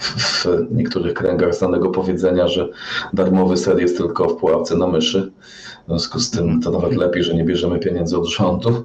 w 0.00 0.46
niektórych 0.70 1.14
kręgach 1.14 1.54
znanego 1.54 1.90
powiedzenia, 1.90 2.48
że 2.48 2.68
darmowy 3.12 3.56
ser 3.56 3.80
jest 3.80 3.96
tylko 3.96 4.28
w 4.28 4.36
pułapce 4.36 4.76
na 4.76 4.86
myszy. 4.86 5.32
W 5.90 5.92
związku 5.92 6.20
z 6.20 6.30
tym 6.30 6.62
to 6.62 6.70
nawet 6.70 6.96
lepiej, 6.96 7.24
że 7.24 7.34
nie 7.34 7.44
bierzemy 7.44 7.78
pieniędzy 7.78 8.18
od 8.18 8.26
rządu, 8.28 8.84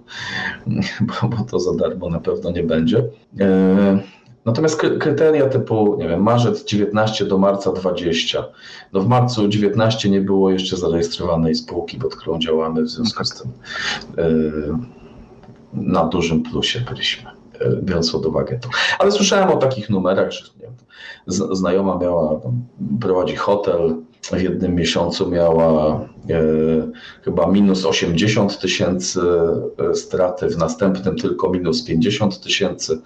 bo, 1.22 1.28
bo 1.28 1.44
to 1.44 1.60
za 1.60 1.76
darmo 1.76 2.10
na 2.10 2.20
pewno 2.20 2.52
nie 2.52 2.64
będzie. 2.64 3.06
E, 3.40 4.00
natomiast 4.46 4.82
kryteria 5.00 5.50
typu, 5.50 5.98
nie 6.00 6.08
wiem, 6.08 6.24
marzec 6.24 6.66
19 6.66 7.26
do 7.26 7.38
marca 7.38 7.72
20. 7.72 8.46
No 8.94 9.02
w 9.02 9.08
marcu 9.08 9.48
19 9.48 10.10
nie 10.10 10.22
było 10.22 10.52
jeszcze 10.52 10.78
zarejestrowanej 10.78 11.56
spółki, 11.56 11.98
pod 11.98 12.16
którą 12.16 12.40
działamy, 12.40 12.82
w 12.82 12.90
związku 12.90 13.26
z 13.26 13.42
tym 13.42 13.52
e, 14.18 14.30
na 15.74 16.06
dużym 16.06 16.44
plusie 16.44 16.80
byliśmy, 16.80 17.30
e, 17.60 17.76
biorąc 17.84 18.12
pod 18.12 18.26
uwagę 18.26 18.60
to. 18.60 18.70
Ale 19.00 19.12
słyszałem 19.12 19.50
o 19.50 19.58
takich 19.58 19.90
numerach, 19.90 20.32
że 20.32 20.46
nie, 20.62 20.68
znajoma 21.56 21.98
miała, 21.98 22.42
prowadzi 23.02 23.36
hotel, 23.36 23.96
w 24.34 24.42
jednym 24.42 24.76
miesiącu 24.76 25.30
miała 25.30 26.00
e, 26.30 26.40
chyba 27.24 27.48
minus 27.48 27.86
80 27.86 28.60
tysięcy 28.60 29.22
e, 29.92 29.96
straty, 29.96 30.50
w 30.50 30.58
następnym 30.58 31.18
tylko 31.18 31.50
minus 31.50 31.86
50 31.86 32.42
tysięcy 32.42 33.02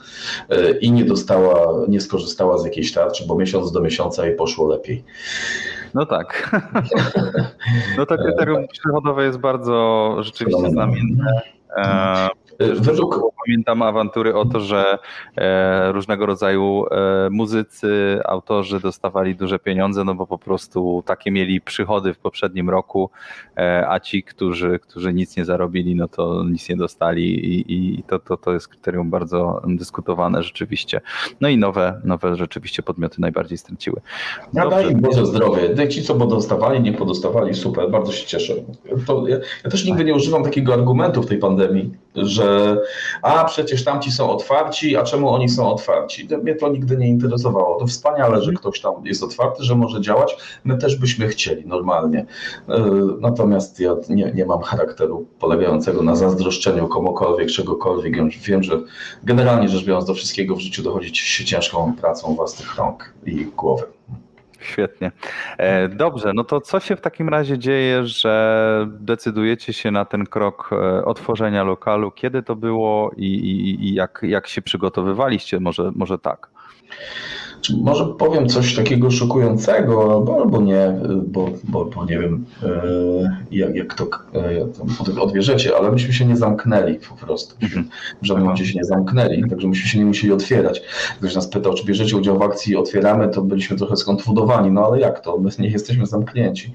e, 0.49 0.71
i 0.71 0.91
nie 0.91 1.05
dostała, 1.05 1.85
nie 1.87 2.01
skorzystała 2.01 2.57
z 2.57 2.65
jakiejś 2.65 2.93
tarczy, 2.93 3.23
bo 3.27 3.35
miesiąc 3.35 3.71
do 3.71 3.81
miesiąca 3.81 4.25
jej 4.25 4.35
poszło 4.35 4.67
lepiej. 4.67 5.03
No 5.93 6.05
tak. 6.05 6.49
No 7.97 8.05
to 8.05 8.17
kryterium 8.17 8.67
przychodowe 8.67 9.25
jest 9.25 9.37
bardzo 9.37 10.15
rzeczywiście 10.19 10.69
znamienne. 10.69 11.41
Według... 12.59 13.29
Pamiętam 13.45 13.81
awantury 13.81 14.35
o 14.35 14.45
to, 14.45 14.59
że 14.59 14.97
e, 15.37 15.91
różnego 15.91 16.25
rodzaju 16.25 16.85
e, 16.91 17.29
muzycy, 17.31 18.19
autorzy 18.25 18.79
dostawali 18.79 19.35
duże 19.35 19.59
pieniądze, 19.59 20.03
no 20.03 20.15
bo 20.15 20.27
po 20.27 20.37
prostu 20.37 21.03
takie 21.05 21.31
mieli 21.31 21.61
przychody 21.61 22.13
w 22.13 22.17
poprzednim 22.17 22.69
roku, 22.69 23.09
e, 23.57 23.89
a 23.89 23.99
ci, 23.99 24.23
którzy, 24.23 24.79
którzy 24.79 25.13
nic 25.13 25.37
nie 25.37 25.45
zarobili, 25.45 25.95
no 25.95 26.07
to 26.07 26.43
nic 26.43 26.69
nie 26.69 26.75
dostali 26.75 27.45
i, 27.45 27.73
i 27.73 28.03
to, 28.03 28.19
to, 28.19 28.37
to 28.37 28.53
jest 28.53 28.67
kryterium 28.67 29.09
bardzo 29.09 29.61
dyskutowane 29.67 30.43
rzeczywiście. 30.43 31.01
No 31.41 31.49
i 31.49 31.57
nowe, 31.57 32.01
nowe 32.03 32.35
rzeczywiście 32.35 32.83
podmioty 32.83 33.21
najbardziej 33.21 33.57
straciły. 33.57 34.01
Ja 34.53 34.69
daj 34.69 34.91
im 34.91 35.01
Boże 35.01 35.25
zdrowie. 35.25 35.87
Ci, 35.89 36.03
co 36.03 36.13
dostawali, 36.13 36.81
nie 36.81 36.93
podostawali, 36.93 37.53
super, 37.53 37.91
bardzo 37.91 38.11
się 38.11 38.27
cieszę. 38.27 38.53
To 39.07 39.27
ja, 39.27 39.37
ja 39.63 39.69
też 39.69 39.85
nigdy 39.85 40.03
nie 40.05 40.13
używam 40.13 40.43
takiego 40.43 40.73
argumentu 40.73 41.21
w 41.21 41.27
tej 41.27 41.37
pandemii, 41.37 41.91
że 42.15 42.48
a 43.21 43.43
przecież 43.43 43.83
tamci 43.83 44.11
są 44.11 44.29
otwarci, 44.29 44.97
a 44.97 45.03
czemu 45.03 45.29
oni 45.29 45.49
są 45.49 45.71
otwarci? 45.71 46.27
Mnie 46.43 46.55
to 46.55 46.69
nigdy 46.69 46.97
nie 46.97 47.07
interesowało. 47.07 47.79
To 47.79 47.87
wspaniale, 47.87 48.41
że 48.41 48.53
ktoś 48.53 48.81
tam 48.81 48.93
jest 49.05 49.23
otwarty, 49.23 49.63
że 49.63 49.75
może 49.75 50.01
działać. 50.01 50.37
My 50.63 50.77
też 50.77 50.95
byśmy 50.95 51.27
chcieli 51.27 51.67
normalnie. 51.67 52.25
E, 52.69 52.91
natomiast 53.19 53.79
ja 53.79 53.95
nie, 54.09 54.31
nie 54.31 54.45
mam 54.45 54.61
charakteru 54.61 55.25
polegającego 55.39 56.03
na 56.03 56.15
zazdroszczeniu 56.15 56.87
komukolwiek, 56.87 57.49
czegokolwiek. 57.49 58.13
Wiem, 58.43 58.63
że 58.63 58.79
generalnie 59.23 59.69
rzecz 59.69 59.85
biorąc 59.85 60.05
do 60.05 60.13
wszystkiego 60.13 60.55
w 60.55 60.59
życiu 60.59 60.83
dochodzić 60.83 61.17
się 61.17 61.45
ciężką 61.45 61.93
pracą 62.01 62.35
własnych 62.35 62.75
rąk 62.75 63.13
i 63.25 63.45
głowy. 63.45 63.83
Świetnie. 64.59 65.11
E, 65.57 65.87
dobrze, 65.87 66.31
no 66.33 66.43
to 66.43 66.61
co 66.61 66.79
się 66.79 66.95
w 66.95 67.01
takim 67.01 67.29
razie 67.29 67.59
dzieje, 67.59 68.05
że 68.05 68.87
decydujecie 68.89 69.73
się 69.73 69.91
na 69.91 70.05
ten 70.05 70.25
krok 70.25 70.69
e, 70.71 71.05
otworzenia 71.05 71.63
lokalu? 71.63 72.11
Kiedy 72.11 72.43
to 72.43 72.55
było 72.55 73.11
i, 73.17 73.25
i, 73.25 73.87
i 73.87 73.93
jak, 73.93 74.19
jak 74.23 74.47
się 74.47 74.61
przygotowywaliście? 74.61 75.59
Może, 75.59 75.91
może 75.95 76.19
tak. 76.19 76.49
Może 77.81 78.05
powiem 78.05 78.49
coś 78.49 78.75
takiego 78.75 79.11
szokującego, 79.11 80.13
albo, 80.13 80.41
albo 80.41 80.61
nie, 80.61 80.99
bo, 81.27 81.49
bo, 81.63 81.85
bo 81.85 82.05
nie 82.05 82.19
wiem, 82.19 82.45
e, 82.63 83.43
jak, 83.51 83.75
jak 83.75 83.93
to 83.93 84.07
e, 84.35 85.21
odwierzecie, 85.21 85.77
ale 85.77 85.91
myśmy 85.91 86.13
się 86.13 86.25
nie 86.25 86.37
zamknęli 86.37 86.99
po 87.09 87.25
prostu. 87.25 87.55
W 88.21 88.25
żadnym 88.25 88.45
momencie 88.45 88.65
się 88.65 88.77
nie 88.77 88.85
zamknęli, 88.85 89.49
także 89.49 89.67
myśmy 89.67 89.89
się 89.89 89.99
nie 89.99 90.05
musieli 90.05 90.33
otwierać. 90.33 90.81
Ktoś 91.17 91.35
nas 91.35 91.47
pytał, 91.47 91.73
czy 91.73 91.85
bierzecie 91.85 92.17
udział 92.17 92.39
w 92.39 92.41
akcji 92.41 92.75
otwieramy, 92.75 93.29
to 93.29 93.41
byliśmy 93.41 93.77
trochę 93.77 93.95
skonfudowani, 93.95 94.71
no 94.71 94.85
ale 94.85 94.99
jak 94.99 95.19
to? 95.19 95.37
My 95.37 95.49
nie 95.59 95.69
jesteśmy 95.69 96.05
zamknięci. 96.05 96.73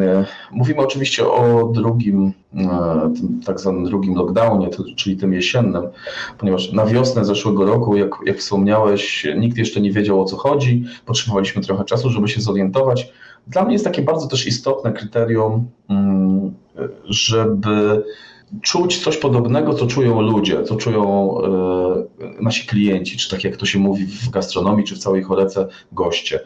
E, 0.00 0.24
mówimy 0.50 0.80
oczywiście 0.80 1.28
o 1.28 1.64
drugim, 1.74 2.32
e, 2.54 3.12
tym 3.16 3.40
tak 3.46 3.60
zwanym 3.60 3.84
drugim 3.84 4.14
lockdownie, 4.14 4.68
czyli 4.96 5.16
tym 5.16 5.32
jesiennym, 5.32 5.82
ponieważ 6.38 6.72
na 6.72 6.86
wiosnę 6.86 7.24
zeszłego 7.24 7.64
roku, 7.64 7.96
jak, 7.96 8.10
jak 8.26 8.36
wspomniałeś, 8.36 9.26
nikt 9.36 9.58
jeszcze 9.58 9.80
nie 9.80 9.92
wiedział 9.92 10.20
o 10.20 10.24
co 10.24 10.36
chodzi, 10.36 10.84
potrzebowaliśmy 11.06 11.62
trochę 11.62 11.84
czasu, 11.84 12.10
żeby 12.10 12.28
się 12.28 12.40
zorientować. 12.40 13.12
Dla 13.46 13.64
mnie 13.64 13.72
jest 13.72 13.84
takie 13.84 14.02
bardzo 14.02 14.28
też 14.28 14.46
istotne 14.46 14.92
kryterium, 14.92 15.68
mm, 15.88 16.54
żeby 17.04 18.04
czuć 18.62 19.04
coś 19.04 19.16
podobnego, 19.16 19.74
co 19.74 19.86
czują 19.86 20.20
ludzie, 20.20 20.62
co 20.62 20.76
czują 20.76 21.34
e, 21.40 22.42
nasi 22.42 22.66
klienci, 22.66 23.16
czy 23.16 23.30
tak 23.30 23.44
jak 23.44 23.56
to 23.56 23.66
się 23.66 23.78
mówi 23.78 24.06
w 24.06 24.30
gastronomii, 24.30 24.84
czy 24.84 24.94
w 24.94 24.98
całej 24.98 25.22
chorece, 25.22 25.66
goście. 25.92 26.40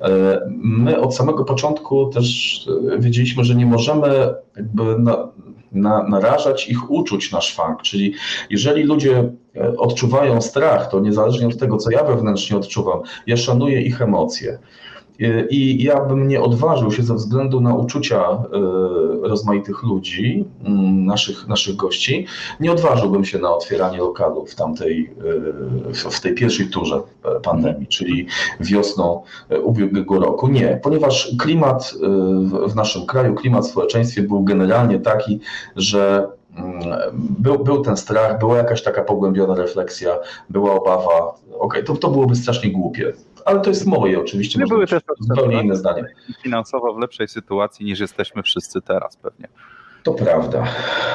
E, 0.00 0.40
my 0.56 1.00
od 1.00 1.14
samego 1.14 1.44
początku 1.44 2.06
też 2.06 2.60
e, 2.94 2.98
wiedzieliśmy, 2.98 3.44
że 3.44 3.54
nie 3.54 3.66
możemy 3.66 4.34
jakby 4.56 4.98
na, 4.98 5.28
na, 5.72 6.08
narażać 6.08 6.68
ich 6.68 6.90
uczuć 6.90 7.32
na 7.32 7.40
szwank, 7.40 7.82
czyli 7.82 8.14
jeżeli 8.50 8.82
ludzie 8.82 9.30
odczuwają 9.78 10.40
strach, 10.40 10.90
to 10.90 11.00
niezależnie 11.00 11.46
od 11.46 11.58
tego, 11.58 11.76
co 11.76 11.90
ja 11.90 12.04
wewnętrznie 12.04 12.56
odczuwam, 12.56 13.00
ja 13.26 13.36
szanuję 13.36 13.82
ich 13.82 14.02
emocje. 14.02 14.58
I 15.50 15.84
ja 15.84 16.00
bym 16.00 16.28
nie 16.28 16.42
odważył 16.42 16.92
się 16.92 17.02
ze 17.02 17.14
względu 17.14 17.60
na 17.60 17.74
uczucia 17.74 18.20
e, 18.20 18.38
rozmaitych 19.28 19.82
ludzi, 19.82 20.44
mm, 20.64 21.06
naszych, 21.06 21.48
naszych 21.48 21.76
gości, 21.76 22.26
nie 22.60 22.72
odważyłbym 22.72 23.24
się 23.24 23.38
na 23.38 23.54
otwieranie 23.54 23.98
lokalu 23.98 24.46
w 24.46 24.54
tamtej, 24.54 25.14
e, 26.04 26.10
w 26.10 26.20
tej 26.20 26.34
pierwszej 26.34 26.66
turze 26.66 27.00
pandemii, 27.42 27.86
czyli 27.86 28.26
wiosną 28.60 29.22
ubiegłego 29.62 30.18
roku. 30.18 30.48
Nie, 30.48 30.80
ponieważ 30.82 31.36
klimat 31.38 31.94
w 32.68 32.74
naszym 32.74 33.06
kraju, 33.06 33.34
klimat 33.34 33.66
w 33.66 33.70
społeczeństwie 33.70 34.22
był 34.22 34.44
generalnie 34.44 35.00
taki, 35.00 35.40
że 35.76 36.28
mm, 36.56 36.82
był, 37.12 37.64
był 37.64 37.82
ten 37.82 37.96
strach, 37.96 38.38
była 38.38 38.56
jakaś 38.56 38.82
taka 38.82 39.02
pogłębiona 39.02 39.54
refleksja, 39.54 40.18
była 40.50 40.72
obawa. 40.72 41.34
Ok, 41.58 41.78
to, 41.86 41.96
to 41.96 42.10
byłoby 42.10 42.36
strasznie 42.36 42.72
głupie 42.72 43.12
ale 43.44 43.60
to 43.60 43.70
jest 43.70 43.86
moje 43.86 44.20
oczywiście. 44.20 44.58
My 44.58 44.66
były 44.66 44.86
też 44.86 45.02
zupełnie 45.20 45.62
inne 45.62 45.76
zdanie. 45.76 46.04
Finansowo 46.42 46.94
w 46.94 46.98
lepszej 46.98 47.28
sytuacji 47.28 47.86
niż 47.86 48.00
jesteśmy 48.00 48.42
wszyscy 48.42 48.80
teraz 48.80 49.16
pewnie. 49.16 49.48
To 50.02 50.12
prawda. 50.12 50.64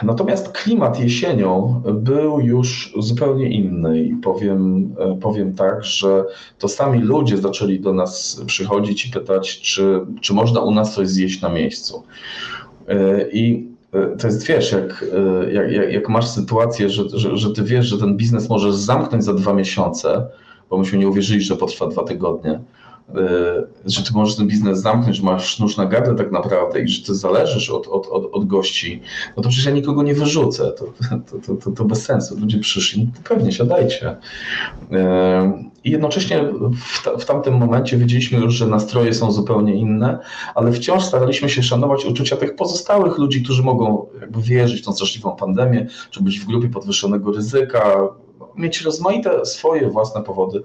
Natomiast 0.04 0.52
klimat 0.52 1.00
jesienią 1.00 1.82
był 1.94 2.40
już 2.40 2.94
zupełnie 3.00 3.50
inny 3.50 4.04
i 4.04 4.16
powiem, 4.16 4.96
powiem 5.22 5.54
tak, 5.54 5.84
że 5.84 6.26
to 6.58 6.68
sami 6.68 7.00
ludzie 7.00 7.38
zaczęli 7.38 7.80
do 7.80 7.94
nas 7.94 8.42
przychodzić 8.46 9.06
i 9.06 9.12
pytać, 9.12 9.62
czy, 9.62 10.00
czy 10.22 10.34
można 10.34 10.62
u 10.62 10.72
nas 10.72 10.96
coś 10.96 11.08
zjeść 11.08 11.42
na 11.42 11.50
miejscu. 11.50 12.04
I 13.32 13.68
to 13.92 14.28
jest, 14.28 14.48
wiesz, 14.48 14.72
jak, 14.72 15.06
jak, 15.52 15.94
jak 15.94 16.10
masz 16.10 16.28
sytuację, 16.28 16.90
że, 16.90 17.04
że, 17.14 17.38
że 17.38 17.52
ty 17.52 17.64
wiesz, 17.64 17.86
że 17.86 17.98
ten 17.98 18.18
biznes 18.18 18.50
możesz 18.50 18.76
zamknąć 18.76 19.24
za 19.24 19.34
dwa 19.34 19.54
miesiące, 19.54 20.28
bo 20.70 20.78
myśmy 20.78 20.98
nie 20.98 21.10
uwierzyli, 21.10 21.42
że 21.42 21.56
potrwa 21.56 21.88
dwa 21.88 22.04
tygodnie, 22.04 22.52
e, 22.52 23.64
że 23.86 24.04
ty 24.04 24.14
możesz 24.14 24.36
ten 24.36 24.48
biznes 24.48 24.82
zamknąć, 24.82 25.18
że 25.18 25.24
masz 25.24 25.60
nóż 25.60 25.78
na 25.78 25.86
gardle 25.86 26.16
tak 26.16 26.32
naprawdę 26.32 26.82
i 26.82 26.88
że 26.88 27.06
ty 27.06 27.16
zależysz 27.16 27.70
od, 27.70 27.88
od, 27.88 28.08
od, 28.08 28.34
od 28.34 28.46
gości, 28.46 29.02
no 29.38 29.44
to 29.44 29.50
przecież 29.50 29.66
ja 29.66 29.72
nikogo 29.72 30.04
nie 30.04 30.14
wyrzucę, 30.14 30.72
to, 30.72 30.86
to, 31.48 31.56
to, 31.56 31.72
to, 31.72 31.86
bez 31.86 32.06
sensu. 32.06 32.40
Ludzie 32.40 32.60
przyszli, 32.60 33.06
no 33.06 33.12
to 33.16 33.36
pewnie 33.36 33.52
siadajcie. 33.52 34.18
E, 34.92 35.70
I 35.84 35.92
jednocześnie 35.92 36.44
w, 36.78 37.04
ta, 37.04 37.18
w 37.18 37.26
tamtym 37.26 37.58
momencie 37.58 37.98
wiedzieliśmy 37.98 38.40
już, 38.40 38.54
że 38.54 38.68
nastroje 38.68 39.14
są 39.14 39.32
zupełnie 39.32 39.76
inne, 39.76 40.20
ale 40.56 40.72
wciąż 40.72 41.04
staraliśmy 41.04 41.50
się 41.50 41.64
szanować 41.64 42.06
uczucia 42.06 42.38
tych 42.38 42.56
pozostałych 42.56 43.18
ludzi, 43.18 43.44
którzy 43.44 43.64
mogą 43.64 44.06
jakby 44.22 44.42
wierzyć 44.42 44.82
w 44.82 44.86
tą 44.86 44.94
straszliwą 44.94 45.36
pandemię, 45.36 45.88
czy 46.10 46.24
być 46.24 46.40
w 46.40 46.46
grupie 46.46 46.70
podwyższonego 46.70 47.32
ryzyka, 47.32 48.10
mieć 48.60 48.82
rozmaite 48.82 49.46
swoje 49.46 49.90
własne 49.90 50.24
powody 50.24 50.62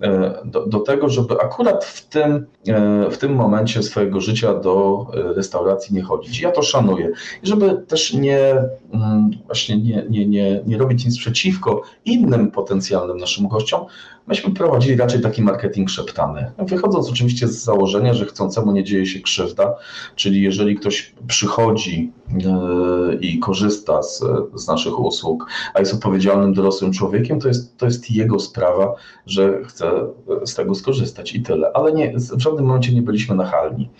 e, 0.00 0.42
do, 0.44 0.66
do 0.66 0.80
tego, 0.80 1.08
żeby 1.08 1.34
akurat 1.40 1.84
w 1.84 2.08
tym, 2.08 2.46
e, 2.68 3.10
w 3.10 3.18
tym 3.18 3.34
momencie 3.34 3.82
swojego 3.82 4.20
życia 4.20 4.54
do 4.54 5.06
e, 5.14 5.22
restauracji 5.32 5.94
nie 5.94 6.02
chodzić. 6.02 6.40
Ja 6.40 6.50
to 6.50 6.62
szanuję. 6.62 7.10
I 7.42 7.46
żeby 7.46 7.84
też 7.88 8.12
nie, 8.12 8.54
mm, 8.92 9.30
właśnie 9.46 9.76
nie, 9.76 10.04
nie, 10.10 10.26
nie, 10.26 10.62
nie 10.66 10.78
robić 10.78 11.04
nic 11.04 11.18
przeciwko 11.18 11.82
innym 12.04 12.50
potencjalnym 12.50 13.16
naszym 13.16 13.48
gościom, 13.48 13.86
myśmy 14.28 14.54
prowadzili 14.54 14.96
raczej 14.96 15.20
taki 15.20 15.42
marketing 15.42 15.90
szeptany. 15.90 16.52
Wychodząc 16.58 17.10
oczywiście 17.10 17.48
z 17.48 17.64
założenia, 17.64 18.14
że 18.14 18.26
chcącemu 18.26 18.72
nie 18.72 18.84
dzieje 18.84 19.06
się 19.06 19.20
krzywda, 19.20 19.74
czyli 20.16 20.42
jeżeli 20.42 20.76
ktoś 20.76 21.14
przychodzi 21.26 22.12
e, 22.30 23.14
i 23.20 23.38
korzysta 23.38 24.02
z, 24.02 24.24
z 24.54 24.68
naszych 24.68 25.00
usług, 25.00 25.46
a 25.74 25.80
jest 25.80 25.94
odpowiedzialnym 25.94 26.54
dorosłym 26.54 26.92
człowiekiem, 26.92 27.40
to 27.40 27.48
jest, 27.48 27.76
to 27.76 27.86
jest 27.86 28.10
jego 28.10 28.38
sprawa, 28.38 28.94
że 29.26 29.64
chce 29.64 29.90
z 30.44 30.54
tego 30.54 30.74
skorzystać 30.74 31.34
i 31.34 31.42
tyle. 31.42 31.70
Ale 31.74 31.92
nie, 31.92 32.14
w 32.18 32.40
żadnym 32.40 32.64
momencie 32.64 32.92
nie 32.92 33.02
byliśmy 33.02 33.36
nachalni. 33.36 33.90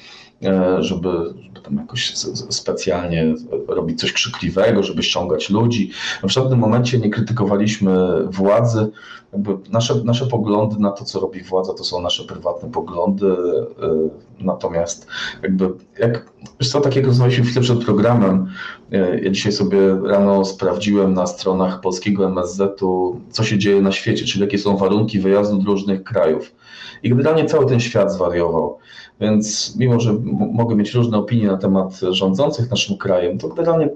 E, 0.44 0.82
żeby, 0.82 1.08
żeby 1.44 1.60
tam 1.60 1.76
jakoś 1.76 2.16
specjalnie 2.50 3.34
robić 3.68 4.00
coś 4.00 4.12
krzykliwego, 4.12 4.82
żeby 4.82 5.02
ściągać 5.02 5.50
ludzi. 5.50 5.90
W 6.22 6.30
żadnym 6.30 6.58
momencie 6.58 6.98
nie 6.98 7.10
krytykowaliśmy 7.10 7.92
władzy. 8.24 8.90
Nasze, 9.70 9.94
nasze 10.04 10.26
poglądy 10.26 10.78
na 10.78 10.90
to, 10.90 11.04
co 11.04 11.20
robi 11.20 11.42
władza, 11.42 11.74
to 11.74 11.84
są 11.84 12.00
nasze 12.00 12.24
prywatne 12.24 12.70
poglądy. 12.70 13.26
E, 13.26 14.08
natomiast 14.40 15.06
jakby, 15.42 15.70
jak, 15.98 16.32
co, 16.60 16.80
tak 16.80 16.96
jak 16.96 17.06
rozmawialiśmy 17.06 17.44
chwilę 17.44 17.60
przed 17.60 17.84
programem, 17.84 18.46
e, 18.92 19.20
ja 19.20 19.30
dzisiaj 19.30 19.52
sobie 19.52 19.78
rano 20.04 20.44
sprawdziłem 20.44 21.14
na 21.14 21.26
stronach 21.26 21.80
polskiego 21.80 22.26
MSZ-u, 22.26 23.20
co 23.30 23.44
się 23.44 23.58
dzieje 23.58 23.82
na 23.82 23.92
świecie, 23.92 24.24
czyli 24.24 24.44
jakie 24.44 24.58
są 24.58 24.76
warunki 24.76 25.18
wyjazdu 25.18 25.58
do 25.58 25.70
różnych 25.70 26.04
krajów. 26.04 26.54
I 27.02 27.08
generalnie 27.08 27.44
cały 27.44 27.66
ten 27.66 27.80
świat 27.80 28.12
zwariował. 28.12 28.78
Więc 29.20 29.76
mimo, 29.76 30.00
że 30.00 30.14
mogę 30.52 30.76
mieć 30.76 30.94
różne 30.94 31.18
opinie 31.18 31.46
na 31.46 31.56
temat 31.56 32.00
rządzących 32.10 32.70
naszym 32.70 32.96
krajem, 32.96 33.38
to 33.38 33.48
generalnie 33.48 33.88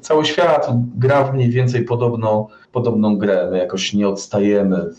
cały 0.00 0.24
świat 0.24 0.68
gra 0.98 1.24
w 1.24 1.34
mniej 1.34 1.50
więcej 1.50 1.84
podobną, 1.84 2.46
podobną 2.72 3.16
grę. 3.16 3.48
My 3.50 3.58
jakoś 3.58 3.92
nie 3.92 4.08
odstajemy 4.08 4.90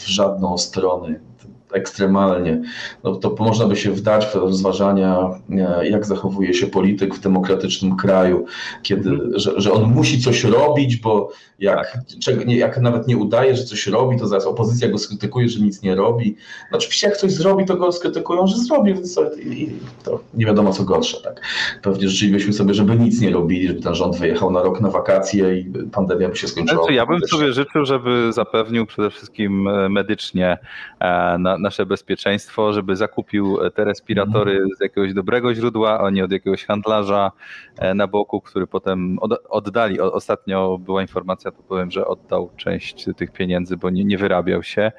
w 0.00 0.06
żadną 0.06 0.58
stronę 0.58 1.25
ekstremalnie, 1.72 2.62
no 3.04 3.16
to 3.16 3.36
można 3.38 3.66
by 3.66 3.76
się 3.76 3.90
wdać 3.90 4.26
w 4.26 4.34
rozważania, 4.34 5.40
e, 5.50 5.88
jak 5.88 6.06
zachowuje 6.06 6.54
się 6.54 6.66
polityk 6.66 7.14
w 7.14 7.20
demokratycznym 7.20 7.96
kraju, 7.96 8.46
kiedy, 8.82 9.10
mhm. 9.10 9.38
że, 9.38 9.60
że 9.60 9.72
on 9.72 9.92
musi 9.92 10.20
coś 10.20 10.44
robić, 10.44 10.96
bo 10.96 11.30
jak, 11.58 11.98
nie, 12.46 12.56
jak 12.56 12.80
nawet 12.80 13.08
nie 13.08 13.16
udaje, 13.16 13.56
że 13.56 13.64
coś 13.64 13.86
robi, 13.86 14.18
to 14.18 14.26
zaraz 14.26 14.46
opozycja 14.46 14.88
go 14.88 14.98
skrytykuje, 14.98 15.48
że 15.48 15.60
nic 15.60 15.82
nie 15.82 15.94
robi. 15.94 16.36
No 16.72 16.78
oczywiście 16.78 17.06
jak 17.06 17.16
coś 17.16 17.32
zrobi, 17.32 17.64
to 17.64 17.76
go 17.76 17.92
skrytykują, 17.92 18.46
że 18.46 18.56
zrobi, 18.56 18.94
więc 18.94 19.14
to, 19.14 19.34
i, 19.34 19.70
to 20.04 20.20
nie 20.34 20.46
wiadomo 20.46 20.72
co 20.72 20.84
gorsze. 20.84 21.20
Tak. 21.20 21.40
Pewnie 21.82 22.08
życzylibyśmy 22.08 22.52
sobie, 22.52 22.74
żeby 22.74 22.96
nic 22.96 23.20
nie 23.20 23.30
robili, 23.30 23.68
żeby 23.68 23.80
ten 23.80 23.94
rząd 23.94 24.16
wyjechał 24.16 24.50
na 24.50 24.62
rok 24.62 24.80
na 24.80 24.90
wakacje 24.90 25.58
i 25.58 25.72
pandemia 25.92 26.28
by 26.28 26.36
się 26.36 26.48
skończyła. 26.48 26.82
Znaczy, 26.82 26.94
ja 26.94 27.06
bym 27.06 27.20
sobie 27.20 27.52
życzył, 27.52 27.84
żeby 27.84 28.32
zapewnił 28.32 28.86
przede 28.86 29.10
wszystkim 29.10 29.68
e, 29.68 29.88
medycznie 29.88 30.58
e, 31.00 31.38
na, 31.56 31.62
nasze 31.62 31.86
bezpieczeństwo, 31.86 32.72
żeby 32.72 32.96
zakupił 32.96 33.58
te 33.74 33.84
respiratory 33.84 34.52
mhm. 34.52 34.70
z 34.78 34.80
jakiegoś 34.80 35.14
dobrego 35.14 35.54
źródła, 35.54 36.00
a 36.00 36.10
nie 36.10 36.24
od 36.24 36.32
jakiegoś 36.32 36.64
handlarza 36.64 37.32
e, 37.78 37.94
na 37.94 38.06
boku, 38.06 38.40
który 38.40 38.66
potem 38.66 39.18
oddali. 39.48 40.00
Ostatnio 40.00 40.78
była 40.78 41.02
informacja, 41.02 41.50
to 41.50 41.62
powiem, 41.62 41.90
że 41.90 42.06
oddał 42.06 42.50
część 42.56 43.04
tych 43.16 43.32
pieniędzy, 43.32 43.76
bo 43.76 43.90
nie, 43.90 44.04
nie 44.04 44.18
wyrabiał 44.18 44.62
się. 44.62 44.92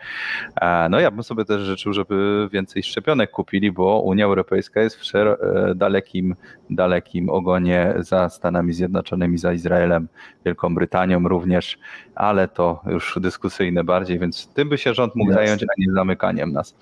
E, 0.62 0.90
no 0.90 1.00
ja 1.00 1.12
bym 1.12 1.24
sobie 1.24 1.46
też 1.46 1.62
życzył, 1.62 1.94
żeby 1.94 2.48
więcej 2.52 2.84
szczepionek 2.84 3.32
kupili, 3.32 3.72
bo 3.72 4.02
Unia 4.02 4.26
Europejska 4.26 4.82
jest 4.82 4.96
w 4.96 5.16
e, 5.16 5.36
dalekim, 5.76 6.36
dalekim 6.70 7.30
ogonie 7.30 7.94
za 7.98 8.30
Stanami 8.30 8.74
Zjednoczonymi, 8.74 9.38
za 9.38 9.54
Izraelem, 9.54 10.08
Wielką 10.46 10.76
Brytanią 10.76 11.28
również, 11.28 11.80
ale 12.18 12.48
to 12.48 12.82
już 12.88 13.18
dyskusyjne 13.22 13.84
bardziej, 13.84 14.20
więc 14.20 14.48
tym 14.48 14.70
by 14.70 14.78
się 14.78 14.94
rząd 14.94 15.16
mógł 15.16 15.34
zająć, 15.34 15.64
a 15.64 15.74
nie 15.78 15.94
zamykaniem 15.94 16.52
nas. 16.52 16.76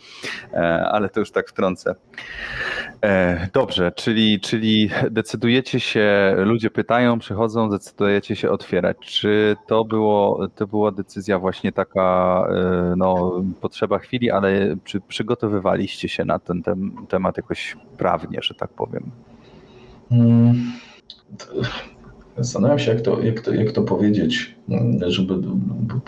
E, 0.54 0.86
ale 0.90 1.10
to 1.10 1.20
już 1.20 1.32
tak 1.32 1.50
wtrącę. 1.50 1.96
E, 3.04 3.48
dobrze, 3.54 3.92
czyli, 3.92 4.40
czyli 4.40 4.90
decydujecie 5.12 5.80
się, 5.80 6.36
ludzie 6.38 6.70
pytają, 6.70 7.20
przychodzą, 7.20 7.70
decydujecie 7.70 8.36
się 8.36 8.50
otwierać. 8.50 8.98
Czy 9.00 9.56
to, 9.68 9.86
było, 9.86 10.48
to 10.56 10.68
była 10.68 10.92
decyzja 10.92 11.40
właśnie 11.40 11.72
taka, 11.72 12.48
e, 12.50 12.94
no, 12.98 13.42
potrzeba 13.62 14.00
chwili, 14.00 14.32
ale 14.32 14.76
czy 14.84 15.02
przygotowywaliście 15.02 16.10
się 16.10 16.26
na 16.26 16.40
ten 16.40 16.64
temat 17.10 17.38
jakoś 17.38 17.78
prawnie, 17.98 18.40
że 18.42 18.54
tak 18.56 18.70
powiem? 18.70 19.12
Hmm. 20.10 20.72
Zastanawiam 22.38 22.80
się, 22.80 22.92
jak 22.92 23.02
to, 23.02 23.22
jak 23.22 23.42
to, 23.42 23.54
jak 23.54 23.72
to 23.72 23.82
powiedzieć, 23.82 24.56
żeby 25.08 25.34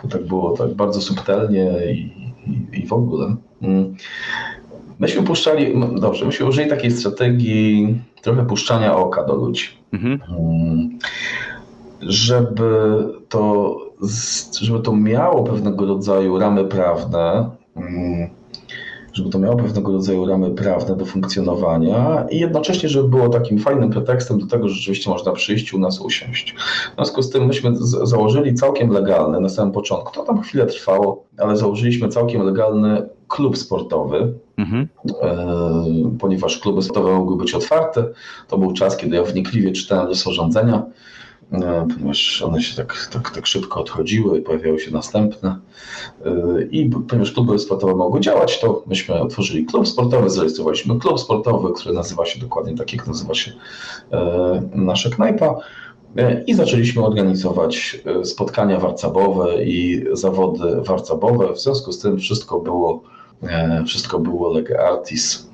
tak 0.09 0.27
było 0.27 0.57
tak 0.57 0.73
bardzo 0.73 1.01
subtelnie 1.01 1.71
i, 1.91 2.11
i, 2.47 2.79
i 2.79 2.87
w 2.87 2.93
ogóle. 2.93 3.35
Mm. 3.61 3.95
Myśmy 4.99 5.23
puszczali, 5.23 5.73
dobrze, 6.01 6.25
myśmy 6.25 6.45
użyli 6.45 6.69
takiej 6.69 6.91
strategii 6.91 7.97
trochę 8.21 8.45
puszczania 8.45 8.95
oka 8.95 9.23
do 9.23 9.35
ludzi. 9.35 9.67
Mhm. 9.93 10.19
Mm. 10.39 10.99
Żeby 12.01 12.71
to, 13.29 13.77
żeby 14.61 14.79
to 14.79 14.95
miało 14.95 15.43
pewnego 15.43 15.85
rodzaju 15.85 16.39
ramy 16.39 16.65
prawne, 16.65 17.49
mm, 17.75 18.29
żeby 19.17 19.29
to 19.29 19.39
miało 19.39 19.55
pewnego 19.55 19.91
rodzaju 19.91 20.25
ramy 20.25 20.51
prawne 20.51 20.95
do 20.95 21.05
funkcjonowania 21.05 22.25
i 22.29 22.39
jednocześnie, 22.39 22.89
żeby 22.89 23.09
było 23.09 23.29
takim 23.29 23.59
fajnym 23.59 23.89
pretekstem 23.89 24.39
do 24.39 24.47
tego, 24.47 24.67
że 24.69 24.75
rzeczywiście 24.75 25.09
można 25.09 25.31
przyjść 25.31 25.73
u 25.73 25.79
nas 25.79 26.01
usiąść. 26.01 26.55
W 26.91 26.95
związku 26.95 27.21
z 27.21 27.29
tym 27.29 27.45
myśmy 27.45 27.71
założyli 28.03 28.53
całkiem 28.53 28.89
legalny 28.89 29.39
na 29.39 29.49
samym 29.49 29.73
początku, 29.73 30.13
to 30.13 30.23
tam 30.23 30.41
chwilę 30.41 30.65
trwało, 30.65 31.23
ale 31.37 31.57
założyliśmy 31.57 32.09
całkiem 32.09 32.41
legalny 32.41 33.09
klub 33.27 33.57
sportowy, 33.57 34.33
mhm. 34.57 34.87
e, 35.21 36.17
ponieważ 36.19 36.59
kluby 36.59 36.81
sportowe 36.81 37.13
mogły 37.13 37.37
być 37.37 37.53
otwarte. 37.53 38.05
To 38.47 38.57
był 38.57 38.73
czas, 38.73 38.97
kiedy 38.97 39.15
ja 39.15 39.23
wnikliwie 39.23 39.71
czytałem 39.71 40.07
rozporządzenia 40.07 40.71
no, 40.71 40.89
ponieważ 41.93 42.41
one 42.41 42.61
się 42.61 42.75
tak, 42.75 43.09
tak, 43.13 43.29
tak 43.29 43.47
szybko 43.47 43.79
odchodziły, 43.79 44.41
pojawiały 44.41 44.79
się 44.79 44.91
następne. 44.91 45.59
Y, 46.25 46.69
I 46.71 46.89
ponieważ 46.89 47.31
kluby 47.31 47.59
sportowe 47.59 47.95
mogły 47.95 48.19
działać, 48.19 48.59
to 48.59 48.83
myśmy 48.87 49.21
otworzyli 49.21 49.65
klub 49.65 49.87
sportowy, 49.87 50.29
zarejestrowaliśmy 50.29 50.99
klub 50.99 51.19
sportowy, 51.19 51.73
który 51.73 51.95
nazywa 51.95 52.25
się 52.25 52.39
dokładnie 52.39 52.75
tak, 52.75 52.93
jak 52.93 53.07
nazywa 53.07 53.33
się 53.33 53.51
e, 54.11 54.61
nasza 54.75 55.09
knajpa. 55.09 55.55
E, 56.17 56.43
I 56.43 56.53
zaczęliśmy 56.53 57.05
organizować 57.05 58.01
e, 58.05 58.25
spotkania 58.25 58.79
warcabowe 58.79 59.63
i 59.63 60.05
zawody 60.13 60.81
warcabowe. 60.81 61.53
W 61.53 61.59
związku 61.59 61.91
z 61.91 61.99
tym 61.99 62.17
wszystko 62.17 62.59
było, 62.59 63.01
wszystko 63.85 64.19
było 64.19 64.53
lege 64.53 64.87
artis 64.87 65.46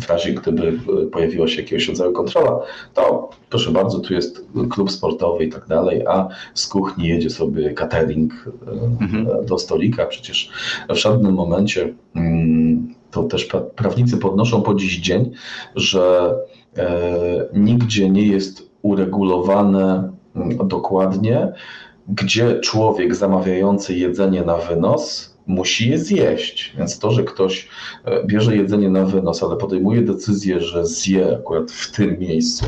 w 0.00 0.08
razie 0.08 0.32
gdyby 0.32 0.78
pojawiła 1.12 1.48
się 1.48 1.62
jakiegoś 1.62 1.88
rodzaju 1.88 2.12
kontrola, 2.12 2.60
to 2.94 3.30
proszę 3.50 3.70
bardzo, 3.70 3.98
tu 3.98 4.14
jest 4.14 4.46
klub 4.70 4.90
sportowy 4.90 5.44
i 5.44 5.48
tak 5.48 5.66
dalej, 5.66 6.06
a 6.06 6.28
z 6.54 6.66
kuchni 6.66 7.08
jedzie 7.08 7.30
sobie 7.30 7.70
catering 7.70 8.32
e, 8.66 8.70
mhm. 9.00 9.46
do 9.46 9.58
stolika. 9.58 10.06
Przecież 10.06 10.50
w 10.88 10.94
żadnym 10.94 11.34
momencie 11.34 11.94
mm, 12.14 12.94
to 13.10 13.22
też 13.22 13.48
prawnicy 13.76 14.18
podnoszą 14.18 14.62
po 14.62 14.74
dziś 14.74 15.00
dzień, 15.00 15.30
że 15.76 16.34
e, 16.76 17.48
nigdzie 17.54 18.10
nie 18.10 18.26
jest 18.26 18.70
uregulowane 18.82 20.12
mm, 20.36 20.68
dokładnie, 20.68 21.52
gdzie 22.08 22.60
człowiek 22.60 23.14
zamawiający 23.14 23.94
jedzenie 23.94 24.42
na 24.42 24.56
wynos 24.56 25.31
musi 25.46 25.90
je 25.90 25.98
zjeść. 25.98 26.74
Więc 26.78 26.98
to, 26.98 27.10
że 27.10 27.24
ktoś 27.24 27.68
e, 28.04 28.26
bierze 28.26 28.56
jedzenie 28.56 28.90
na 28.90 29.04
wynos, 29.04 29.42
ale 29.42 29.56
podejmuje 29.56 30.02
decyzję, 30.02 30.60
że 30.60 30.86
zje 30.86 31.36
akurat 31.36 31.70
w 31.70 31.92
tym 31.92 32.18
miejscu, 32.18 32.66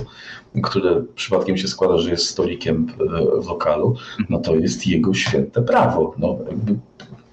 które 0.62 1.02
przypadkiem 1.14 1.56
się 1.56 1.68
składa, 1.68 1.98
że 1.98 2.10
jest 2.10 2.28
stolikiem 2.28 2.86
e, 2.90 3.40
w 3.40 3.48
lokalu, 3.48 3.96
no 4.30 4.38
to 4.38 4.56
jest 4.56 4.86
jego 4.86 5.14
święte 5.14 5.62
prawo. 5.62 6.14
No, 6.18 6.38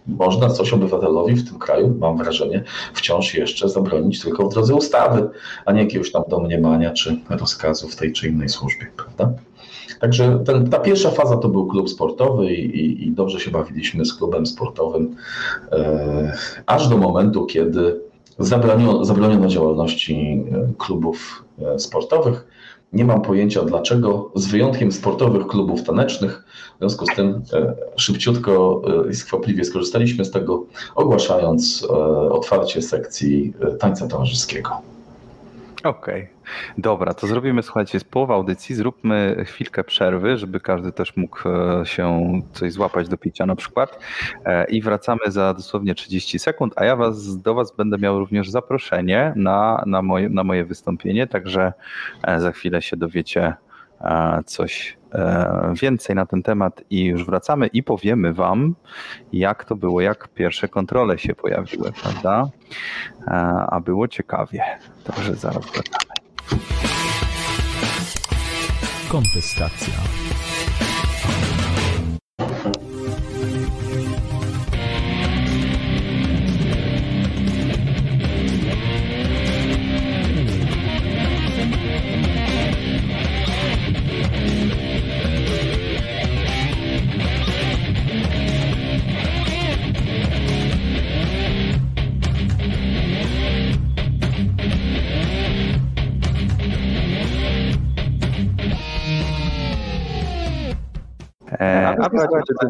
można 0.08 0.50
coś 0.50 0.74
obywatelowi 0.74 1.36
w 1.36 1.50
tym 1.50 1.60
kraju, 1.60 1.96
mam 2.00 2.18
wrażenie, 2.18 2.64
wciąż 2.94 3.34
jeszcze 3.34 3.70
zabronić 3.70 4.22
tylko 4.22 4.50
w 4.50 4.54
drodze 4.54 4.76
ustawy, 4.76 5.30
a 5.66 5.72
nie 5.72 5.82
jakiegoś 5.82 6.12
tam 6.12 6.24
domniemania 6.28 6.92
czy 6.92 7.18
rozkazu 7.30 7.88
w 7.88 7.96
tej 7.96 8.14
czy 8.14 8.28
innej 8.28 8.50
służbie, 8.50 8.88
prawda? 8.98 9.34
Także 10.02 10.40
ten, 10.46 10.70
ta 10.70 10.80
pierwsza 10.80 11.12
faza 11.12 11.38
to 11.38 11.50
był 11.50 11.68
klub 11.68 11.90
sportowy 11.90 12.54
i, 12.54 13.08
i 13.08 13.12
dobrze 13.12 13.40
się 13.40 13.52
bawiliśmy 13.52 14.06
z 14.06 14.14
klubem 14.14 14.46
sportowym, 14.46 15.16
e, 15.72 16.34
aż 16.66 16.88
do 16.88 16.98
momentu, 16.98 17.46
kiedy 17.46 18.02
zabroniono, 18.40 19.06
zabroniono 19.06 19.48
działalności 19.48 20.44
e, 20.52 20.74
klubów 20.78 21.44
e, 21.62 21.80
sportowych. 21.80 22.48
Nie 22.94 23.06
mam 23.06 23.22
pojęcia 23.22 23.64
dlaczego, 23.64 24.32
z 24.36 24.48
wyjątkiem 24.48 24.92
sportowych 24.92 25.48
klubów 25.48 25.84
tanecznych. 25.84 26.46
W 26.76 26.80
związku 26.80 27.06
z 27.06 27.16
tym 27.16 27.42
e, 27.54 27.76
szybciutko 27.96 28.82
i 29.12 29.16
skwapliwie 29.16 29.64
skorzystaliśmy 29.64 30.26
z 30.26 30.32
tego, 30.32 30.66
ogłaszając 30.96 31.88
otwarcie 32.32 32.82
sekcji 32.82 33.54
tańca 33.80 34.08
towarzyskiego. 34.08 34.82
Okej, 35.84 36.24
okay. 36.24 36.28
dobra, 36.78 37.14
to 37.14 37.28
zrobimy, 37.28 37.64
słuchajcie, 37.64 37.92
jest 37.94 38.10
połowa 38.10 38.34
audycji, 38.34 38.76
zróbmy 38.76 39.46
chwilkę 39.46 39.84
przerwy, 39.84 40.38
żeby 40.38 40.60
każdy 40.60 40.92
też 40.92 41.18
mógł 41.18 41.50
e, 41.50 41.86
się 41.86 42.32
coś 42.54 42.74
złapać 42.74 43.10
do 43.10 43.18
picia 43.18 43.46
na 43.46 43.56
przykład 43.56 44.00
e, 44.46 44.66
i 44.66 44.82
wracamy 44.82 45.20
za 45.28 45.54
dosłownie 45.54 45.96
30 45.96 46.40
sekund, 46.40 46.74
a 46.76 46.86
ja 46.86 46.96
was, 46.96 47.42
do 47.42 47.54
was 47.54 47.76
będę 47.76 47.98
miał 47.98 48.20
również 48.20 48.50
zaproszenie 48.50 49.34
na, 49.36 49.84
na, 49.86 50.02
moje, 50.02 50.30
na 50.30 50.44
moje 50.44 50.66
wystąpienie, 50.66 51.28
także 51.28 51.74
e, 52.24 52.40
za 52.40 52.52
chwilę 52.52 52.82
się 52.82 52.98
dowiecie 52.98 53.54
coś 54.46 54.98
więcej 55.82 56.16
na 56.16 56.26
ten 56.26 56.44
temat 56.44 56.84
i 56.90 57.04
już 57.04 57.26
wracamy 57.26 57.68
i 57.68 57.84
powiemy 57.84 58.34
wam, 58.34 58.76
jak 59.34 59.66
to 59.66 59.76
było, 59.76 60.02
jak 60.02 60.28
pierwsze 60.28 60.68
kontrole 60.68 61.18
się 61.18 61.36
pojawiły, 61.36 61.92
prawda? 62.02 62.50
A 63.68 63.80
było 63.80 64.08
ciekawie. 64.08 64.64
Także 65.04 65.36
zaraz 65.36 65.66
wracamy. 65.66 66.12
Kontestacja. 69.10 70.21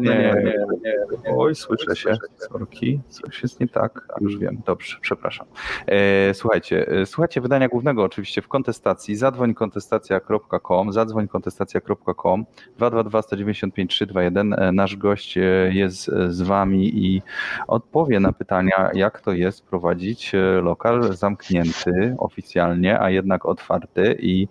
nie, 0.00 0.54
nie, 0.84 0.96
Oj, 1.36 1.54
słyszę 1.54 1.96
się. 1.96 2.16
Sorki, 2.36 3.00
coś 3.08 3.42
jest 3.42 3.60
nie 3.60 3.68
tak. 3.68 4.08
Już 4.20 4.38
wiem, 4.38 4.62
dobrze, 4.66 4.96
przepraszam. 5.00 5.46
E, 5.86 6.34
słuchajcie, 6.34 6.88
e, 6.88 7.06
słuchajcie 7.06 7.40
wydania 7.40 7.68
głównego 7.68 8.02
oczywiście 8.02 8.42
w 8.42 8.48
kontestacji. 8.48 9.16
Zadzwoń 9.16 9.54
kontestacja.com, 9.54 10.92
zadzwoń 10.92 11.28
kontestacja.com 11.28 12.44
222 12.78 13.22
195 13.22 13.90
321. 13.90 14.56
Nasz 14.72 14.96
gość 14.96 15.38
e, 15.38 15.40
jest 15.72 16.10
z 16.28 16.42
wami 16.42 17.06
i 17.06 17.22
odpowie 17.66 18.20
na 18.20 18.32
pytania, 18.32 18.90
jak 18.94 19.20
to 19.20 19.32
jest 19.32 19.66
prowadzić 19.66 20.32
lokal 20.62 21.16
zamknięty 21.16 22.14
oficjalnie, 22.18 23.00
a 23.00 23.10
jednak 23.10 23.46
otwarty 23.46 24.16
i 24.20 24.48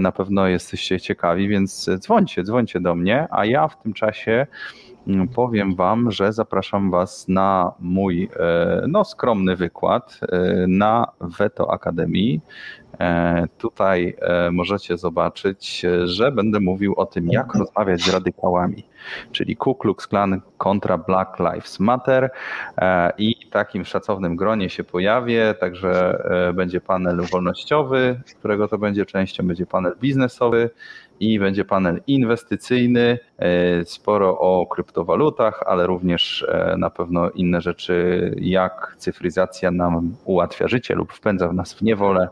na 0.00 0.12
pewno 0.12 0.46
jesteście 0.46 1.00
ciekawi, 1.00 1.48
więc 1.48 1.90
dzwońcie, 1.98 2.42
dzwońcie 2.42 2.80
do 2.80 2.94
mnie, 2.94 3.26
a 3.30 3.44
ja 3.44 3.68
w 3.68 3.82
tym 3.82 3.92
czasie 3.92 4.07
mm, 5.06 5.28
powiem 5.28 5.74
Wam, 5.74 6.10
że 6.10 6.32
zapraszam 6.32 6.90
Was 6.90 7.28
na 7.28 7.72
mój 7.80 8.28
e, 8.36 8.82
no, 8.88 9.04
skromny 9.04 9.56
wykład 9.56 10.20
e, 10.22 10.66
na 10.68 11.06
Veto 11.20 11.72
Akademii. 11.72 12.40
E, 13.00 13.46
tutaj 13.58 14.16
możecie 14.52 14.96
zobaczyć, 14.96 15.86
że 16.04 16.32
będę 16.32 16.60
mówił 16.60 16.94
o 16.96 17.06
tym, 17.06 17.28
jak 17.28 17.54
rozmawiać 17.54 18.00
z 18.00 18.12
radykałami, 18.12 18.84
czyli 19.32 19.56
Ku 19.56 19.74
Klux 19.74 20.06
Klan 20.06 20.40
kontra 20.58 20.98
Black 20.98 21.38
Lives 21.38 21.80
Matter 21.80 22.30
i 23.18 23.34
takim 23.50 23.84
szacownym 23.84 24.36
gronie 24.36 24.70
się 24.70 24.84
pojawię, 24.84 25.54
także 25.60 26.22
będzie 26.54 26.80
panel 26.80 27.20
wolnościowy, 27.32 28.20
którego 28.38 28.68
to 28.68 28.78
będzie 28.78 29.06
częścią, 29.06 29.46
będzie 29.46 29.66
panel 29.66 29.92
biznesowy, 30.00 30.70
i 31.20 31.38
będzie 31.38 31.64
panel 31.64 32.02
inwestycyjny, 32.06 33.18
e, 33.38 33.84
sporo 33.84 34.38
o 34.38 34.66
kryptowalutach, 34.66 35.62
ale 35.66 35.86
również 35.86 36.46
e, 36.48 36.76
na 36.78 36.90
pewno 36.90 37.30
inne 37.30 37.60
rzeczy, 37.60 38.34
jak 38.40 38.94
cyfryzacja 38.98 39.70
nam 39.70 40.16
ułatwia 40.24 40.68
życie 40.68 40.94
lub 40.94 41.12
wpędza 41.12 41.52
nas 41.52 41.74
w 41.74 41.82
niewolę. 41.82 42.28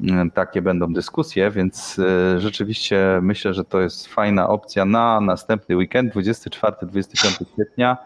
Mm, 0.00 0.30
takie 0.30 0.62
będą 0.62 0.92
dyskusje, 0.92 1.50
więc 1.50 1.98
e, 1.98 2.40
rzeczywiście 2.40 3.18
myślę, 3.22 3.54
że 3.54 3.64
to 3.64 3.80
jest 3.80 4.06
fajna 4.06 4.48
opcja 4.48 4.84
na 4.84 5.20
następny 5.20 5.76
weekend, 5.76 6.14
24-25 6.14 7.44
kwietnia. 7.54 7.96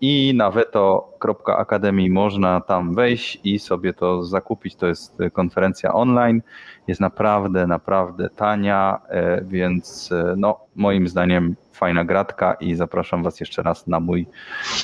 I 0.00 0.32
na 0.36 0.50
veto.akademii 0.50 2.10
można 2.10 2.60
tam 2.60 2.94
wejść 2.94 3.40
i 3.44 3.58
sobie 3.58 3.92
to 3.92 4.24
zakupić. 4.24 4.76
To 4.76 4.86
jest 4.86 5.18
konferencja 5.32 5.94
online 5.94 6.42
jest 6.88 7.00
naprawdę, 7.00 7.66
naprawdę 7.66 8.30
tania, 8.30 9.00
e, 9.08 9.44
więc 9.44 10.12
e, 10.12 10.34
no, 10.36 10.60
moim 10.74 11.08
zdaniem 11.08 11.56
fajna 11.72 12.04
gratka 12.04 12.54
i 12.54 12.74
zapraszam 12.74 13.22
Was 13.22 13.40
jeszcze 13.40 13.62
raz 13.62 13.86
na 13.86 14.00
mój 14.00 14.26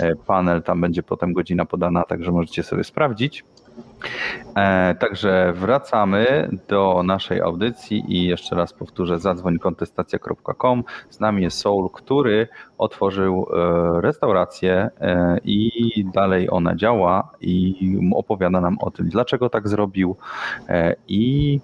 e, 0.01 0.17
panel. 0.17 0.63
Tam 0.63 0.81
będzie 0.81 1.03
potem 1.03 1.33
godzina 1.33 1.65
podana, 1.65 2.05
także 2.05 2.33
możecie 2.33 2.63
sobie 2.63 2.85
sprawdzić. 2.85 3.45
Także 4.99 5.53
wracamy 5.53 6.51
do 6.69 7.03
naszej 7.05 7.41
audycji 7.41 8.05
i 8.09 8.27
jeszcze 8.27 8.57
raz 8.57 8.73
powtórzę, 8.73 9.19
zadzwoń 9.19 9.59
kontestacja.com. 9.59 10.85
Z 11.11 11.21
nami 11.21 11.43
jest 11.43 11.59
Soul, 11.59 11.91
który 11.91 12.49
otworzył 12.79 13.47
restaurację 14.01 14.91
i 15.45 16.05
dalej 16.15 16.49
ona 16.51 16.77
działa 16.77 17.31
i 17.41 17.99
opowiada 18.15 18.61
nam 18.61 18.77
o 18.81 18.91
tym, 18.91 19.09
dlaczego 19.09 19.51
tak 19.51 19.69
zrobił 19.69 20.17
i 21.09 21.61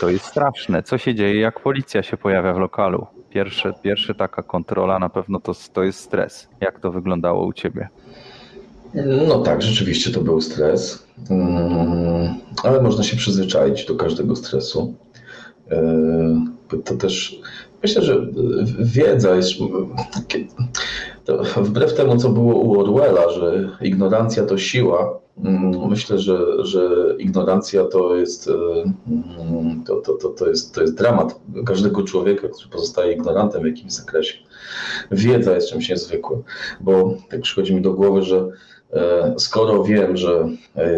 to 0.00 0.08
jest 0.08 0.24
straszne. 0.24 0.82
Co 0.82 0.98
się 0.98 1.14
dzieje, 1.14 1.40
jak 1.40 1.60
policja 1.60 2.02
się 2.02 2.16
pojawia 2.16 2.52
w 2.52 2.58
lokalu? 2.58 3.06
Pierwsze, 3.30 3.72
pierwsza 3.82 4.14
taka 4.14 4.42
kontrola 4.42 4.98
na 4.98 5.08
pewno 5.08 5.40
to, 5.40 5.52
to 5.72 5.82
jest 5.82 6.00
stres. 6.00 6.48
Jak 6.60 6.80
to 6.80 6.90
wyglądało 6.90 7.46
u 7.46 7.52
ciebie? 7.52 7.88
No 9.28 9.38
tak, 9.38 9.62
rzeczywiście 9.62 10.10
to 10.10 10.20
był 10.20 10.40
stres, 10.40 11.06
mm, 11.30 12.34
ale 12.64 12.82
można 12.82 13.04
się 13.04 13.16
przyzwyczaić 13.16 13.86
do 13.86 13.96
każdego 13.96 14.36
stresu. 14.36 14.94
E, 15.70 16.80
to 16.84 16.94
też 16.94 17.40
myślę, 17.82 18.02
że 18.02 18.26
wiedza 18.78 19.36
jest. 19.36 19.52
Wbrew 21.56 21.94
temu, 21.94 22.16
co 22.16 22.28
było 22.28 22.54
u 22.54 22.80
Orwella, 22.80 23.30
że 23.30 23.70
ignorancja 23.80 24.46
to 24.46 24.58
siła, 24.58 25.20
Mm, 25.44 25.88
myślę, 25.88 26.18
że, 26.18 26.64
że 26.64 27.14
ignorancja 27.18 27.84
to 27.84 28.16
jest, 28.16 28.48
e, 28.48 28.52
mm, 29.40 29.84
to, 29.84 29.96
to, 29.96 30.12
to, 30.12 30.28
to, 30.28 30.48
jest, 30.48 30.74
to 30.74 30.80
jest 30.80 30.94
dramat 30.94 31.40
każdego 31.66 32.02
człowieka, 32.02 32.48
który 32.48 32.68
pozostaje 32.70 33.12
ignorantem 33.12 33.62
w 33.62 33.66
jakimś 33.66 33.92
zakresie. 33.92 34.38
Wiedza 35.10 35.54
jest 35.54 35.70
czymś 35.70 35.88
niezwykłym, 35.88 36.42
bo 36.80 37.14
tak 37.30 37.40
przychodzi 37.40 37.74
mi 37.74 37.82
do 37.82 37.92
głowy, 37.92 38.22
że 38.22 38.48
skoro 39.38 39.84
wiem, 39.84 40.16
że 40.16 40.48
e, 40.76 40.90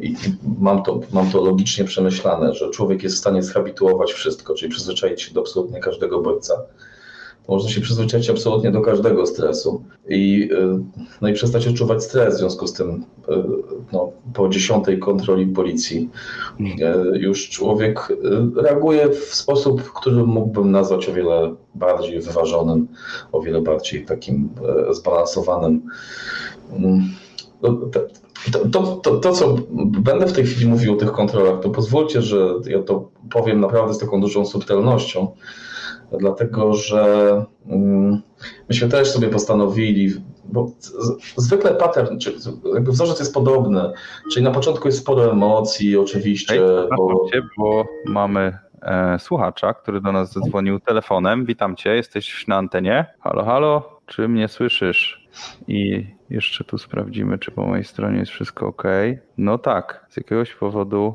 i 0.00 0.16
mam 0.58 0.82
to, 0.82 1.00
mam 1.12 1.30
to 1.30 1.44
logicznie 1.44 1.84
przemyślane, 1.84 2.54
że 2.54 2.70
człowiek 2.70 3.02
jest 3.02 3.16
w 3.16 3.18
stanie 3.18 3.42
zhabituować 3.42 4.12
wszystko, 4.12 4.54
czyli 4.54 4.70
przyzwyczaić 4.70 5.22
się 5.22 5.34
do 5.34 5.40
absolutnie 5.40 5.80
każdego 5.80 6.20
bodźca, 6.20 6.54
można 7.48 7.70
się 7.70 7.80
przyzwyczaić 7.80 8.30
absolutnie 8.30 8.70
do 8.70 8.80
każdego 8.80 9.26
stresu 9.26 9.82
i, 10.08 10.48
y, 10.52 10.84
no 11.20 11.28
i 11.28 11.32
przestać 11.32 11.66
odczuwać 11.66 12.04
stres 12.04 12.34
w 12.34 12.38
związku 12.38 12.66
z 12.66 12.72
tym 12.72 13.04
y, 13.28 13.32
no, 13.92 14.12
po 14.34 14.48
dziesiątej 14.48 14.98
kontroli 14.98 15.46
policji 15.46 16.10
y, 16.60 17.18
już 17.18 17.48
człowiek 17.48 18.08
reaguje 18.56 19.08
w 19.08 19.34
sposób, 19.34 19.92
który 19.92 20.24
mógłbym 20.24 20.70
nazwać 20.70 21.08
o 21.08 21.12
wiele 21.12 21.54
bardziej 21.74 22.20
wyważonym, 22.20 22.88
o 23.32 23.40
wiele 23.40 23.60
bardziej 23.60 24.04
takim 24.04 24.48
zbalansowanym. 24.90 25.82
Mm, 26.72 27.02
no, 27.62 27.80
to, 28.52 28.68
to, 28.68 28.96
to, 28.96 29.16
to, 29.16 29.32
co 29.32 29.56
będę 30.00 30.26
w 30.26 30.32
tej 30.32 30.46
chwili 30.46 30.66
mówił 30.66 30.92
o 30.92 30.96
tych 30.96 31.12
kontrolach, 31.12 31.60
to 31.60 31.70
pozwólcie, 31.70 32.22
że 32.22 32.54
ja 32.66 32.82
to 32.82 33.10
powiem 33.30 33.60
naprawdę 33.60 33.94
z 33.94 33.98
taką 33.98 34.20
dużą 34.20 34.46
subtelnością 34.46 35.32
dlatego 36.18 36.74
że 36.74 37.44
mm, 37.66 38.22
myśmy 38.68 38.88
też 38.88 39.10
sobie 39.10 39.28
postanowili, 39.28 40.14
bo 40.44 40.70
zwykle 41.36 41.74
pattern, 41.74 42.18
czy 42.18 42.34
jakby 42.74 42.90
wzorzec 42.90 43.18
jest 43.18 43.34
podobny, 43.34 43.80
czyli 44.32 44.44
na 44.44 44.50
początku 44.50 44.88
jest 44.88 44.98
sporo 44.98 45.32
emocji, 45.32 45.96
oczywiście. 45.96 46.54
Hej, 46.54 46.88
bo... 46.96 47.28
Cię, 47.32 47.42
bo 47.58 47.84
mamy 48.06 48.58
e, 48.82 49.18
słuchacza, 49.18 49.74
który 49.74 50.00
do 50.00 50.12
nas 50.12 50.32
zadzwonił 50.32 50.80
telefonem. 50.80 51.44
Witam 51.44 51.76
cię, 51.76 51.94
jesteś 51.94 52.46
na 52.48 52.56
antenie. 52.56 53.06
Halo, 53.20 53.44
halo, 53.44 54.00
czy 54.06 54.28
mnie 54.28 54.48
słyszysz? 54.48 55.28
I 55.68 56.06
jeszcze 56.30 56.64
tu 56.64 56.78
sprawdzimy, 56.78 57.38
czy 57.38 57.50
po 57.50 57.66
mojej 57.66 57.84
stronie 57.84 58.18
jest 58.18 58.32
wszystko 58.32 58.66
ok. 58.66 58.82
No 59.38 59.58
tak, 59.58 60.06
z 60.08 60.16
jakiegoś 60.16 60.54
powodu 60.54 61.14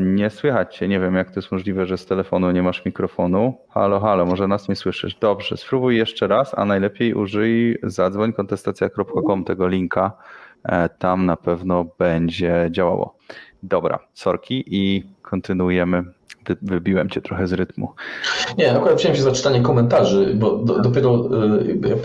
nie 0.00 0.30
słychać 0.30 0.76
cię. 0.76 0.88
Nie 0.88 1.00
wiem, 1.00 1.14
jak 1.14 1.30
to 1.30 1.40
jest 1.40 1.52
możliwe, 1.52 1.86
że 1.86 1.98
z 1.98 2.06
telefonu 2.06 2.50
nie 2.50 2.62
masz 2.62 2.84
mikrofonu. 2.84 3.54
Halo, 3.70 4.00
halo, 4.00 4.26
może 4.26 4.48
nas 4.48 4.68
nie 4.68 4.76
słyszysz. 4.76 5.14
Dobrze, 5.14 5.56
spróbuj 5.56 5.96
jeszcze 5.96 6.26
raz, 6.26 6.58
a 6.58 6.64
najlepiej 6.64 7.14
użyj 7.14 7.78
zadzwoń 7.82 8.32
kontestacja.com 8.32 9.44
tego 9.44 9.68
linka 9.68 10.12
tam 10.98 11.26
na 11.26 11.36
pewno 11.36 11.84
będzie 11.98 12.68
działało. 12.70 13.16
Dobra, 13.62 13.98
sorki 14.12 14.64
i 14.66 15.04
kontynuujemy 15.22 16.04
wybiłem 16.62 17.10
cię 17.10 17.20
trochę 17.20 17.46
z 17.46 17.52
rytmu. 17.52 17.92
Nie, 18.58 18.76
akurat 18.76 18.98
wziąłem 18.98 19.16
się 19.16 19.22
za 19.22 19.32
czytanie 19.32 19.60
komentarzy, 19.60 20.32
bo 20.34 20.56
do, 20.56 20.78
dopiero 20.78 21.28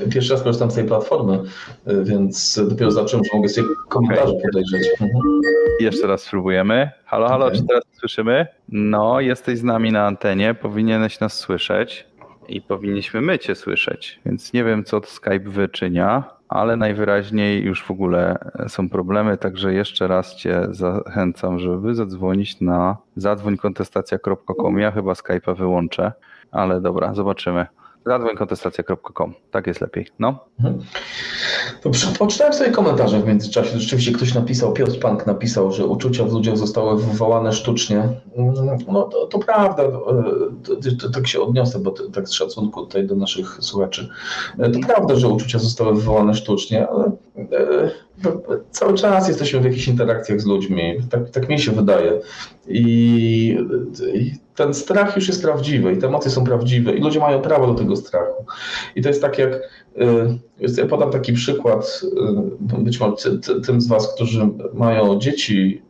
y, 0.05 0.09
pierwszy 0.09 0.33
raz 0.33 0.41
korzystam 0.43 0.71
z 0.71 0.75
tej 0.75 0.83
platformy, 0.83 1.39
y, 1.87 2.03
więc 2.03 2.59
dopiero 2.69 2.91
zacząłem, 2.91 3.25
że 3.25 3.37
mogę 3.37 3.49
sobie 3.49 3.67
komentarze 3.89 4.31
okay. 4.31 4.41
podejrzeć. 4.41 4.89
Mhm. 5.01 5.41
Jeszcze 5.79 6.07
raz 6.07 6.21
spróbujemy. 6.21 6.89
Halo, 7.05 7.27
halo, 7.27 7.45
okay. 7.45 7.57
czy 7.57 7.63
teraz 7.67 7.83
słyszymy? 7.99 8.47
No, 8.69 9.19
jesteś 9.19 9.59
z 9.59 9.63
nami 9.63 9.91
na 9.91 10.05
antenie, 10.05 10.53
powinieneś 10.53 11.19
nas 11.19 11.33
słyszeć 11.33 12.05
i 12.47 12.61
powinniśmy 12.61 13.21
my 13.21 13.39
cię 13.39 13.55
słyszeć, 13.55 14.19
więc 14.25 14.53
nie 14.53 14.63
wiem, 14.63 14.83
co 14.83 15.01
Skype 15.05 15.49
wyczynia 15.49 16.38
ale 16.49 16.77
najwyraźniej 16.77 17.63
już 17.63 17.83
w 17.83 17.91
ogóle 17.91 18.37
są 18.67 18.89
problemy, 18.89 19.37
także 19.37 19.73
jeszcze 19.73 20.07
raz 20.07 20.35
Cię 20.35 20.67
zachęcam, 20.69 21.59
żeby 21.59 21.95
zadzwonić 21.95 22.61
na 22.61 22.97
zadzwońkontestacja.com. 23.15 24.79
Ja 24.79 24.91
chyba 24.91 25.13
Skype'a 25.13 25.57
wyłączę, 25.57 26.11
ale 26.51 26.81
dobra, 26.81 27.13
zobaczymy. 27.13 27.65
Zadzwońkontestacja.com. 28.05 29.33
Tak 29.51 29.67
jest 29.67 29.81
lepiej. 29.81 30.07
No. 30.19 30.39
Mhm. 30.59 30.79
Dobrze, 31.83 32.07
poczytałem 32.19 32.53
sobie 32.53 32.71
komentarze 32.71 33.19
w 33.19 33.27
międzyczasie. 33.27 33.79
Rzeczywiście 33.79 34.11
ktoś 34.11 34.33
napisał, 34.33 34.73
Piotr 34.73 34.99
Pank 34.99 35.27
napisał, 35.27 35.71
że 35.71 35.85
uczucia 35.85 36.23
w 36.23 36.33
ludziach 36.33 36.57
zostały 36.57 37.01
wywołane 37.01 37.53
sztucznie. 37.53 38.09
Mm, 38.35 38.53
no 38.87 39.03
to, 39.03 39.27
to 39.27 39.39
prawda, 39.39 39.83
tak 41.13 41.27
się 41.27 41.41
odniosę, 41.41 41.79
bo 41.79 41.91
tak 41.91 42.29
z 42.29 42.31
szacunku 42.31 42.81
tutaj 42.81 43.07
do 43.07 43.15
naszych 43.15 43.57
słuchaczy. 43.61 44.09
To 44.57 44.79
prawda, 44.87 45.15
że 45.15 45.27
uczucia 45.27 45.59
zostały 45.59 45.95
wywołane 45.95 46.33
sztucznie, 46.33 46.87
ale 46.89 47.05
e, 47.05 47.11
cały 48.71 48.93
czas 48.93 49.27
jesteśmy 49.27 49.59
w 49.59 49.63
jakichś 49.63 49.87
interakcjach 49.87 50.41
z 50.41 50.45
ludźmi. 50.45 50.97
Tak, 51.09 51.29
tak 51.29 51.49
mi 51.49 51.59
się 51.59 51.71
wydaje. 51.71 52.19
I, 52.67 53.57
I, 54.13 54.31
ten 54.55 54.73
strach 54.73 55.15
już 55.15 55.27
jest 55.27 55.41
prawdziwy, 55.41 55.93
i 55.93 55.97
te 55.97 56.07
emocje 56.07 56.31
są 56.31 56.43
prawdziwe, 56.43 56.93
i 56.93 57.01
ludzie 57.01 57.19
mają 57.19 57.41
prawo 57.41 57.67
do 57.67 57.73
tego 57.73 57.95
strachu. 57.95 58.45
I 58.95 59.01
to 59.01 59.09
jest 59.09 59.21
tak 59.21 59.37
jak. 59.37 59.53
Y, 59.53 60.77
ja 60.77 60.85
podam 60.85 61.11
taki 61.11 61.33
przykład, 61.33 62.01
y, 62.73 62.83
być 62.83 62.99
może 62.99 63.15
tym 63.65 63.81
z 63.81 63.87
Was, 63.87 64.15
którzy 64.15 64.49
mają 64.73 65.19
dzieci, 65.19 65.81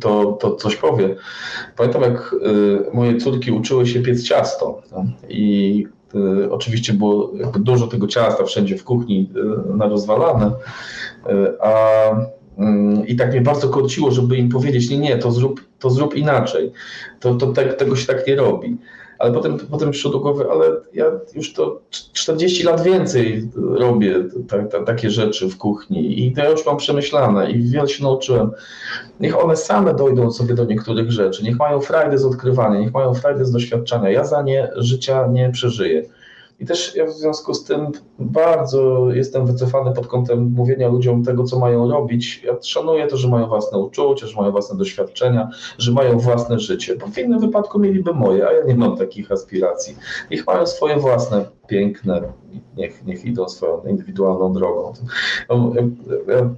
to, 0.00 0.32
to 0.32 0.54
coś 0.54 0.76
powie. 0.76 1.16
Pamiętam, 1.76 2.02
jak 2.02 2.34
moje 2.92 3.16
córki 3.16 3.50
uczyły 3.50 3.86
się 3.86 4.02
piec 4.02 4.22
ciasto. 4.22 4.82
I 5.28 5.86
oczywiście 6.50 6.92
było 6.92 7.32
dużo 7.58 7.86
tego 7.86 8.06
ciasta 8.06 8.44
wszędzie 8.44 8.78
w 8.78 8.84
kuchni 8.84 9.30
narozwalane, 9.74 10.50
a 11.60 11.72
mm, 12.58 13.06
i 13.06 13.16
tak 13.16 13.30
mnie 13.30 13.40
bardzo 13.40 13.68
korciło, 13.68 14.10
żeby 14.10 14.36
im 14.36 14.48
powiedzieć, 14.48 14.90
nie, 14.90 14.98
nie, 14.98 15.18
to 15.18 15.30
zrób, 15.30 15.60
to 15.78 15.90
zrób 15.90 16.14
inaczej. 16.14 16.72
To, 17.20 17.34
to 17.34 17.46
te, 17.46 17.64
tego 17.64 17.96
się 17.96 18.06
tak 18.06 18.26
nie 18.26 18.36
robi 18.36 18.76
ale 19.18 19.32
potem, 19.32 19.58
potem 19.58 19.90
do 20.12 20.18
głowy, 20.18 20.46
ale 20.50 20.66
ja 20.94 21.04
już 21.34 21.52
to 21.52 21.80
40 21.90 22.62
lat 22.62 22.82
więcej 22.82 23.48
robię 23.56 24.14
ta, 24.48 24.62
ta, 24.64 24.82
takie 24.82 25.10
rzeczy 25.10 25.48
w 25.48 25.58
kuchni 25.58 26.26
i 26.26 26.32
to 26.32 26.50
już 26.50 26.66
mam 26.66 26.76
przemyślane 26.76 27.50
i 27.50 27.62
wiele 27.62 27.88
się 27.88 28.02
nauczyłem. 28.02 28.50
Niech 29.20 29.44
one 29.44 29.56
same 29.56 29.94
dojdą 29.94 30.30
sobie 30.32 30.54
do 30.54 30.64
niektórych 30.64 31.12
rzeczy, 31.12 31.44
niech 31.44 31.56
mają 31.56 31.80
frajdę 31.80 32.18
z 32.18 32.24
odkrywania, 32.24 32.80
niech 32.80 32.92
mają 32.92 33.14
frajdę 33.14 33.44
z 33.44 33.52
doświadczenia. 33.52 34.10
Ja 34.10 34.24
za 34.24 34.42
nie 34.42 34.70
życia 34.76 35.26
nie 35.26 35.50
przeżyję. 35.50 36.02
I 36.60 36.66
też 36.66 36.96
ja 36.96 37.06
w 37.06 37.10
związku 37.10 37.54
z 37.54 37.64
tym 37.64 37.92
bardzo 38.18 39.10
jestem 39.12 39.46
wycofany 39.46 39.92
pod 39.92 40.06
kątem 40.06 40.52
mówienia 40.52 40.88
ludziom 40.88 41.24
tego, 41.24 41.44
co 41.44 41.58
mają 41.58 41.90
robić. 41.90 42.42
Ja 42.44 42.56
szanuję 42.62 43.06
to, 43.06 43.16
że 43.16 43.28
mają 43.28 43.46
własne 43.46 43.78
uczucia, 43.78 44.26
że 44.26 44.36
mają 44.36 44.52
własne 44.52 44.78
doświadczenia, 44.78 45.48
że 45.78 45.92
mają 45.92 46.18
własne 46.18 46.58
życie, 46.58 46.96
bo 46.96 47.06
w 47.06 47.18
innym 47.18 47.40
wypadku 47.40 47.78
mieliby 47.78 48.14
moje, 48.14 48.48
a 48.48 48.52
ja 48.52 48.64
nie 48.64 48.74
mam 48.74 48.96
takich 48.96 49.32
aspiracji. 49.32 49.96
Ich 50.30 50.46
mają 50.46 50.66
swoje 50.66 50.96
własne, 50.96 51.44
piękne, 51.66 52.32
niech, 52.76 53.04
niech 53.06 53.24
idą 53.24 53.48
swoją 53.48 53.82
indywidualną 53.82 54.52
drogą. 54.52 54.92
Ja, 56.28 56.50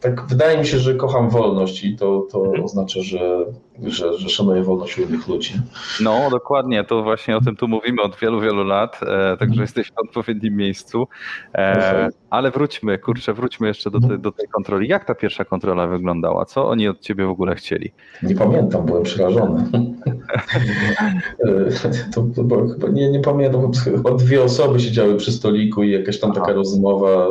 tak 0.00 0.26
wydaje 0.26 0.58
mi 0.58 0.66
się, 0.66 0.78
że 0.78 0.94
kocham 0.94 1.30
wolność 1.30 1.84
i 1.84 1.96
to, 1.96 2.26
to 2.32 2.44
mhm. 2.44 2.64
oznacza, 2.64 3.00
że, 3.02 3.44
że, 3.82 4.18
że 4.18 4.28
szanuję 4.28 4.62
wolność 4.62 4.98
innych 4.98 5.28
ludzi. 5.28 5.54
No, 6.00 6.30
dokładnie, 6.30 6.84
to 6.84 7.02
właśnie 7.02 7.36
o 7.36 7.40
tym 7.40 7.56
tu 7.56 7.68
mówimy 7.68 8.02
od 8.02 8.16
wielu, 8.16 8.40
wielu 8.40 8.64
lat, 8.64 9.00
e, 9.02 9.06
także 9.06 9.44
mhm. 9.44 9.60
jesteś 9.60 9.92
w 9.92 9.98
odpowiednim 9.98 10.56
miejscu. 10.56 11.08
E, 11.54 12.08
ale 12.34 12.50
wróćmy, 12.50 12.98
kurczę, 12.98 13.34
wróćmy 13.34 13.68
jeszcze 13.68 13.90
do, 13.90 14.00
te, 14.00 14.18
do 14.18 14.32
tej 14.32 14.48
kontroli. 14.48 14.88
Jak 14.88 15.04
ta 15.04 15.14
pierwsza 15.14 15.44
kontrola 15.44 15.86
wyglądała? 15.86 16.44
Co 16.44 16.68
oni 16.68 16.88
od 16.88 17.00
ciebie 17.00 17.26
w 17.26 17.30
ogóle 17.30 17.54
chcieli? 17.54 17.92
Nie 18.22 18.34
pamiętam, 18.34 18.86
byłem 18.86 19.02
przerażony. 19.02 19.64
to, 22.14 22.26
to, 22.36 22.66
chyba 22.72 22.88
nie, 22.88 23.10
nie 23.10 23.20
pamiętam, 23.20 23.72
chyba 23.72 24.10
dwie 24.10 24.42
osoby 24.42 24.80
siedziały 24.80 25.16
przy 25.16 25.32
stoliku 25.32 25.82
i 25.82 25.90
jakaś 25.90 26.20
tam 26.20 26.32
taka 26.32 26.52
rozmowa 26.52 27.26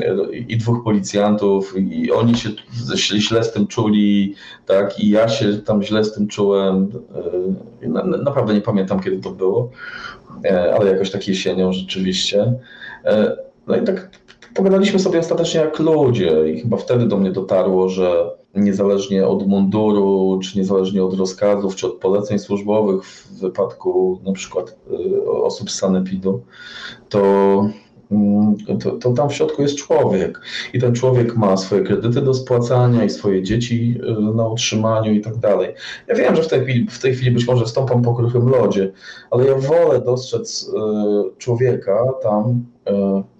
e, 0.00 0.36
i 0.36 0.56
dwóch 0.56 0.84
policjantów 0.84 1.74
i 1.76 2.12
oni 2.12 2.34
się 2.34 2.48
źle 2.96 3.44
z 3.44 3.52
tym 3.52 3.66
czuli, 3.66 4.34
tak, 4.66 5.00
i 5.00 5.10
ja 5.10 5.28
się 5.28 5.52
tam 5.56 5.82
źle 5.82 6.04
z 6.04 6.12
tym 6.14 6.28
czułem. 6.28 6.88
E, 7.82 7.88
naprawdę 8.04 8.54
nie 8.54 8.60
pamiętam, 8.60 9.00
kiedy 9.00 9.18
to 9.18 9.30
było, 9.30 9.70
e, 10.44 10.74
ale 10.74 10.90
jakoś 10.90 11.10
tak 11.10 11.28
jesienią 11.28 11.72
rzeczywiście. 11.72 12.52
No 13.68 13.76
i 13.76 13.84
tak 13.84 14.10
pogadaliśmy 14.54 14.98
sobie 14.98 15.18
ostatecznie 15.18 15.60
jak 15.60 15.78
ludzie 15.78 16.52
i 16.52 16.60
chyba 16.60 16.76
wtedy 16.76 17.06
do 17.06 17.16
mnie 17.16 17.32
dotarło, 17.32 17.88
że 17.88 18.30
niezależnie 18.54 19.26
od 19.26 19.46
munduru, 19.46 20.38
czy 20.42 20.58
niezależnie 20.58 21.04
od 21.04 21.14
rozkazów, 21.14 21.76
czy 21.76 21.86
od 21.86 21.94
poleceń 21.94 22.38
służbowych 22.38 23.04
w 23.04 23.40
wypadku 23.40 24.20
na 24.24 24.32
przykład 24.32 24.76
y, 24.90 25.30
osób 25.30 25.70
z 25.70 25.74
sanepidu, 25.74 26.42
to 27.08 27.20
mm, 28.10 28.56
to, 28.80 28.90
to, 28.90 29.12
tam 29.12 29.28
w 29.28 29.34
środku 29.34 29.62
jest 29.62 29.76
człowiek 29.76 30.40
i 30.74 30.78
ten 30.78 30.94
człowiek 30.94 31.36
ma 31.36 31.56
swoje 31.56 31.82
kredyty 31.82 32.20
do 32.20 32.34
spłacania 32.34 33.04
i 33.04 33.10
swoje 33.10 33.42
dzieci 33.42 34.00
y, 34.18 34.34
na 34.34 34.48
utrzymaniu 34.48 35.12
i 35.12 35.20
tak 35.20 35.36
dalej. 35.36 35.74
Ja 36.06 36.14
wiem, 36.14 36.36
że 36.36 36.42
w 36.42 36.48
tej 36.48 36.62
chwili, 36.62 36.86
w 36.90 36.98
tej 36.98 37.14
chwili 37.14 37.30
być 37.30 37.46
może 37.46 37.66
stąpam 37.66 38.02
po 38.02 38.14
kruchym 38.14 38.48
lodzie, 38.48 38.92
ale 39.30 39.46
ja 39.46 39.54
wolę 39.54 40.00
dostrzec 40.00 40.68
y, 40.68 41.38
człowieka 41.38 42.04
tam, 42.22 42.64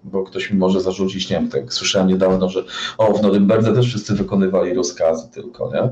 bo 0.04 0.24
ktoś 0.24 0.50
mi 0.50 0.58
może 0.58 0.80
zarzucić, 0.80 1.30
nie 1.30 1.36
wiem, 1.36 1.48
tak 1.48 1.72
słyszałem 1.72 2.08
niedawno, 2.08 2.48
że 2.48 2.64
o, 2.98 3.12
w 3.12 3.22
Norymberdze 3.22 3.74
też 3.74 3.86
wszyscy 3.86 4.14
wykonywali 4.14 4.74
rozkazy 4.74 5.28
tylko, 5.30 5.70
nie? 5.74 5.88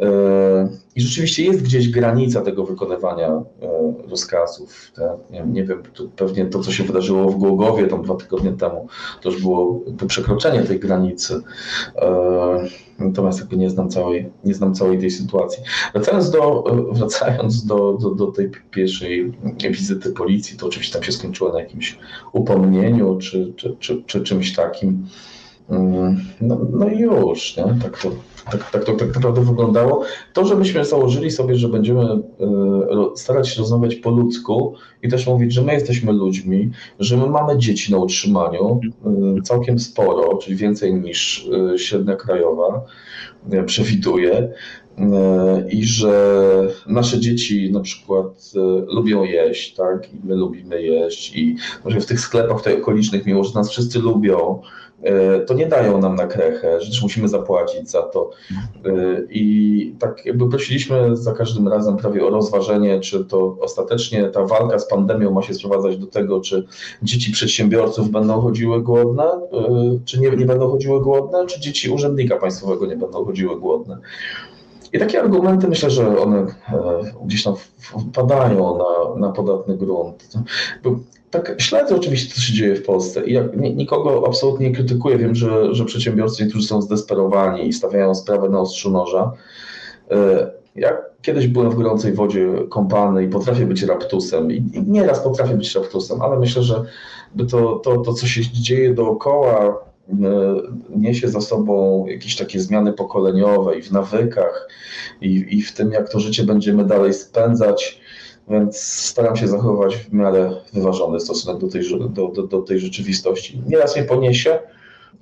E, 0.00 0.68
I 0.96 1.00
rzeczywiście 1.00 1.44
jest 1.44 1.62
gdzieś 1.62 1.88
granica 1.88 2.40
tego 2.40 2.64
wykonywania 2.64 3.28
e, 3.28 3.42
rozkazów. 4.08 4.92
Nie, 5.30 5.64
wiem, 5.64 5.82
pewnie 6.16 6.46
to, 6.46 6.58
co 6.58 6.72
się 6.72 6.84
wydarzyło 6.84 7.30
w 7.30 7.36
Głogowie 7.36 7.86
tam 7.86 8.02
dwa 8.02 8.14
tygodnie 8.14 8.52
temu, 8.52 8.88
to 9.22 9.30
już 9.30 9.42
było 9.42 9.80
przekroczenie 10.08 10.62
tej 10.62 10.80
granicy. 10.80 11.42
Natomiast 12.98 13.38
jakby 13.38 13.56
nie 13.56 13.70
znam 13.70 13.88
całej, 13.88 14.30
nie 14.44 14.54
znam 14.54 14.74
całej 14.74 14.98
tej 14.98 15.10
sytuacji. 15.10 15.62
Wracając 15.94 16.30
do, 16.30 16.64
wracając 16.92 17.66
do, 17.66 17.98
do, 18.00 18.10
do 18.10 18.26
tej 18.26 18.50
pierwszej 18.70 19.32
wizyty 19.70 20.10
policji, 20.10 20.58
to 20.58 20.66
oczywiście 20.66 20.92
tam 20.92 21.02
się 21.02 21.12
skończyło 21.12 21.52
na 21.52 21.60
jakimś 21.60 21.98
upomnieniu 22.32 23.18
czy, 23.18 23.52
czy, 23.56 23.76
czy, 23.78 24.02
czy 24.06 24.20
czymś 24.22 24.56
takim. 24.56 25.06
Mm, 25.70 26.20
no, 26.40 26.58
no 26.72 26.88
już, 26.88 27.56
nie? 27.56 27.64
Tak, 27.82 28.02
to, 28.02 28.10
tak, 28.50 28.70
tak 28.70 28.84
to 28.84 28.92
tak 28.92 29.14
naprawdę 29.14 29.40
wyglądało. 29.40 30.04
To, 30.32 30.46
że 30.46 30.56
myśmy 30.56 30.84
założyli 30.84 31.30
sobie, 31.30 31.56
że 31.56 31.68
będziemy 31.68 32.02
e, 32.02 32.20
starać 33.16 33.48
się 33.48 33.58
rozmawiać 33.58 33.94
po 33.96 34.10
ludzku 34.10 34.74
i 35.02 35.08
też 35.08 35.26
mówić, 35.26 35.52
że 35.52 35.62
my 35.62 35.72
jesteśmy 35.72 36.12
ludźmi, 36.12 36.70
że 36.98 37.16
my 37.16 37.26
mamy 37.26 37.58
dzieci 37.58 37.92
na 37.92 37.98
utrzymaniu, 37.98 38.80
e, 39.38 39.42
całkiem 39.42 39.78
sporo, 39.78 40.36
czyli 40.36 40.56
więcej 40.56 40.94
niż 40.94 41.48
e, 41.74 41.78
średnia 41.78 42.16
krajowa 42.16 42.84
przewiduje, 43.66 44.52
i 45.70 45.84
że 45.84 46.42
nasze 46.86 47.20
dzieci 47.20 47.72
na 47.72 47.80
przykład 47.80 48.52
lubią 48.94 49.24
jeść, 49.24 49.74
tak, 49.74 50.14
i 50.14 50.16
my 50.24 50.34
lubimy 50.34 50.82
jeść 50.82 51.36
i 51.36 51.56
w 51.84 52.04
tych 52.04 52.20
sklepach 52.20 52.58
tutaj 52.58 52.82
okolicznych, 52.82 53.26
mimo 53.26 53.44
że 53.44 53.54
nas 53.54 53.70
wszyscy 53.70 53.98
lubią, 53.98 54.62
to 55.46 55.54
nie 55.54 55.66
dają 55.66 56.00
nam 56.00 56.16
na 56.16 56.26
krechę, 56.26 56.80
że 56.80 56.90
też 56.90 57.02
musimy 57.02 57.28
zapłacić 57.28 57.90
za 57.90 58.02
to. 58.02 58.30
E, 58.84 58.90
I 59.30 59.94
tak 59.98 60.26
jakby 60.26 60.48
prosiliśmy 60.48 61.16
za 61.16 61.32
każdym 61.32 61.68
razem 61.68 61.96
prawie 61.96 62.26
o 62.26 62.30
rozważenie, 62.30 63.00
czy 63.00 63.24
to 63.24 63.56
ostatecznie 63.60 64.24
ta 64.24 64.44
walka 64.44 64.78
z 64.78 64.88
pandemią 64.88 65.30
ma 65.30 65.42
się 65.42 65.54
sprowadzać 65.54 65.96
do 65.96 66.06
tego, 66.06 66.40
czy 66.40 66.66
dzieci 67.02 67.32
przedsiębiorców 67.32 68.10
będą 68.10 68.40
chodziły 68.40 68.82
głodne, 68.82 69.24
e, 69.24 69.98
czy 70.04 70.20
nie, 70.20 70.30
nie 70.30 70.46
będą 70.46 70.70
chodziły 70.70 71.00
głodne, 71.00 71.46
czy 71.46 71.60
dzieci 71.60 71.90
urzędnika 71.90 72.36
państwowego 72.36 72.86
nie 72.86 72.96
będą 72.96 73.24
chodziły 73.24 73.60
głodne. 73.60 73.98
I 74.92 74.98
takie 74.98 75.20
argumenty 75.20 75.68
myślę, 75.68 75.90
że 75.90 76.18
one 76.18 76.38
e, 76.38 76.46
gdzieś 77.24 77.42
tam 77.42 77.54
wpadają 77.78 78.78
na, 78.78 79.20
na 79.26 79.32
podatny 79.32 79.76
grunt. 79.76 80.28
Tak 81.30 81.54
śledzę 81.58 81.96
oczywiście, 81.96 82.34
co 82.34 82.40
się 82.40 82.52
dzieje 82.52 82.76
w 82.76 82.82
Polsce 82.82 83.26
i 83.26 83.32
jak, 83.32 83.56
nikogo 83.56 84.24
absolutnie 84.26 84.68
nie 84.68 84.74
krytykuję. 84.74 85.18
Wiem, 85.18 85.34
że, 85.34 85.74
że 85.74 85.84
przedsiębiorcy 85.84 86.44
niektórzy 86.44 86.66
są 86.66 86.82
zdesperowani 86.82 87.68
i 87.68 87.72
stawiają 87.72 88.14
sprawę 88.14 88.48
na 88.48 88.60
ostrzu 88.60 88.90
noża. 88.90 89.32
E, 90.10 90.50
ja 90.76 90.98
kiedyś 91.22 91.46
byłem 91.46 91.70
w 91.70 91.74
gorącej 91.74 92.12
wodzie 92.12 92.48
kąpany 92.70 93.24
i 93.24 93.28
potrafię 93.28 93.66
być 93.66 93.82
raptusem 93.82 94.52
i 94.52 94.62
nieraz 94.86 95.20
potrafię 95.20 95.54
być 95.54 95.74
raptusem, 95.74 96.22
ale 96.22 96.38
myślę, 96.38 96.62
że 96.62 96.84
to, 97.50 97.76
to, 97.76 97.96
to 97.96 98.12
co 98.12 98.26
się 98.26 98.40
dzieje 98.52 98.94
dookoła, 98.94 99.78
niesie 100.96 101.28
za 101.28 101.40
sobą 101.40 102.06
jakieś 102.06 102.36
takie 102.36 102.60
zmiany 102.60 102.92
pokoleniowe 102.92 103.78
i 103.78 103.82
w 103.82 103.92
nawykach, 103.92 104.68
i, 105.20 105.46
i 105.50 105.62
w 105.62 105.72
tym, 105.72 105.92
jak 105.92 106.12
to 106.12 106.20
życie 106.20 106.44
będziemy 106.44 106.84
dalej 106.84 107.14
spędzać. 107.14 108.00
Więc 108.48 108.80
staram 108.82 109.36
się 109.36 109.48
zachować 109.48 109.96
w 109.96 110.12
miarę 110.12 110.52
wyważony 110.72 111.20
stosunek 111.20 111.60
do 111.60 111.68
tej, 111.68 111.82
do, 112.10 112.28
do, 112.28 112.42
do 112.42 112.62
tej 112.62 112.80
rzeczywistości. 112.80 113.62
Nieraz 113.68 113.96
mnie 113.96 114.04
poniesie 114.04 114.58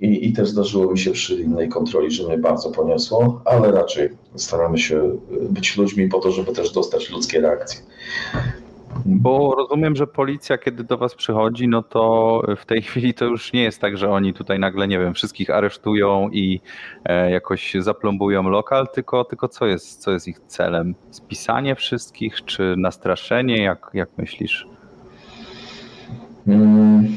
i, 0.01 0.29
i 0.29 0.33
też 0.33 0.49
zdarzyło 0.49 0.93
mi 0.93 0.99
się 0.99 1.11
przy 1.11 1.35
innej 1.35 1.69
kontroli, 1.69 2.11
że 2.11 2.27
mnie 2.27 2.39
bardzo 2.39 2.71
poniosło, 2.71 3.43
ale 3.45 3.73
raczej 3.73 4.11
staramy 4.37 4.79
się 4.79 5.19
być 5.51 5.77
ludźmi 5.77 6.09
po 6.09 6.19
to, 6.19 6.31
żeby 6.31 6.53
też 6.53 6.73
dostać 6.73 7.11
ludzkie 7.11 7.41
reakcje. 7.41 7.81
Bo 9.07 9.55
rozumiem, 9.55 9.97
że 9.97 10.07
policja, 10.07 10.59
kiedy 10.59 10.85
do 10.85 10.99
was 10.99 11.15
przychodzi, 11.15 11.69
no 11.69 11.83
to 11.83 12.43
w 12.57 12.67
tej 12.67 12.83
chwili 12.83 13.15
to 13.15 13.25
już 13.25 13.53
nie 13.53 13.63
jest 13.63 13.81
tak, 13.81 13.97
że 13.97 14.11
oni 14.11 14.35
tutaj 14.35 14.59
nagle, 14.59 14.89
nie 14.89 14.99
wiem, 14.99 15.15
wszystkich 15.15 15.51
aresztują 15.51 16.29
i 16.29 16.61
e, 17.05 17.31
jakoś 17.31 17.77
zaplombują 17.79 18.43
lokal, 18.43 18.89
tylko, 18.95 19.25
tylko 19.25 19.49
co, 19.49 19.67
jest, 19.67 20.01
co 20.01 20.11
jest 20.11 20.29
ich 20.29 20.41
celem? 20.47 20.95
Spisanie 21.11 21.75
wszystkich, 21.75 22.45
czy 22.45 22.75
nastraszenie? 22.79 23.63
Jak, 23.63 23.91
jak 23.95 24.09
myślisz? 24.19 24.67
Hmm, 26.47 27.09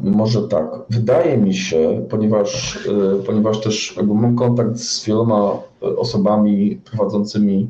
może 0.00 0.48
tak. 0.48 0.66
Wydaje 0.90 1.38
mi 1.38 1.54
się, 1.54 2.06
ponieważ, 2.10 2.76
e, 2.86 3.22
ponieważ 3.26 3.60
też 3.60 3.96
mam 4.06 4.36
kontakt 4.36 4.76
z 4.76 5.06
wieloma 5.06 5.58
osobami 5.80 6.80
prowadzącymi 6.84 7.68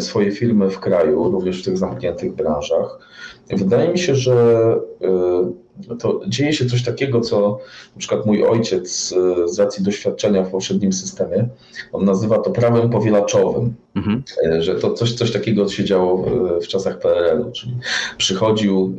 swoje 0.00 0.30
firmy 0.30 0.70
w 0.70 0.80
kraju, 0.80 1.30
również 1.30 1.62
w 1.62 1.64
tych 1.64 1.78
zamkniętych 1.78 2.34
branżach. 2.34 2.98
Wydaje 3.50 3.88
mi 3.88 3.98
się, 3.98 4.14
że 4.14 4.76
y, 5.90 5.96
to 5.96 6.20
dzieje 6.26 6.52
się 6.52 6.66
coś 6.66 6.84
takiego, 6.84 7.20
co 7.20 7.58
na 7.94 7.98
przykład 7.98 8.26
mój 8.26 8.44
ojciec 8.44 9.12
y, 9.12 9.48
z 9.48 9.58
racji 9.58 9.84
doświadczenia 9.84 10.42
w 10.42 10.50
poprzednim 10.50 10.92
systemie, 10.92 11.48
on 11.92 12.04
nazywa 12.04 12.38
to 12.38 12.50
prawem 12.50 12.90
powielaczowym, 12.90 13.74
mhm. 13.96 14.22
Y, 14.46 14.62
że 14.62 14.74
to 14.74 14.94
coś, 14.94 15.12
coś 15.12 15.32
takiego 15.32 15.68
się 15.68 15.84
działo 15.84 16.24
w 16.62 16.66
czasach 16.66 16.98
PRL-u, 16.98 17.52
czyli 17.52 17.76
przychodził, 18.18 18.98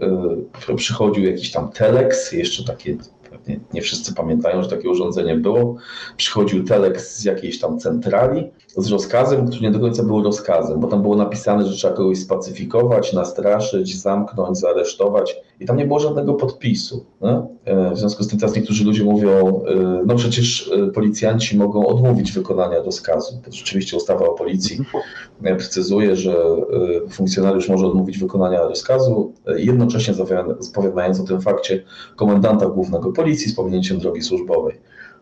przychodził 0.75 1.23
jakiś 1.23 1.51
tam 1.51 1.71
telex, 1.71 2.31
jeszcze 2.31 2.63
takie 2.63 2.97
nie, 3.47 3.59
nie 3.73 3.81
wszyscy 3.81 4.13
pamiętają, 4.13 4.63
że 4.63 4.69
takie 4.69 4.89
urządzenie 4.89 5.35
było. 5.35 5.75
Przychodził 6.17 6.63
teleks 6.63 7.17
z 7.17 7.23
jakiejś 7.23 7.59
tam 7.59 7.79
centrali 7.79 8.51
z 8.77 8.91
rozkazem, 8.91 9.47
który 9.47 9.61
nie 9.61 9.71
do 9.71 9.79
końca 9.79 10.03
był 10.03 10.23
rozkazem, 10.23 10.79
bo 10.79 10.87
tam 10.87 11.01
było 11.01 11.15
napisane, 11.15 11.65
że 11.65 11.73
trzeba 11.73 11.93
kogoś 11.93 12.17
spacyfikować, 12.17 13.13
nastraszyć, 13.13 14.01
zamknąć, 14.01 14.57
zaaresztować 14.57 15.35
i 15.59 15.65
tam 15.65 15.77
nie 15.77 15.85
było 15.85 15.99
żadnego 15.99 16.33
podpisu. 16.33 17.05
E, 17.65 17.91
w 17.93 17.97
związku 17.97 18.23
z 18.23 18.27
tym 18.27 18.39
teraz 18.39 18.55
niektórzy 18.55 18.85
ludzie 18.85 19.03
mówią, 19.03 19.61
e, 19.67 20.03
no 20.05 20.15
przecież 20.15 20.71
e, 20.71 20.87
policjanci 20.87 21.57
mogą 21.57 21.87
odmówić 21.87 22.31
wykonania 22.31 22.81
rozkazu. 22.83 23.41
To 23.45 23.51
rzeczywiście 23.51 23.97
ustawa 23.97 24.25
o 24.25 24.33
policji 24.33 24.79
precyzuje, 25.41 26.15
że 26.15 26.35
funkcjonariusz 27.09 27.69
może 27.69 27.87
odmówić 27.87 28.17
wykonania 28.17 28.61
rozkazu, 28.61 29.33
jednocześnie 29.57 30.13
zapowiadając 30.59 31.19
o 31.19 31.23
tym 31.23 31.41
fakcie 31.41 31.83
komendanta 32.15 32.65
głównego 32.65 33.11
policji 33.11 33.51
z 33.51 33.55
pominięciem 33.55 33.99
drogi 33.99 34.21
służbowej. 34.21 34.79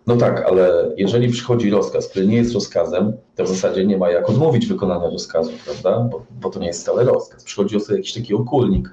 No 0.08 0.18
tak, 0.18 0.46
ale 0.46 0.92
jeżeli 0.98 1.30
przychodzi 1.30 1.70
rozkaz, 1.70 2.08
który 2.08 2.28
nie 2.28 2.38
jest 2.38 2.54
rozkazem, 2.54 3.14
to 3.36 3.44
w 3.44 3.48
zasadzie 3.48 3.86
nie 3.86 3.98
ma 3.98 4.10
jak 4.10 4.30
odmówić 4.30 4.68
wykonania 4.68 5.10
rozkazu, 5.10 5.52
prawda? 5.66 6.00
Bo, 6.12 6.26
bo 6.42 6.50
to 6.50 6.60
nie 6.60 6.68
jest 6.68 6.82
wcale 6.82 7.04
rozkaz. 7.04 7.44
Przychodzi 7.44 7.80
sobie 7.80 7.98
jakiś 7.98 8.14
taki 8.14 8.34
okulnik. 8.34 8.90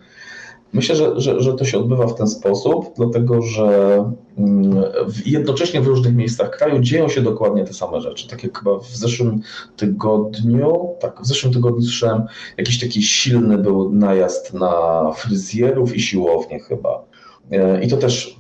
Myślę, 0.73 0.97
że, 0.97 1.21
że, 1.21 1.41
że 1.41 1.55
to 1.55 1.65
się 1.65 1.79
odbywa 1.79 2.07
w 2.07 2.15
ten 2.15 2.29
sposób, 2.29 2.93
dlatego 2.97 3.43
że 3.43 4.05
mm, 4.39 4.85
jednocześnie 5.27 5.81
w 5.81 5.87
różnych 5.87 6.15
miejscach 6.15 6.51
kraju 6.51 6.81
dzieją 6.81 7.09
się 7.09 7.23
dokładnie 7.23 7.65
te 7.65 7.73
same 7.73 8.01
rzeczy. 8.01 8.29
Tak 8.29 8.45
jak 8.45 8.59
chyba 8.59 8.79
w 8.79 8.87
zeszłym 8.87 9.41
tygodniu, 9.77 10.89
tak, 11.01 11.23
w 11.23 11.27
zeszłym 11.27 11.53
tygodniu 11.53 11.83
słyszałem, 11.83 12.23
jakiś 12.57 12.81
taki 12.81 13.03
silny 13.03 13.59
był 13.59 13.93
najazd 13.93 14.55
na 14.55 15.03
fryzjerów 15.17 15.97
i 15.97 16.01
siłownie 16.01 16.61
chyba. 16.61 17.08
E, 17.53 17.85
I 17.85 17.89
to 17.89 17.97
też 17.97 18.39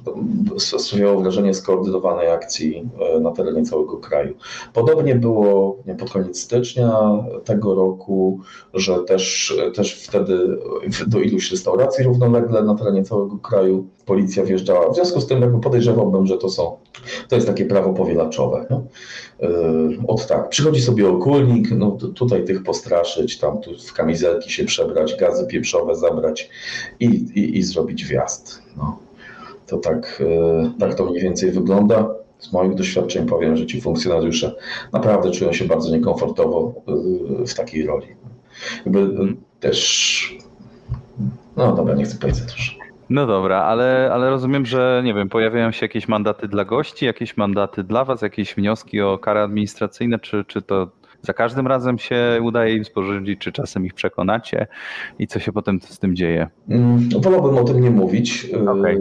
sprawiało 0.59 1.21
wrażenie 1.21 1.55
skoordynowanej 1.55 2.31
akcji 2.31 2.89
e, 3.17 3.21
na 3.21 3.31
terenie 3.31 3.63
całego 3.63 3.97
kraju. 3.97 4.35
Podobnie 4.73 5.15
było 5.15 5.77
pod 5.99 6.11
koniec 6.11 6.41
stycznia 6.41 7.01
tego 7.45 7.75
roku, 7.75 8.41
że 8.75 8.99
też, 8.99 9.55
też 9.75 9.95
wtedy 9.95 10.59
do 11.07 11.21
iluś 11.21 11.51
restauracji 11.51 12.05
równolegle 12.05 12.63
na 12.63 12.75
terenie 12.75 13.03
całego 13.03 13.39
kraju 13.39 13.87
policja 14.07 14.45
wjeżdżała. 14.45 14.91
W 14.91 14.95
związku 14.95 15.21
z 15.21 15.27
tym 15.27 15.43
jakby 15.43 15.61
podejrzewałbym, 15.61 16.27
że 16.27 16.39
to 16.39 16.49
są, 16.49 16.77
to 17.28 17.34
jest 17.34 17.47
takie 17.47 17.64
prawo 17.64 17.93
powielaczowe. 17.93 18.66
No? 18.70 18.84
Od 20.07 20.26
tak, 20.26 20.49
przychodzi 20.49 20.80
sobie 20.80 21.09
okulnik, 21.09 21.70
no 21.70 21.91
tutaj 21.91 22.45
tych 22.45 22.62
postraszyć, 22.62 23.39
tam 23.39 23.61
tu 23.61 23.78
w 23.78 23.93
kamizelki 23.93 24.53
się 24.53 24.64
przebrać, 24.64 25.16
gazy 25.16 25.47
pieprzowe 25.47 25.97
zabrać 25.97 26.51
i, 27.01 27.05
i, 27.05 27.59
i 27.59 27.62
zrobić 27.62 28.05
wjazd. 28.05 28.62
No. 28.76 28.99
To 29.66 29.78
tak, 29.78 30.22
e, 30.26 30.72
tak 30.80 30.95
to 30.95 31.05
mniej 31.05 31.22
więcej 31.22 31.51
wygląda. 31.51 32.14
Z 32.39 32.53
moich 32.53 32.74
doświadczeń 32.74 33.26
powiem, 33.26 33.57
że 33.57 33.66
ci 33.66 33.80
funkcjonariusze 33.80 34.55
naprawdę 34.93 35.30
czują 35.30 35.53
się 35.53 35.64
bardzo 35.64 35.91
niekomfortowo 35.91 36.74
e, 37.43 37.47
w 37.47 37.55
takiej 37.55 37.86
roli. 37.86 38.07
Jakby 38.84 39.09
też. 39.61 40.39
No 41.57 41.76
dobra, 41.76 41.95
nie 41.95 42.05
chcę 42.05 42.16
powiedzieć 42.16 42.41
za 42.41 42.47
dużo. 42.47 42.78
No 43.11 43.27
dobra, 43.27 43.63
ale, 43.63 44.11
ale 44.13 44.31
rozumiem, 44.31 44.67
że 44.67 45.03
nie 45.05 45.15
wiem, 45.15 45.29
pojawiają 45.29 45.73
się 45.73 45.85
jakieś 45.85 46.09
mandaty 46.09 46.49
dla 46.49 46.65
gości, 46.65 47.07
jakieś 47.07 47.37
mandaty 47.37 47.85
dla 47.85 48.05
was, 48.05 48.23
jakieś 48.23 48.55
wnioski 48.55 49.01
o 49.01 49.19
kary 49.19 49.41
administracyjne, 49.41 50.19
czy, 50.19 50.45
czy 50.45 50.63
to 50.63 50.89
za 51.23 51.33
każdym 51.33 51.67
razem 51.67 51.99
się 51.99 52.41
udaje 52.43 52.77
im 52.77 52.85
sporządzić, 52.85 53.41
czy 53.41 53.53
czasem 53.53 53.87
ich 53.87 53.95
przekonacie 53.95 54.67
i 55.19 55.27
co 55.27 55.39
się 55.39 55.53
potem 55.53 55.81
z 55.81 55.99
tym 55.99 56.17
dzieje? 56.17 56.49
Mm, 56.69 57.09
no, 57.13 57.21
wolałbym 57.21 57.57
o 57.57 57.65
tym 57.65 57.81
nie 57.81 57.91
mówić. 57.91 58.51
Okay. 58.69 59.01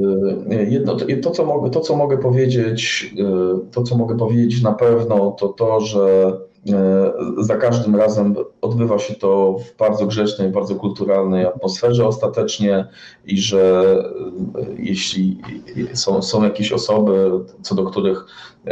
E, 0.52 0.64
jedno, 0.64 0.98
to, 1.24 1.32
co 1.32 1.46
mogę, 1.46 1.70
to, 1.70 1.80
co 1.80 1.96
mogę 1.96 2.18
powiedzieć, 2.18 3.14
e, 3.20 3.72
to, 3.72 3.84
co 3.84 3.98
mogę 3.98 4.18
powiedzieć 4.18 4.62
na 4.62 4.74
pewno, 4.74 5.32
to 5.32 5.48
to, 5.48 5.80
że 5.80 6.34
za 7.38 7.56
każdym 7.56 7.96
razem 7.96 8.36
odbywa 8.62 9.00
się 9.00 9.16
to 9.16 9.56
w 9.60 9.78
bardzo 9.78 10.06
grzecznej, 10.06 10.50
bardzo 10.50 10.76
kulturalnej 10.76 11.46
atmosferze 11.46 12.08
ostatecznie 12.08 12.88
i 13.26 13.38
że 13.38 13.96
jeśli 14.78 15.42
są, 15.94 16.22
są 16.22 16.44
jakieś 16.44 16.72
osoby, 16.72 17.32
co 17.62 17.76
do 17.76 17.84
których 17.84 18.26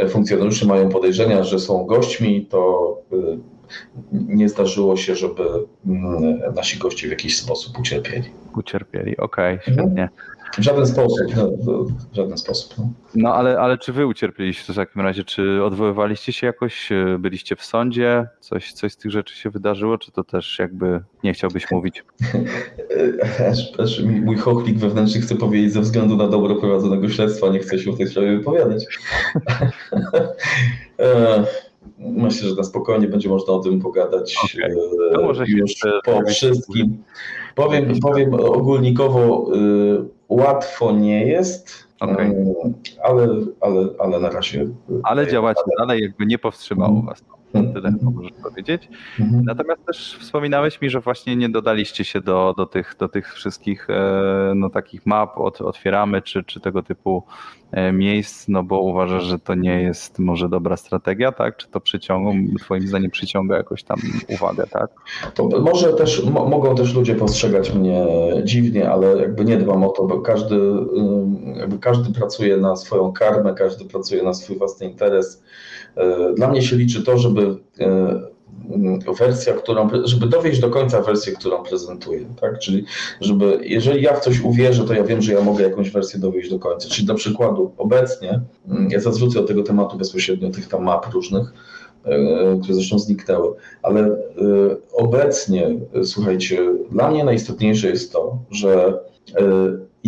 funkcjonariusze 0.08 0.66
mają 0.66 0.88
podejrzenia, 0.88 1.44
że 1.44 1.58
są 1.58 1.84
gośćmi, 1.84 2.46
to 2.46 2.96
y, 3.12 3.38
nie 4.12 4.48
zdarzyło 4.48 4.96
się, 4.96 5.14
żeby 5.14 5.42
mm, 5.86 6.54
nasi 6.54 6.78
goście 6.78 7.06
w 7.06 7.10
jakiś 7.10 7.38
sposób 7.38 7.78
ucierpieli. 7.78 8.30
Ucierpieli, 8.56 9.16
okej, 9.16 9.58
okay, 9.62 9.74
mhm. 9.74 10.08
W 10.58 10.62
żaden 10.62 10.86
sposób, 10.86 11.36
no, 11.36 11.50
w 12.12 12.16
żaden 12.16 12.38
sposób. 12.38 12.74
No, 12.78 12.88
no 13.14 13.34
ale, 13.34 13.58
ale 13.58 13.78
czy 13.78 13.92
wy 13.92 14.06
ucierpieliście 14.06 14.72
w 14.72 14.76
takim 14.76 15.02
razie? 15.02 15.24
Czy 15.24 15.64
odwoływaliście 15.64 16.32
się 16.32 16.46
jakoś? 16.46 16.88
Byliście 17.18 17.56
w 17.56 17.64
sądzie? 17.64 18.26
Coś, 18.40 18.72
coś 18.72 18.92
z 18.92 18.96
tych 18.96 19.10
rzeczy 19.10 19.36
się 19.36 19.50
wydarzyło? 19.50 19.98
Czy 19.98 20.12
to 20.12 20.24
też 20.24 20.58
jakby 20.58 21.00
nie 21.24 21.32
chciałbyś 21.32 21.70
mówić? 21.70 22.04
aż, 23.50 23.80
aż 23.80 24.02
mój 24.02 24.36
chochlik 24.36 24.78
wewnętrzny 24.78 25.20
chce 25.20 25.34
powiedzieć 25.34 25.72
ze 25.72 25.80
względu 25.80 26.16
na 26.16 26.28
dobro 26.28 26.54
prowadzonego 26.54 27.08
śledztwa, 27.08 27.48
nie 27.48 27.58
chce 27.58 27.78
się 27.78 27.92
w 27.92 27.96
tej 27.96 28.08
sprawie 28.08 28.36
wypowiadać. 28.36 28.86
E, 30.98 31.44
myślę, 31.98 32.48
że 32.48 32.54
na 32.54 32.64
spokojnie 32.64 33.08
będzie 33.08 33.28
można 33.28 33.52
o 33.52 33.58
tym 33.58 33.80
pogadać 33.80 34.36
okay. 34.44 34.70
E, 35.42 35.46
już 35.46 35.72
po 36.04 36.22
wszystkim. 36.26 37.02
Powiem, 37.54 38.00
powiem 38.00 38.34
ogólnikowo, 38.34 39.50
łatwo 40.28 40.92
nie 40.92 41.26
jest, 41.26 41.88
okay. 42.00 42.44
ale, 43.02 43.28
ale, 43.60 43.88
ale 43.98 44.20
na 44.20 44.30
razie. 44.30 44.66
Ale 45.02 45.26
działacie 45.26 45.62
dalej, 45.78 46.02
jakby 46.02 46.26
nie 46.26 46.38
powstrzymało 46.38 47.02
was. 47.02 47.24
Tyle 47.62 47.90
możesz 48.02 48.32
powiedzieć. 48.42 48.88
Mhm. 49.20 49.44
Natomiast 49.44 49.86
też 49.86 50.18
wspominałeś 50.20 50.80
mi, 50.80 50.90
że 50.90 51.00
właśnie 51.00 51.36
nie 51.36 51.48
dodaliście 51.48 52.04
się 52.04 52.20
do, 52.20 52.54
do, 52.56 52.66
tych, 52.66 52.96
do 52.98 53.08
tych 53.08 53.34
wszystkich 53.34 53.90
e, 53.90 54.52
no, 54.54 54.70
takich 54.70 55.06
map, 55.06 55.38
od, 55.38 55.60
otwieramy, 55.60 56.22
czy, 56.22 56.44
czy 56.44 56.60
tego 56.60 56.82
typu 56.82 57.22
e, 57.72 57.92
miejsc, 57.92 58.48
no 58.48 58.62
bo 58.62 58.80
uważasz, 58.80 59.24
że 59.24 59.38
to 59.38 59.54
nie 59.54 59.82
jest 59.82 60.18
może 60.18 60.48
dobra 60.48 60.76
strategia, 60.76 61.32
tak? 61.32 61.56
Czy 61.56 61.68
to 61.68 61.80
przyciąga, 61.80 62.30
twoim 62.60 62.88
zdaniem 62.88 63.10
przyciąga 63.10 63.56
jakoś 63.56 63.82
tam 63.82 63.98
uwagę, 64.28 64.66
tak? 64.70 64.90
To 65.34 65.48
może 65.60 65.92
też, 65.92 66.24
mogą 66.24 66.74
też 66.74 66.94
ludzie 66.94 67.14
postrzegać 67.14 67.74
mnie 67.74 68.06
dziwnie, 68.44 68.90
ale 68.90 69.16
jakby 69.16 69.44
nie 69.44 69.56
dbam 69.56 69.84
o 69.84 69.88
to, 69.88 70.04
bo 70.04 70.20
każdy, 70.20 70.56
jakby 71.56 71.78
każdy 71.78 72.12
pracuje 72.12 72.56
na 72.56 72.76
swoją 72.76 73.12
karmę, 73.12 73.54
każdy 73.54 73.84
pracuje 73.84 74.22
na 74.22 74.34
swój 74.34 74.58
własny 74.58 74.86
interes. 74.86 75.42
E, 75.96 76.34
dla 76.34 76.48
mnie 76.48 76.62
się 76.62 76.76
liczy 76.76 77.02
to, 77.02 77.18
żeby 77.18 77.56
e, 77.80 78.36
wersja, 79.18 79.52
którą, 79.54 79.88
żeby 80.04 80.26
dowieść 80.26 80.60
do 80.60 80.70
końca 80.70 81.02
wersję, 81.02 81.32
którą 81.32 81.62
prezentuję, 81.62 82.26
tak? 82.40 82.58
Czyli 82.58 82.84
żeby, 83.20 83.58
jeżeli 83.62 84.02
ja 84.02 84.14
w 84.14 84.20
coś 84.20 84.40
uwierzę, 84.40 84.84
to 84.84 84.94
ja 84.94 85.04
wiem, 85.04 85.22
że 85.22 85.32
ja 85.32 85.40
mogę 85.40 85.64
jakąś 85.64 85.90
wersję 85.90 86.20
dowieść 86.20 86.50
do 86.50 86.58
końca. 86.58 86.88
Czyli 86.88 87.06
do 87.06 87.14
przykładu, 87.14 87.72
obecnie, 87.78 88.40
mm, 88.68 88.90
ja 88.90 89.00
zazwrócę 89.00 89.40
do 89.40 89.46
tego 89.46 89.62
tematu 89.62 89.96
bezpośrednio, 89.96 90.50
tych 90.50 90.68
tam 90.68 90.84
map 90.84 91.12
różnych, 91.12 91.52
e, 92.04 92.58
które 92.62 92.74
zresztą 92.74 92.98
zniknęły, 92.98 93.54
ale 93.82 94.16
obecnie, 94.92 95.78
słuchajcie, 96.04 96.74
dla 96.90 97.10
mnie 97.10 97.24
najistotniejsze 97.24 97.88
jest 97.88 98.12
to, 98.12 98.38
że 98.50 98.98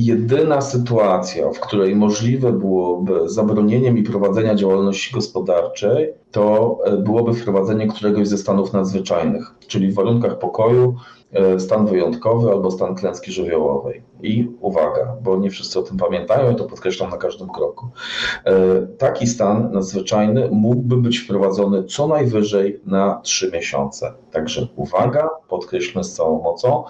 jedyna 0.06 0.60
sytuacja, 0.60 1.50
w 1.50 1.60
której 1.60 1.96
możliwe 1.96 2.52
byłoby 2.52 3.28
zabronienie 3.28 3.92
mi 3.92 4.02
prowadzenia 4.02 4.54
działalności 4.54 5.14
gospodarczej, 5.14 6.12
to 6.30 6.78
e, 6.84 6.96
byłoby 6.96 7.34
wprowadzenie 7.34 7.88
któregoś 7.88 8.28
ze 8.28 8.38
stanów 8.38 8.72
nadzwyczajnych, 8.72 9.54
czyli 9.66 9.90
w 9.90 9.94
warunkach 9.94 10.38
pokoju 10.38 10.96
e, 11.32 11.60
stan 11.60 11.86
wyjątkowy 11.86 12.50
albo 12.50 12.70
stan 12.70 12.94
klęski 12.94 13.32
żywiołowej. 13.32 14.02
I 14.22 14.50
uwaga, 14.60 15.16
bo 15.22 15.36
nie 15.36 15.50
wszyscy 15.50 15.78
o 15.78 15.82
tym 15.82 15.96
pamiętają, 15.96 16.54
to 16.54 16.64
podkreślam 16.64 17.10
na 17.10 17.16
każdym 17.16 17.48
kroku. 17.48 17.88
E, 18.44 18.52
taki 18.98 19.26
stan 19.26 19.72
nadzwyczajny 19.72 20.48
mógłby 20.52 20.96
być 20.96 21.18
wprowadzony 21.18 21.84
co 21.84 22.06
najwyżej 22.06 22.80
na 22.86 23.20
trzy 23.22 23.50
miesiące. 23.52 24.12
Także 24.32 24.66
uwaga, 24.76 25.30
podkreślmy 25.48 26.04
z 26.04 26.14
całą 26.14 26.42
mocą, 26.42 26.84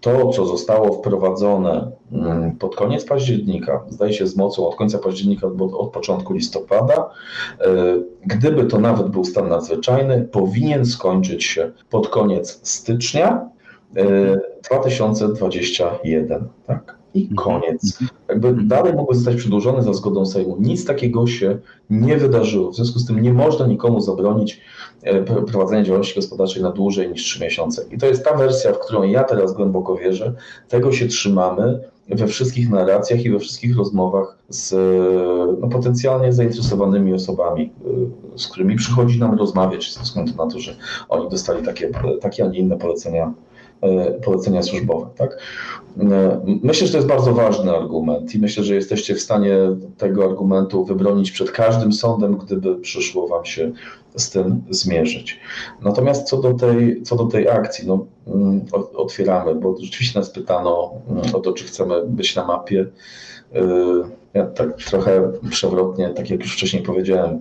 to, 0.00 0.28
co 0.28 0.46
zostało 0.46 0.92
wprowadzone 0.92 1.90
mm, 2.12 2.56
pod 2.56 2.76
koniec 2.76 3.04
października, 3.04 3.84
zdaje 3.88 4.12
się 4.12 4.26
z 4.26 4.36
mocą 4.36 4.68
od 4.68 4.76
końca 4.76 4.98
października, 4.98 5.46
od, 5.46 5.74
od 5.74 5.92
początku 5.92 6.32
listopada, 6.32 7.10
e, 7.60 7.66
gdyby 8.26 8.64
to 8.64 8.80
nawet 8.80 9.08
był 9.08 9.24
stan 9.24 9.48
nadzwyczajny, 9.48 10.28
powinien 10.32 10.86
skończyć 10.86 11.44
się 11.44 11.72
pod 11.90 12.08
koniec 12.08 12.60
stycznia 12.62 13.50
2021. 14.70 16.42
E, 16.42 16.48
tak? 16.66 16.96
I 17.14 17.22
mhm. 17.22 17.36
koniec. 17.36 17.98
Jakby 18.28 18.48
mhm. 18.48 18.68
dalej 18.68 18.94
mogły 18.94 19.14
zostać 19.14 19.36
przedłużone 19.36 19.82
za 19.82 19.92
zgodą 19.92 20.26
Sejmu. 20.26 20.56
Nic 20.60 20.84
takiego 20.84 21.26
się 21.26 21.58
nie 21.90 22.16
wydarzyło. 22.16 22.70
W 22.70 22.76
związku 22.76 22.98
z 22.98 23.06
tym 23.06 23.22
nie 23.22 23.32
można 23.32 23.66
nikomu 23.66 24.00
zabronić 24.00 24.60
prowadzenia 25.46 25.82
działalności 25.82 26.14
gospodarczej 26.14 26.62
na 26.62 26.70
dłużej 26.70 27.08
niż 27.08 27.24
3 27.24 27.44
miesiące. 27.44 27.84
I 27.90 27.98
to 27.98 28.06
jest 28.06 28.24
ta 28.24 28.36
wersja, 28.36 28.72
w 28.72 28.78
którą 28.78 29.02
ja 29.02 29.24
teraz 29.24 29.52
głęboko 29.52 29.96
wierzę. 29.96 30.32
Tego 30.68 30.92
się 30.92 31.06
trzymamy 31.06 31.80
we 32.08 32.26
wszystkich 32.26 32.70
narracjach 32.70 33.24
i 33.24 33.30
we 33.30 33.38
wszystkich 33.38 33.76
rozmowach 33.76 34.36
z 34.48 34.74
no, 35.60 35.68
potencjalnie 35.68 36.32
zainteresowanymi 36.32 37.14
osobami, 37.14 37.72
e, 38.34 38.38
z 38.38 38.48
którymi 38.48 38.76
przychodzi 38.76 39.20
nam 39.20 39.38
rozmawiać, 39.38 39.94
ze 39.94 40.00
względu 40.00 40.32
na 40.36 40.46
to, 40.46 40.58
że 40.58 40.76
oni 41.08 41.30
dostali 41.30 41.64
takie, 41.64 41.90
takie 42.20 42.44
a 42.44 42.46
nie 42.46 42.58
inne 42.58 42.76
polecenia 42.76 43.32
E, 43.82 44.12
polecenia 44.12 44.62
służbowe. 44.62 45.06
Tak? 45.16 45.38
E, 46.00 46.40
myślę, 46.62 46.86
że 46.86 46.92
to 46.92 46.98
jest 46.98 47.08
bardzo 47.08 47.32
ważny 47.32 47.76
argument 47.76 48.34
i 48.34 48.38
myślę, 48.38 48.64
że 48.64 48.74
jesteście 48.74 49.14
w 49.14 49.20
stanie 49.20 49.56
tego 49.98 50.24
argumentu 50.24 50.84
wybronić 50.84 51.30
przed 51.30 51.50
każdym 51.50 51.92
sądem, 51.92 52.36
gdyby 52.36 52.76
przyszło 52.76 53.28
Wam 53.28 53.44
się 53.44 53.72
z 54.16 54.30
tym 54.30 54.62
zmierzyć. 54.70 55.40
Natomiast 55.82 56.28
co 56.28 56.36
do 56.36 56.54
tej, 56.54 57.02
co 57.02 57.16
do 57.16 57.24
tej 57.24 57.48
akcji, 57.48 57.88
no, 57.88 58.06
mm, 58.26 58.64
otwieramy, 58.94 59.54
bo 59.54 59.76
rzeczywiście 59.80 60.18
nas 60.18 60.30
pytano 60.30 60.92
mm, 61.08 61.22
o 61.34 61.40
to, 61.40 61.52
czy 61.52 61.64
chcemy 61.64 62.06
być 62.06 62.36
na 62.36 62.46
mapie. 62.46 62.86
E, 63.54 63.60
ja 64.34 64.46
tak 64.46 64.76
trochę 64.76 65.32
przewrotnie, 65.50 66.08
tak 66.08 66.30
jak 66.30 66.40
już 66.40 66.56
wcześniej 66.56 66.82
powiedziałem, 66.82 67.38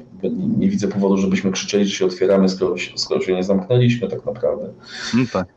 nie, 0.57 0.69
widzę 0.69 0.87
powodu, 0.87 1.17
żebyśmy 1.17 1.51
krzyczeli, 1.51 1.85
że 1.85 1.95
się 1.95 2.05
otwieramy, 2.05 2.49
skoro, 2.49 2.75
skoro 2.95 3.21
się 3.21 3.35
nie 3.35 3.43
zamknęliśmy 3.43 4.07
tak 4.07 4.25
naprawdę. 4.25 4.69
No 5.13 5.23
tak. 5.33 5.47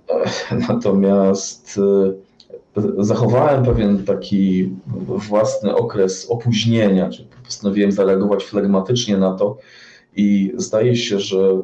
Natomiast 0.68 1.80
e, 2.76 2.82
zachowałem 2.98 3.64
pewien 3.64 4.04
taki 4.04 4.70
własny 5.06 5.76
okres 5.76 6.26
opóźnienia, 6.30 7.10
czy 7.10 7.26
postanowiłem 7.44 7.92
zareagować 7.92 8.44
flegmatycznie 8.44 9.16
na 9.16 9.34
to 9.34 9.58
i 10.16 10.52
zdaje 10.56 10.96
się, 10.96 11.20
że 11.20 11.62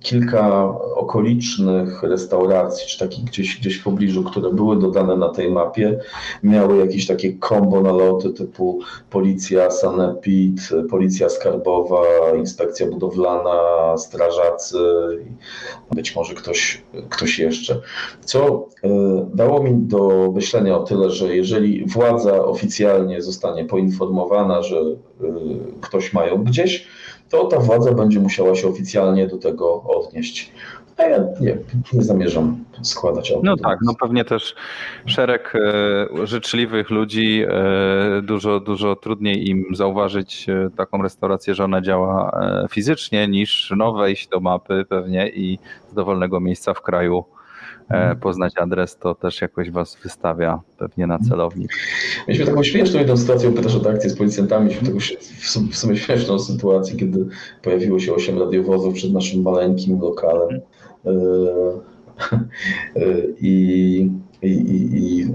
kilka 0.00 0.74
okolicznych 0.94 2.02
restauracji, 2.02 2.86
czy 2.88 2.98
takich 2.98 3.24
gdzieś, 3.24 3.60
gdzieś 3.60 3.76
w 3.76 3.84
pobliżu, 3.84 4.24
które 4.24 4.52
były 4.52 4.78
dodane 4.78 5.16
na 5.16 5.28
tej 5.28 5.50
mapie, 5.50 5.98
miały 6.42 6.78
jakieś 6.78 7.06
takie 7.06 7.32
kombo 7.32 7.80
naloty 7.80 8.30
typu 8.30 8.80
policja, 9.10 9.70
sanepid, 9.70 10.60
policja 10.90 11.28
skarbowa, 11.28 12.04
inspekcja 12.38 12.86
budowlana, 12.86 13.96
strażacy, 13.96 14.78
być 15.94 16.16
może 16.16 16.34
ktoś, 16.34 16.82
ktoś 17.10 17.38
jeszcze. 17.38 17.80
Co 18.24 18.68
e, 18.84 18.88
dało 19.34 19.62
mi 19.62 19.72
do 19.74 20.32
myślenia 20.34 20.78
o 20.78 20.82
tyle, 20.82 21.10
że 21.10 21.36
jeżeli 21.36 21.86
władza 21.86 22.44
oficjalnie 22.44 23.22
zostanie 23.22 23.64
poinformowana, 23.64 24.62
że 24.62 24.76
e, 24.76 24.84
ktoś 25.80 26.12
mają 26.12 26.44
gdzieś, 26.44 26.88
to 27.28 27.44
ta 27.44 27.58
władza 27.58 27.92
będzie 27.92 28.20
musiała 28.20 28.54
się 28.54 28.68
oficjalnie 28.68 29.26
do 29.26 29.38
tego 29.38 29.82
odnieść. 29.82 30.52
A 30.96 31.02
ja 31.02 31.18
nie, 31.40 31.58
nie 31.92 32.02
zamierzam 32.02 32.64
składać 32.82 33.32
No 33.42 33.56
tak, 33.56 33.78
no 33.82 33.92
pewnie 34.00 34.24
też 34.24 34.54
szereg 35.06 35.52
e, 35.56 36.26
życzliwych 36.26 36.90
ludzi, 36.90 37.44
e, 37.48 38.22
dużo, 38.22 38.60
dużo 38.60 38.96
trudniej 38.96 39.48
im 39.48 39.64
zauważyć 39.74 40.48
e, 40.48 40.70
taką 40.76 41.02
restaurację, 41.02 41.54
że 41.54 41.64
ona 41.64 41.80
działa 41.80 42.40
fizycznie, 42.70 43.28
niż 43.28 43.72
no, 43.76 43.92
wejść 43.92 44.28
do 44.28 44.40
mapy 44.40 44.84
pewnie 44.88 45.28
i 45.28 45.58
z 45.90 45.94
dowolnego 45.94 46.40
miejsca 46.40 46.74
w 46.74 46.82
kraju 46.82 47.24
poznać 48.20 48.52
adres, 48.56 48.96
to 48.96 49.14
też 49.14 49.40
jakoś 49.40 49.70
was 49.70 49.96
wystawia 50.02 50.60
pewnie 50.78 51.06
na 51.06 51.18
celownik. 51.18 51.72
Mieliśmy 52.28 52.46
taką 52.46 52.62
śmieszną 52.62 52.98
jedną 52.98 53.16
sytuację, 53.16 53.52
pytasz 53.52 53.74
o 53.74 53.80
tę 53.80 53.90
akcję 53.90 54.10
z 54.10 54.16
policjantami, 54.16 54.66
mieliśmy 54.66 54.88
taką 54.88 54.98
w 55.70 55.76
sumie 55.76 55.96
śmieszną 55.96 56.38
sytuację, 56.38 56.96
kiedy 56.96 57.26
pojawiło 57.62 57.98
się 57.98 58.14
osiem 58.14 58.38
radiowozów 58.38 58.94
przed 58.94 59.12
naszym 59.12 59.42
maleńkim 59.42 60.00
lokalem. 60.00 60.60
E, 61.06 61.10
e, 62.96 63.16
i 63.40 64.10
i, 64.42 64.48
i, 64.48 65.20
i 65.20 65.26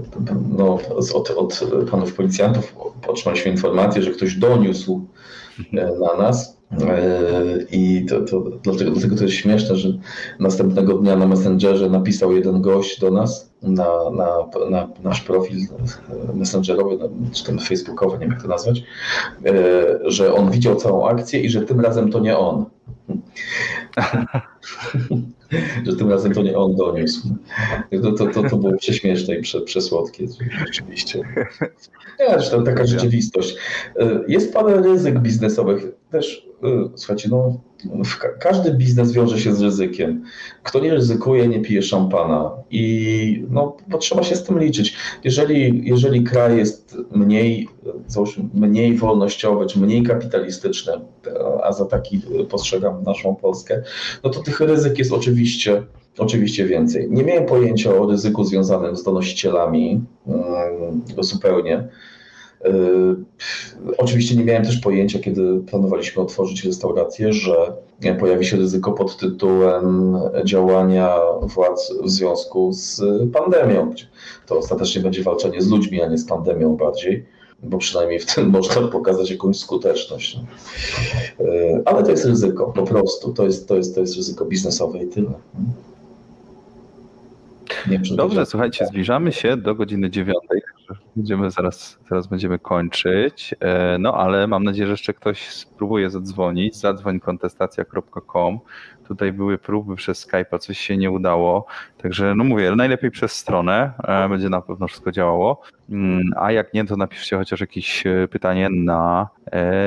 no, 0.58 0.78
od, 1.14 1.30
od 1.30 1.60
panów 1.90 2.14
policjantów 2.14 2.74
otrzymaliśmy 3.06 3.50
informację, 3.50 4.02
że 4.02 4.10
ktoś 4.10 4.34
doniósł 4.34 5.06
na 5.72 6.22
nas. 6.22 6.58
E, 6.58 6.61
I 7.70 8.06
to, 8.08 8.20
to, 8.20 8.40
dlatego, 8.62 8.90
dlatego 8.90 9.16
to 9.16 9.22
jest 9.22 9.34
śmieszne, 9.34 9.76
że 9.76 9.88
następnego 10.40 10.94
dnia 10.94 11.16
na 11.16 11.26
Messengerze 11.26 11.90
napisał 11.90 12.32
jeden 12.32 12.62
gość 12.62 13.00
do 13.00 13.10
nas 13.10 13.52
na, 13.62 14.10
na, 14.10 14.48
na 14.70 14.88
nasz 15.02 15.20
profil 15.20 15.56
messengerowy, 16.34 16.98
czy 17.32 17.44
ten 17.44 17.58
facebookowy, 17.58 18.12
nie 18.12 18.20
wiem 18.20 18.30
jak 18.30 18.42
to 18.42 18.48
nazwać, 18.48 18.82
e, 19.46 19.52
że 20.04 20.34
on 20.34 20.50
widział 20.50 20.76
całą 20.76 21.08
akcję 21.08 21.40
i 21.40 21.48
że 21.48 21.60
tym 21.60 21.80
razem 21.80 22.10
to 22.10 22.20
nie 22.20 22.38
on. 22.38 22.64
że 25.86 25.96
tym 25.96 26.10
razem 26.10 26.32
to 26.32 26.42
nie 26.42 26.56
on 26.56 26.76
doniósł. 26.76 27.28
To, 28.02 28.12
to, 28.12 28.26
to, 28.26 28.48
to 28.50 28.56
było 28.56 28.76
prześmieszne 28.76 29.36
i 29.36 29.42
prze, 29.42 29.60
przesłodkie 29.60 30.26
rzeczywiście. 30.66 31.22
Ja, 32.18 32.30
zresztą 32.38 32.64
taka 32.64 32.86
rzeczywistość. 32.86 33.56
Jest 34.28 34.54
parę 34.54 34.82
ryzyk 34.82 35.18
biznesowych. 35.18 36.01
Też, 36.12 36.46
e, 36.62 36.88
słuchajcie, 36.94 37.28
no, 37.28 37.60
każdy 38.40 38.70
biznes 38.70 39.12
wiąże 39.12 39.40
się 39.40 39.54
z 39.54 39.60
ryzykiem. 39.60 40.24
Kto 40.62 40.80
nie 40.80 40.94
ryzykuje, 40.94 41.48
nie 41.48 41.60
pije 41.60 41.82
szampana. 41.82 42.50
I 42.70 43.46
no, 43.50 43.76
trzeba 44.00 44.22
się 44.22 44.36
z 44.36 44.44
tym 44.44 44.58
liczyć. 44.58 44.96
Jeżeli, 45.24 45.88
jeżeli 45.88 46.24
kraj 46.24 46.56
jest 46.56 46.96
mniej, 47.10 47.68
mniej 48.54 48.96
wolnościowy, 48.96 49.66
czy 49.66 49.80
mniej 49.80 50.02
kapitalistyczny, 50.02 50.92
a 51.62 51.72
za 51.72 51.84
taki 51.84 52.20
postrzegam 52.50 53.02
naszą 53.02 53.34
Polskę, 53.36 53.82
no 54.24 54.30
to 54.30 54.40
tych 54.40 54.60
ryzyk 54.60 54.98
jest 54.98 55.12
oczywiście, 55.12 55.82
oczywiście 56.18 56.66
więcej. 56.66 57.10
Nie 57.10 57.24
miałem 57.24 57.46
pojęcia 57.46 57.94
o 57.94 58.06
ryzyku 58.06 58.44
związanym 58.44 58.96
z 58.96 59.02
donosicielami 59.02 60.04
mm, 60.26 61.02
zupełnie. 61.18 61.88
Oczywiście 63.98 64.36
nie 64.36 64.44
miałem 64.44 64.64
też 64.64 64.76
pojęcia, 64.76 65.18
kiedy 65.18 65.60
planowaliśmy 65.66 66.22
otworzyć 66.22 66.64
restaurację, 66.64 67.32
że 67.32 67.72
pojawi 68.20 68.44
się 68.44 68.56
ryzyko 68.56 68.92
pod 68.92 69.16
tytułem 69.16 70.16
działania 70.44 71.16
władz 71.42 71.94
w 72.02 72.10
związku 72.10 72.72
z 72.72 73.02
pandemią. 73.32 73.94
To 74.46 74.58
ostatecznie 74.58 75.02
będzie 75.02 75.22
walczenie 75.22 75.62
z 75.62 75.70
ludźmi, 75.70 76.02
a 76.02 76.06
nie 76.06 76.18
z 76.18 76.26
pandemią 76.26 76.76
bardziej 76.76 77.26
bo 77.62 77.78
przynajmniej 77.78 78.18
w 78.18 78.34
tym 78.34 78.50
można 78.58 78.88
pokazać 78.88 79.30
jakąś 79.30 79.58
skuteczność. 79.58 80.38
Ale 81.84 82.02
to 82.02 82.10
jest 82.10 82.24
ryzyko, 82.24 82.72
po 82.72 82.82
prostu. 82.82 83.32
To 83.32 83.44
jest, 83.44 83.68
to 83.68 83.76
jest, 83.76 83.94
to 83.94 84.00
jest 84.00 84.16
ryzyko 84.16 84.44
biznesowe 84.44 84.98
i 84.98 85.06
tyle. 85.06 85.32
Dobrze, 88.16 88.46
słuchajcie, 88.46 88.86
zbliżamy 88.86 89.32
się 89.32 89.56
do 89.56 89.74
godziny 89.74 90.10
dziewiątej, 90.10 90.62
będziemy 91.16 91.50
zaraz, 91.50 91.98
zaraz 92.08 92.26
będziemy 92.26 92.58
kończyć. 92.58 93.54
E, 93.60 93.96
no 93.98 94.14
ale 94.14 94.46
mam 94.46 94.64
nadzieję, 94.64 94.86
że 94.86 94.92
jeszcze 94.92 95.14
ktoś 95.14 95.48
spróbuje 95.48 96.10
zadzwonić. 96.10 96.76
Zadzwoń 96.76 97.20
kontestacja.com. 97.20 98.58
Tutaj 99.12 99.32
były 99.32 99.58
próby 99.58 99.96
przez 99.96 100.28
Skype'a, 100.28 100.58
coś 100.58 100.78
się 100.78 100.96
nie 100.96 101.10
udało. 101.10 101.66
Także 102.02 102.34
no 102.34 102.44
mówię, 102.44 102.76
najlepiej 102.76 103.10
przez 103.10 103.32
stronę, 103.32 103.92
e, 104.04 104.28
będzie 104.28 104.48
na 104.48 104.60
pewno 104.60 104.88
wszystko 104.88 105.12
działało. 105.12 105.62
Mm, 105.90 106.30
a 106.36 106.52
jak 106.52 106.74
nie, 106.74 106.84
to 106.84 106.96
napiszcie 106.96 107.36
chociaż 107.36 107.60
jakieś 107.60 108.06
e, 108.06 108.28
pytanie 108.28 108.68
na, 108.70 109.28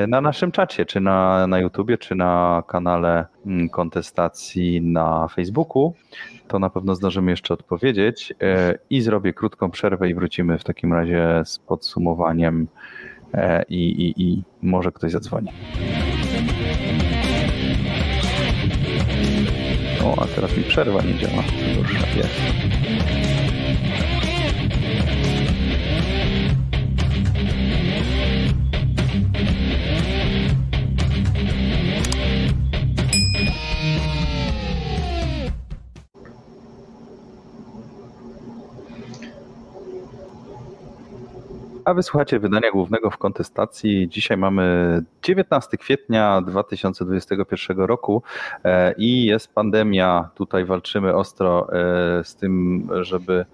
na 0.08 0.20
naszym 0.20 0.52
czacie, 0.52 0.86
czy 0.86 1.00
na, 1.00 1.46
na 1.46 1.58
YouTubie, 1.58 1.98
czy 1.98 2.14
na 2.14 2.62
kanale 2.66 3.26
mm, 3.46 3.68
kontestacji 3.68 4.80
na 4.82 5.28
Facebooku 5.28 5.94
to 6.48 6.58
na 6.58 6.70
pewno 6.70 6.94
zdążymy 6.94 7.30
jeszcze 7.30 7.54
odpowiedzieć 7.54 8.34
e, 8.42 8.78
i 8.90 9.00
zrobię 9.00 9.32
krótką 9.32 9.70
przerwę 9.70 10.08
i 10.10 10.14
wrócimy 10.14 10.58
w 10.58 10.64
takim 10.64 10.92
razie 10.92 11.42
z 11.44 11.58
podsumowaniem 11.58 12.68
e, 13.34 13.64
i, 13.68 13.88
i, 13.90 14.22
i 14.22 14.42
może 14.62 14.92
ktoś 14.92 15.12
zadzwoni. 15.12 15.52
A 20.18 20.26
teraz 20.26 20.56
mi 20.56 20.64
przerwa 20.64 21.02
nie 21.02 21.14
działa. 21.14 21.42
Już 21.78 22.16
jest. 22.16 23.25
A 41.86 41.94
wysłuchacie 41.94 42.38
wydania 42.38 42.70
głównego 42.70 43.10
w 43.10 43.18
kontestacji. 43.18 44.08
Dzisiaj 44.08 44.36
mamy 44.36 45.02
19 45.22 45.76
kwietnia 45.76 46.42
2021 46.42 47.78
roku 47.78 48.22
e, 48.64 48.94
i 48.98 49.24
jest 49.24 49.54
pandemia. 49.54 50.30
Tutaj 50.34 50.64
walczymy 50.64 51.14
ostro 51.14 51.68
e, 51.72 52.24
z 52.24 52.36
tym, 52.36 52.88
żeby 53.00 53.44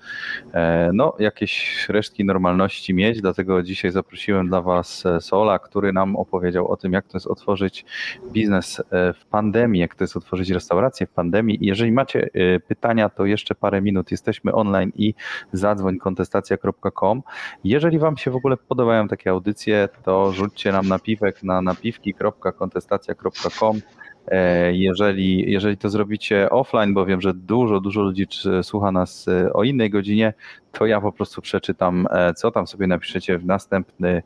e, 0.53 0.91
no, 0.95 1.17
jakieś 1.19 1.87
resztki 1.89 2.25
normalności 2.25 2.95
mieć. 2.95 3.21
Dlatego 3.21 3.63
dzisiaj 3.63 3.91
zaprosiłem 3.91 4.49
dla 4.49 4.61
Was 4.61 5.05
Sola, 5.21 5.59
który 5.59 5.93
nam 5.93 6.17
opowiedział 6.17 6.69
o 6.69 6.77
tym, 6.77 6.93
jak 6.93 7.07
to 7.07 7.17
jest 7.17 7.27
otworzyć 7.27 7.85
biznes 8.33 8.83
w 8.93 9.27
pandemii, 9.31 9.81
jak 9.81 9.95
to 9.95 10.05
jest 10.05 10.17
otworzyć 10.17 10.51
restaurację 10.51 11.07
w 11.07 11.11
pandemii. 11.11 11.59
jeżeli 11.61 11.93
macie 11.93 12.29
pytania, 12.69 13.09
to 13.09 13.27
jeszcze 13.27 13.55
parę 13.55 13.83
minut 13.83 14.11
jesteśmy 14.11 14.53
online 14.53 14.93
i 14.97 15.15
zadzwoń 15.53 15.99
kontestacja.com. 15.99 17.23
Jeżeli 17.65 17.99
Wam 17.99 18.17
się 18.23 18.31
w 18.31 18.37
ogóle 18.37 18.57
podobają 18.57 19.09
takie 19.09 19.31
audycje, 19.31 19.89
to 20.05 20.33
rzućcie 20.33 20.73
nam 20.73 20.89
napiwek 20.89 21.43
na 21.43 21.63
napiwki.kontestacja.com. 21.63 23.81
E, 24.29 24.73
jeżeli, 24.73 25.53
jeżeli 25.53 25.77
to 25.77 25.91
zrobicie 25.91 26.51
offline, 26.51 26.95
bo 26.95 27.07
wiem, 27.07 27.21
że 27.21 27.35
dużo, 27.35 27.81
dużo 27.81 28.03
ludzi 28.03 28.27
słucha 28.63 28.93
nas 28.93 29.29
e, 29.29 29.53
o 29.53 29.65
innej 29.65 29.91
godzinie, 29.91 30.35
to 30.73 30.87
ja 30.87 31.01
po 31.01 31.13
prostu 31.13 31.43
przeczytam, 31.43 32.09
e, 32.11 32.35
co 32.35 32.51
tam 32.51 32.67
sobie 32.67 32.87
napiszecie 32.87 33.39
w 33.39 33.45
następny, 33.45 34.23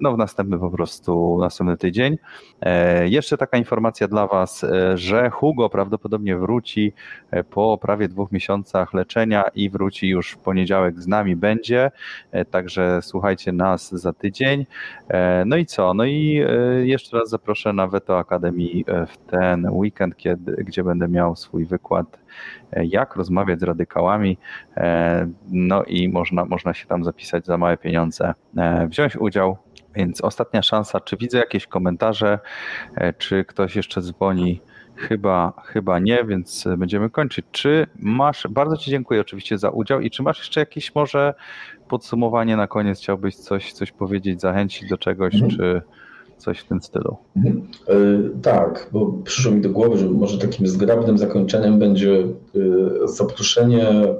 no 0.00 0.12
w 0.12 0.18
następny 0.18 0.58
po 0.58 0.70
prostu, 0.70 1.38
następny 1.40 1.76
tydzień. 1.76 2.18
Jeszcze 3.04 3.36
taka 3.36 3.56
informacja 3.56 4.08
dla 4.08 4.26
Was, 4.26 4.66
że 4.94 5.30
Hugo 5.30 5.68
prawdopodobnie 5.68 6.36
wróci 6.36 6.92
po 7.50 7.78
prawie 7.78 8.08
dwóch 8.08 8.32
miesiącach 8.32 8.94
leczenia 8.94 9.44
i 9.54 9.70
wróci 9.70 10.08
już 10.08 10.32
w 10.32 10.38
poniedziałek 10.38 11.00
z 11.00 11.06
nami 11.06 11.36
będzie, 11.36 11.90
także 12.50 12.98
słuchajcie 13.02 13.52
nas 13.52 13.90
za 13.90 14.12
tydzień. 14.12 14.66
No 15.46 15.56
i 15.56 15.66
co? 15.66 15.94
No 15.94 16.04
i 16.04 16.44
jeszcze 16.82 17.18
raz 17.18 17.28
zaproszę 17.28 17.72
na 17.72 17.86
Veto 17.86 18.18
Akademii 18.18 18.69
w 19.08 19.16
ten 19.30 19.66
weekend, 19.70 20.16
kiedy, 20.16 20.64
gdzie 20.64 20.84
będę 20.84 21.08
miał 21.08 21.36
swój 21.36 21.64
wykład 21.64 22.18
jak 22.72 23.16
rozmawiać 23.16 23.60
z 23.60 23.62
radykałami, 23.62 24.38
e, 24.76 25.28
no 25.50 25.82
i 25.82 26.08
można, 26.08 26.44
można 26.44 26.74
się 26.74 26.86
tam 26.86 27.04
zapisać 27.04 27.46
za 27.46 27.58
małe 27.58 27.76
pieniądze, 27.76 28.34
e, 28.56 28.86
wziąć 28.86 29.16
udział. 29.16 29.56
Więc 29.94 30.20
ostatnia 30.20 30.62
szansa, 30.62 31.00
czy 31.00 31.16
widzę 31.16 31.38
jakieś 31.38 31.66
komentarze, 31.66 32.38
e, 32.94 33.12
czy 33.12 33.44
ktoś 33.44 33.76
jeszcze 33.76 34.00
dzwoni? 34.02 34.60
Chyba, 34.96 35.52
chyba 35.64 35.98
nie, 35.98 36.24
więc 36.24 36.68
będziemy 36.78 37.10
kończyć. 37.10 37.46
Czy 37.52 37.86
masz, 37.98 38.46
bardzo 38.50 38.76
Ci 38.76 38.90
dziękuję 38.90 39.20
oczywiście 39.20 39.58
za 39.58 39.70
udział 39.70 40.00
i 40.00 40.10
czy 40.10 40.22
masz 40.22 40.38
jeszcze 40.38 40.60
jakieś 40.60 40.94
może 40.94 41.34
podsumowanie 41.88 42.56
na 42.56 42.66
koniec? 42.66 42.98
Chciałbyś 42.98 43.36
coś, 43.36 43.72
coś 43.72 43.92
powiedzieć, 43.92 44.40
zachęcić 44.40 44.88
do 44.88 44.98
czegoś, 44.98 45.34
mhm. 45.34 45.50
czy 45.50 45.82
coś 46.40 46.58
w 46.58 46.64
tym 46.64 46.82
stylu. 46.82 47.16
Mhm. 47.36 47.68
E, 47.88 47.94
tak, 48.42 48.88
bo 48.92 49.12
przyszło 49.24 49.52
mi 49.52 49.60
do 49.60 49.70
głowy, 49.70 49.98
że 49.98 50.06
może 50.06 50.38
takim 50.38 50.66
zgrabnym 50.66 51.18
zakończeniem 51.18 51.78
będzie 51.78 52.14
e, 52.14 53.08
zaproszenie, 53.08 53.88
e, 53.88 54.14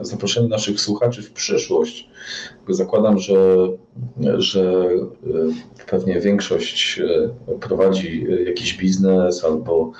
zaproszenie 0.00 0.48
naszych 0.48 0.80
słuchaczy 0.80 1.22
w 1.22 1.32
przyszłość. 1.32 2.08
Zakładam, 2.68 3.18
że, 3.18 3.68
że 4.38 4.88
pewnie 5.90 6.20
większość 6.20 7.02
prowadzi 7.60 8.26
jakiś 8.46 8.78
biznes 8.78 9.44
albo, 9.44 9.92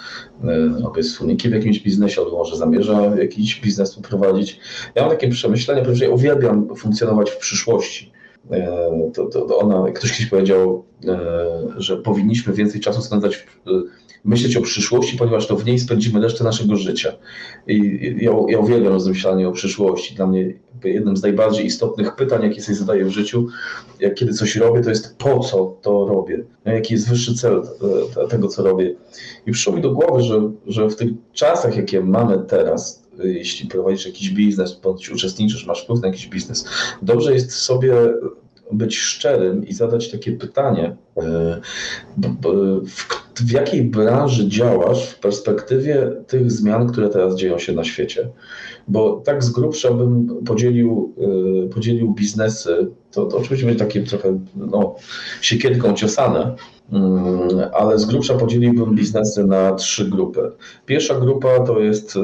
albo 0.77 0.93
jest 0.97 1.11
wspólnikiem 1.11 1.51
w 1.51 1.55
jakimś 1.55 1.81
biznesie, 1.81 2.21
albo 2.21 2.37
może 2.37 2.57
zamierza 2.57 3.17
jakiś 3.17 3.61
biznes 3.61 3.95
poprowadzić. 3.95 4.61
Ja 4.95 5.03
mam 5.03 5.11
takie 5.11 5.29
przemyślenie, 5.29 5.95
że 5.95 6.05
ja 6.05 6.11
uwielbiam 6.11 6.77
funkcjonować 6.77 7.31
w 7.31 7.39
przyszłości. 7.39 8.14
To, 9.15 9.27
to, 9.27 9.41
to 9.41 9.59
ona, 9.59 9.93
ktoś 9.93 10.13
kiedyś 10.13 10.27
powiedział, 10.27 10.85
E, 11.09 11.61
że 11.77 11.97
powinniśmy 11.97 12.53
więcej 12.53 12.81
czasu 12.81 13.03
spędzać, 13.03 13.47
e, 13.67 13.71
myśleć 14.25 14.57
o 14.57 14.61
przyszłości, 14.61 15.17
ponieważ 15.17 15.47
to 15.47 15.57
w 15.57 15.65
niej 15.65 15.79
spędzimy 15.79 16.21
resztę 16.21 16.45
naszego 16.45 16.77
życia. 16.77 17.13
I 17.67 18.01
ja, 18.21 18.33
ja 18.49 18.59
uwielbiam 18.59 18.93
rozmyślanie 18.93 19.49
o 19.49 19.53
przyszłości. 19.53 20.15
Dla 20.15 20.27
mnie 20.27 20.55
jednym 20.85 21.17
z 21.17 21.23
najbardziej 21.23 21.67
istotnych 21.67 22.17
pytań, 22.17 22.43
jakie 22.43 22.63
sobie 22.63 22.77
zadaję 22.77 23.05
w 23.05 23.11
życiu, 23.11 23.47
jak 24.01 24.15
kiedy 24.15 24.33
coś 24.33 24.57
robię, 24.57 24.81
to 24.81 24.91
jest 24.91 25.19
po 25.19 25.41
co 25.41 25.77
to 25.83 26.07
robię? 26.07 26.45
No, 26.65 26.73
jaki 26.73 26.95
jest 26.95 27.09
wyższy 27.09 27.35
cel 27.35 27.63
e, 28.17 28.29
tego, 28.29 28.49
co 28.49 28.63
robię? 28.63 28.95
I 29.47 29.53
przyszło 29.53 29.73
mi 29.73 29.83
do 29.83 29.91
głowy, 29.91 30.23
że, 30.23 30.51
że 30.67 30.89
w 30.89 30.97
tych 30.97 31.09
czasach, 31.33 31.77
jakie 31.77 32.01
mamy 32.01 32.39
teraz, 32.49 33.04
jeśli 33.25 33.69
prowadzisz 33.69 34.07
jakiś 34.07 34.31
biznes, 34.31 34.81
bądź 34.81 35.11
uczestniczysz, 35.11 35.67
masz 35.67 35.83
wpływ 35.83 36.01
na 36.03 36.09
jakiś 36.09 36.27
biznes, 36.27 36.65
dobrze 37.03 37.35
jest 37.35 37.53
sobie 37.53 37.95
być 38.73 38.99
szczerym 38.99 39.67
i 39.67 39.73
zadać 39.73 40.11
takie 40.11 40.33
pytanie, 40.33 40.97
e, 41.17 41.61
w, 43.35 43.53
jakiej 43.53 43.85
branży 43.85 44.49
działasz 44.49 45.07
w 45.07 45.19
perspektywie 45.19 46.13
tych 46.27 46.53
zmian, 46.53 46.93
które 46.93 47.09
teraz 47.09 47.37
dzieją 47.37 47.59
się 47.59 47.73
na 47.73 47.85
świecie? 47.85 48.29
Bo 48.89 49.23
tak 49.25 49.45
z 49.45 49.51
grubsza 49.51 49.91
bym 49.91 50.29
podzielił, 50.47 51.15
e, 51.67 51.69
podzielił 51.69 52.15
biznesy, 52.15 52.87
to, 53.11 53.27
to 53.27 53.37
oczywiście 53.37 53.67
będzie 53.67 53.85
takie 53.85 54.03
trochę 54.03 54.39
no, 54.57 54.97
siekierką 55.41 55.95
ciosane, 55.95 56.55
ale 57.73 57.99
z 57.99 58.05
grubsza 58.07 58.35
podzieliłbym 58.35 58.95
biznesy 58.95 59.45
na 59.45 59.75
trzy 59.75 60.05
grupy. 60.05 60.51
Pierwsza 60.87 61.15
grupa 61.15 61.61
to 61.61 61.81
jest 61.81 62.17
e, 62.17 62.21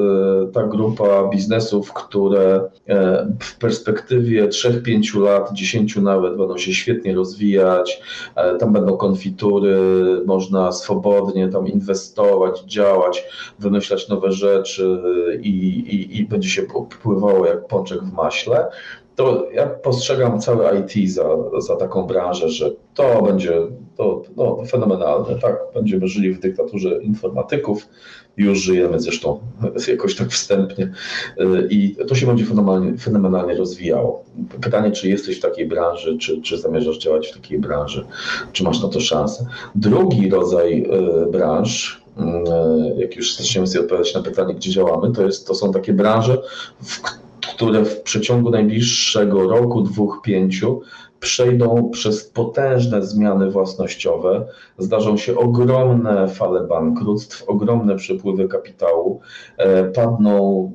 ta 0.53 0.63
grupa 0.63 1.29
biznesów, 1.29 1.93
które 1.93 2.69
e, 2.89 3.27
w 3.41 3.59
perspektywie 3.59 4.49
3-5 4.49 5.21
lat, 5.21 5.53
10 5.53 5.97
nawet 5.97 6.37
będą 6.37 6.59
się 6.59 6.75
świetnie 6.75 7.15
rozwijać, 7.15 8.03
e, 8.37 8.57
tam 8.57 8.73
będą 8.73 8.97
konfitury, 8.97 9.77
można 10.27 10.73
swobodnie 10.73 11.49
tam 11.49 11.69
inwestować, 11.69 12.61
działać, 12.61 13.25
wymyślać 13.59 14.09
nowe 14.09 14.33
rzeczy 14.33 15.01
i, 15.43 15.49
i, 15.49 16.19
i 16.19 16.25
będzie 16.25 16.49
się 16.49 16.63
pływało 17.03 17.47
jak 17.47 17.67
pączek 17.67 18.03
w 18.03 18.13
maśle. 18.13 18.69
To 19.17 19.51
ja 19.53 19.67
postrzegam 19.67 20.41
całe 20.41 20.81
IT 20.81 21.13
za, 21.13 21.25
za 21.59 21.77
taką 21.77 22.07
branżę, 22.07 22.49
że 22.49 22.71
to 22.95 23.23
będzie 23.23 23.53
to, 23.97 24.23
no, 24.37 24.63
fenomenalne. 24.69 25.39
Tak, 25.39 25.57
będziemy 25.75 26.09
żyli 26.09 26.33
w 26.33 26.41
dyktaturze 26.41 27.03
informatyków, 27.03 27.89
już 28.37 28.59
żyjemy 28.59 29.01
zresztą 29.01 29.41
jakoś 29.89 30.17
tak 30.17 30.29
wstępnie 30.29 30.93
i 31.71 31.97
to 32.09 32.15
się 32.15 32.27
będzie 32.27 32.45
fenomenalnie, 32.45 32.99
fenomenalnie 32.99 33.55
rozwijało. 33.55 34.25
Pytanie, 34.61 34.91
czy 34.91 35.09
jesteś 35.09 35.39
w 35.39 35.43
takiej 35.43 35.67
branży, 35.67 36.19
czy, 36.19 36.43
czy 36.43 36.59
zamierzasz 36.59 36.99
działać 36.99 37.29
w 37.29 37.35
takiej 37.35 37.59
branży, 37.59 38.07
czy 38.53 38.65
masz 38.65 38.83
na 38.83 38.89
to 38.89 39.01
szansę. 39.01 39.47
Drugi 39.75 40.31
rodzaj 40.31 40.83
e, 40.91 41.27
branż, 41.27 42.03
e, 42.19 42.45
jak 42.97 43.17
już 43.17 43.37
zaczniemy 43.37 43.67
sobie 43.67 43.81
odpowiadać 43.81 44.15
na 44.15 44.23
pytanie, 44.23 44.55
gdzie 44.55 44.71
działamy, 44.71 45.13
to, 45.13 45.23
jest, 45.23 45.47
to 45.47 45.55
są 45.55 45.73
takie 45.73 45.93
branże, 45.93 46.43
w 46.83 47.03
które 47.55 47.85
w 47.85 48.03
przeciągu 48.03 48.51
najbliższego 48.51 49.49
roku, 49.49 49.83
dwóch, 49.83 50.21
pięciu 50.25 50.81
przejdą 51.21 51.91
przez 51.91 52.25
potężne 52.25 53.03
zmiany 53.03 53.51
własnościowe, 53.51 54.47
zdarzą 54.79 55.17
się 55.17 55.39
ogromne 55.39 56.29
fale 56.29 56.61
bankructw, 56.61 57.49
ogromne 57.49 57.97
przepływy 57.97 58.49
kapitału, 58.49 59.21
e, 59.57 59.85
padną, 59.85 60.73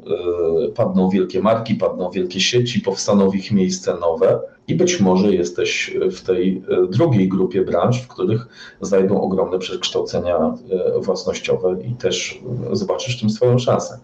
e, 0.68 0.72
padną 0.72 1.10
wielkie 1.10 1.42
marki, 1.42 1.76
padną 1.76 2.12
wielkie 2.12 2.40
sieci, 2.40 2.82
powstaną 2.82 3.30
w 3.30 3.36
ich 3.36 3.52
miejsce 3.52 3.98
nowe. 4.00 4.40
I 4.68 4.76
być 4.76 5.00
może 5.00 5.34
jesteś 5.34 5.98
w 6.12 6.22
tej 6.22 6.64
e, 6.70 6.88
drugiej 6.88 7.30
grupie 7.30 7.62
branż, 7.62 8.02
w 8.02 8.08
których 8.08 8.48
znajdą 8.82 9.22
ogromne 9.22 9.60
przekształcenia 9.60 10.54
własnościowe 11.00 11.78
i 11.84 11.96
też 11.96 12.42
zobaczysz 12.72 13.18
w 13.18 13.20
tym 13.20 13.30
swoją 13.30 13.60
szansę. 13.60 14.00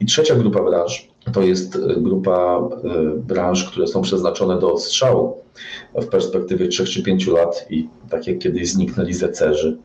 I 0.00 0.06
trzecia 0.06 0.34
grupa 0.34 0.62
branż 0.62 1.11
to 1.32 1.42
jest 1.42 1.78
grupa 1.96 2.68
branż, 3.16 3.70
które 3.70 3.86
są 3.86 4.02
przeznaczone 4.02 4.60
do 4.60 4.72
odstrzału 4.72 5.36
w 5.94 6.06
perspektywie 6.06 6.68
3 6.68 6.84
czy 6.84 7.02
5 7.02 7.26
lat 7.26 7.66
i 7.70 7.88
tak 8.10 8.26
jak 8.26 8.38
kiedyś 8.38 8.70
zniknęli 8.70 9.14
zecerzy, 9.14 9.78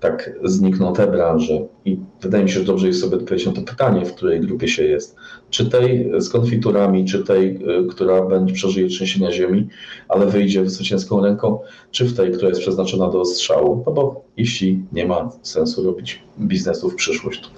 tak 0.00 0.30
znikną 0.44 0.92
te 0.92 1.06
branże. 1.06 1.54
I 1.84 1.98
wydaje 2.20 2.44
mi 2.44 2.50
się, 2.50 2.58
że 2.58 2.64
dobrze 2.64 2.86
jest 2.86 3.00
sobie 3.00 3.16
odpowiedzieć 3.16 3.46
na 3.46 3.52
to 3.52 3.62
pytanie, 3.62 4.06
w 4.06 4.14
której 4.14 4.40
grupie 4.40 4.68
się 4.68 4.84
jest. 4.84 5.16
Czy 5.50 5.70
tej 5.70 6.12
z 6.18 6.28
konfiturami, 6.28 7.04
czy 7.04 7.24
tej, 7.24 7.56
y, 7.56 7.86
która 7.90 8.22
będzie 8.22 8.54
przeżyje 8.54 8.88
trzęsienia 8.88 9.32
ziemi, 9.32 9.68
ale 10.08 10.26
wyjdzie 10.26 10.62
wysocięską 10.62 11.22
ręką, 11.22 11.58
czy 11.90 12.04
w 12.04 12.16
tej, 12.16 12.32
która 12.32 12.48
jest 12.48 12.60
przeznaczona 12.60 13.10
do 13.10 13.24
strzału. 13.24 13.82
No 13.86 13.92
bo 13.92 14.24
jeśli 14.36 14.82
nie 14.92 15.06
ma 15.06 15.30
sensu 15.42 15.84
robić 15.84 16.22
biznesu 16.38 16.90
w 16.90 16.94
przyszłość, 16.94 17.40
to 17.40 17.48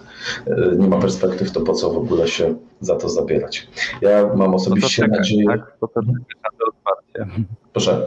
y, 0.52 0.76
nie 0.78 0.88
ma 0.88 0.98
perspektyw, 0.98 1.50
to 1.50 1.60
po 1.60 1.72
co 1.72 1.90
w 1.90 1.98
ogóle 1.98 2.28
się 2.28 2.54
za 2.80 2.96
to 2.96 3.08
zabierać. 3.08 3.68
Ja 4.02 4.34
mam 4.34 4.54
osobiście 4.54 5.06
no 5.08 5.16
nadzieję... 5.16 5.44
Tak, 5.46 5.76
to 5.80 5.86
otwarcie. 6.68 7.42
Proszę. 7.72 8.06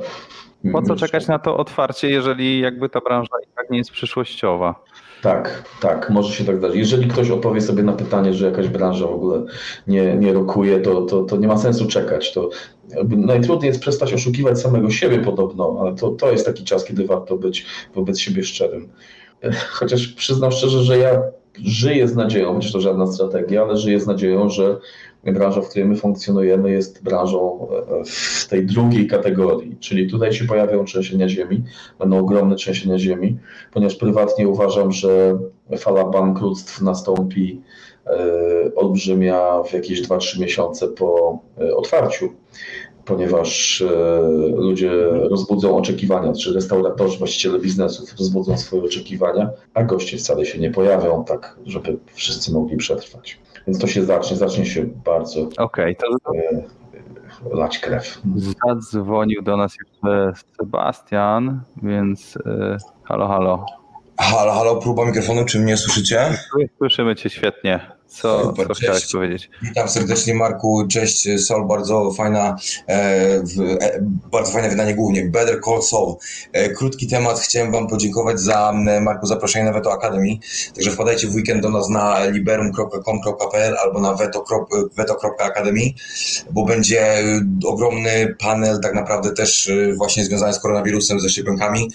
Po 0.72 0.82
co 0.82 0.95
czekać 0.95 1.28
na 1.28 1.39
to 1.39 1.57
otwarcie, 1.57 2.10
jeżeli 2.10 2.60
jakby 2.60 2.89
ta 2.89 2.99
branża 2.99 3.36
i 3.43 3.47
tak 3.55 3.70
nie 3.70 3.78
jest 3.78 3.91
przyszłościowa? 3.91 4.84
Tak, 5.22 5.64
tak, 5.82 6.10
może 6.10 6.34
się 6.34 6.43
tak 6.43 6.57
zdarzyć. 6.57 6.78
Jeżeli 6.78 7.07
ktoś 7.07 7.30
odpowie 7.30 7.62
sobie 7.62 7.84
na 7.84 7.93
pytanie, 7.93 8.34
że 8.34 8.45
jakaś 8.45 8.68
branża 8.68 9.07
w 9.07 9.14
ogóle 9.14 9.43
nie, 9.88 10.16
nie 10.16 10.34
rokuje, 10.34 10.80
to, 10.80 11.01
to, 11.01 11.24
to 11.24 11.38
nie 11.38 11.47
ma 11.47 11.57
sensu 11.57 11.88
czekać. 11.88 12.34
To 12.34 12.49
najtrudniej 13.10 13.68
jest 13.68 13.82
przestać 13.82 14.14
oszukiwać 14.14 14.62
samego 14.62 14.89
siebie 14.89 15.20
podobno, 15.20 15.78
ale 15.82 15.95
to, 15.95 16.10
to 16.10 16.32
jest 16.32 16.45
taki 16.45 16.64
czas, 16.64 16.86
kiedy 16.86 17.05
warto 17.05 17.38
być 17.38 17.66
wobec 17.95 18.20
siebie 18.20 18.43
szczerym. 18.43 18.89
Chociaż 19.80 20.07
przyznam 20.07 20.51
szczerze, 20.51 20.84
że 20.84 20.97
ja 20.97 21.22
żyję 21.64 22.07
z 22.07 22.16
nadzieją, 22.16 22.53
chociaż 22.53 22.72
to 22.72 22.82
żadna 22.82 23.07
strategia, 23.07 23.62
ale 23.62 23.78
żyję 23.78 23.99
z 23.99 24.07
nadzieją, 24.07 24.49
że 24.49 24.78
branża, 25.24 25.61
w 25.61 25.70
której 25.70 25.88
my 25.88 25.95
funkcjonujemy, 25.95 26.72
jest 26.72 27.03
branżą 27.03 27.67
e, 27.72 28.03
w 28.05 28.47
tej 28.49 28.65
drugiej 28.65 29.07
kategorii, 29.07 29.78
czyli 29.80 30.09
tutaj 30.09 30.34
się 30.34 30.45
pojawią 30.45 30.86
trzęsienia 30.86 31.30
ziemi, 31.30 31.63
będą 31.99 32.20
ogromne 32.20 32.55
trzęsienia 32.55 32.99
ziemi, 32.99 33.38
ponieważ 33.74 33.95
prywatnie 33.95 34.47
uważam, 34.47 34.91
że 34.91 35.39
fala 35.78 36.03
bankructw 36.03 36.82
nastąpi 36.82 37.61
e, 38.05 38.76
olbrzymia 38.76 39.63
w 39.63 39.74
jakieś 39.74 40.01
2-3 40.01 40.39
miesiące 40.39 40.88
po 40.88 41.39
e, 41.61 41.76
otwarciu 41.76 42.30
ponieważ 43.05 43.84
ludzie 44.55 44.91
rozbudzą 45.03 45.78
oczekiwania, 45.78 46.34
czy 46.34 46.53
restauratorzy, 46.53 47.17
właściciele 47.17 47.59
biznesów 47.59 48.15
rozbudzą 48.20 48.57
swoje 48.57 48.84
oczekiwania, 48.84 49.49
a 49.74 49.84
goście 49.84 50.17
wcale 50.17 50.45
się 50.45 50.59
nie 50.59 50.72
pojawią 50.72 51.24
tak, 51.24 51.55
żeby 51.65 51.97
wszyscy 52.13 52.51
mogli 52.51 52.78
przetrwać. 52.78 53.39
Więc 53.68 53.80
to 53.80 53.88
się 53.88 54.05
zacznie, 54.05 54.38
zacznie 54.38 54.66
się 54.66 54.86
bardzo 55.05 55.49
okay, 55.57 55.95
to... 55.95 56.32
E, 56.36 56.64
lać 57.51 57.80
krew. 57.80 58.22
Zadzwonił 58.36 59.41
do 59.41 59.57
nas 59.57 59.76
jeszcze 59.84 60.32
Sebastian, 60.57 61.62
więc 61.84 62.38
e, 62.45 62.78
halo, 63.03 63.28
halo. 63.28 63.66
Halo, 64.18 64.51
halo, 64.53 64.76
próba 64.76 65.05
mikrofonu, 65.05 65.45
czy 65.45 65.60
mnie 65.60 65.78
słyszycie? 65.78 66.38
Słyszymy 66.78 67.16
cię 67.16 67.30
świetnie. 67.30 67.99
Co, 68.10 68.43
Super, 68.43 68.68
co 68.68 68.74
chciałeś 68.74 69.12
powiedzieć? 69.12 69.49
Witam 69.62 69.89
serdecznie 69.89 70.34
Marku, 70.34 70.88
cześć 70.88 71.28
Sol, 71.45 71.68
bardzo 71.68 72.12
fajna, 72.12 72.57
e, 72.88 73.39
w, 73.43 73.60
e, 73.82 73.99
bardzo 74.32 74.51
fajne 74.51 74.70
wydanie 74.70 74.95
głównie, 74.95 75.26
Better 75.26 75.62
Call 75.66 75.82
Saul. 75.82 76.16
E, 76.53 76.70
krótki 76.70 77.07
temat, 77.07 77.39
chciałem 77.39 77.72
wam 77.72 77.88
podziękować 77.88 78.39
za 78.39 78.74
Marku 79.01 79.26
zaproszenie 79.26 79.66
na 79.66 79.72
Veto 79.72 79.93
Academy, 79.93 80.38
także 80.76 80.91
wpadajcie 80.91 81.28
w 81.28 81.36
weekend 81.36 81.62
do 81.62 81.70
nas 81.70 81.89
na 81.89 82.26
liberum.com.pl 82.26 83.76
albo 83.84 83.99
na 83.99 84.14
veto.academy, 84.95 85.82
bo 86.51 86.66
będzie 86.66 87.24
ogromny 87.66 88.36
panel 88.39 88.80
tak 88.82 88.93
naprawdę 88.93 89.32
też 89.32 89.70
e, 89.70 89.93
właśnie 89.93 90.26
związany 90.26 90.53
z 90.53 90.60
koronawirusem, 90.60 91.20
ze 91.20 91.30
szczepionkami, 91.30 91.91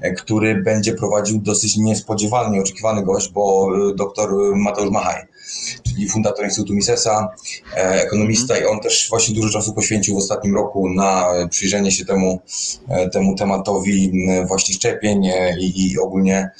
e, 0.00 0.12
który 0.12 0.54
będzie 0.54 0.94
prowadził 0.94 1.38
dosyć 1.38 1.76
niespodziewany, 1.76 2.50
nieoczekiwany 2.50 3.02
gość, 3.02 3.28
bo 3.28 3.70
e, 3.90 3.94
dr 3.94 4.30
Mateusz 4.56 4.90
Machaj 4.90 5.33
czyli 5.82 6.08
fundator 6.08 6.44
Instytutu 6.44 6.74
Misesa, 6.74 7.28
e, 7.76 8.02
ekonomista 8.02 8.58
i 8.58 8.64
on 8.64 8.80
też 8.80 9.06
właśnie 9.10 9.34
dużo 9.34 9.52
czasu 9.52 9.74
poświęcił 9.74 10.14
w 10.14 10.18
ostatnim 10.18 10.54
roku 10.54 10.88
na 10.88 11.26
przyjrzenie 11.50 11.92
się 11.92 12.04
temu, 12.04 12.40
e, 12.88 13.10
temu 13.10 13.34
tematowi 13.34 14.12
właśnie 14.48 14.74
szczepień 14.74 15.26
e, 15.26 15.58
i, 15.60 15.92
i 15.92 15.98
ogólnie 15.98 16.50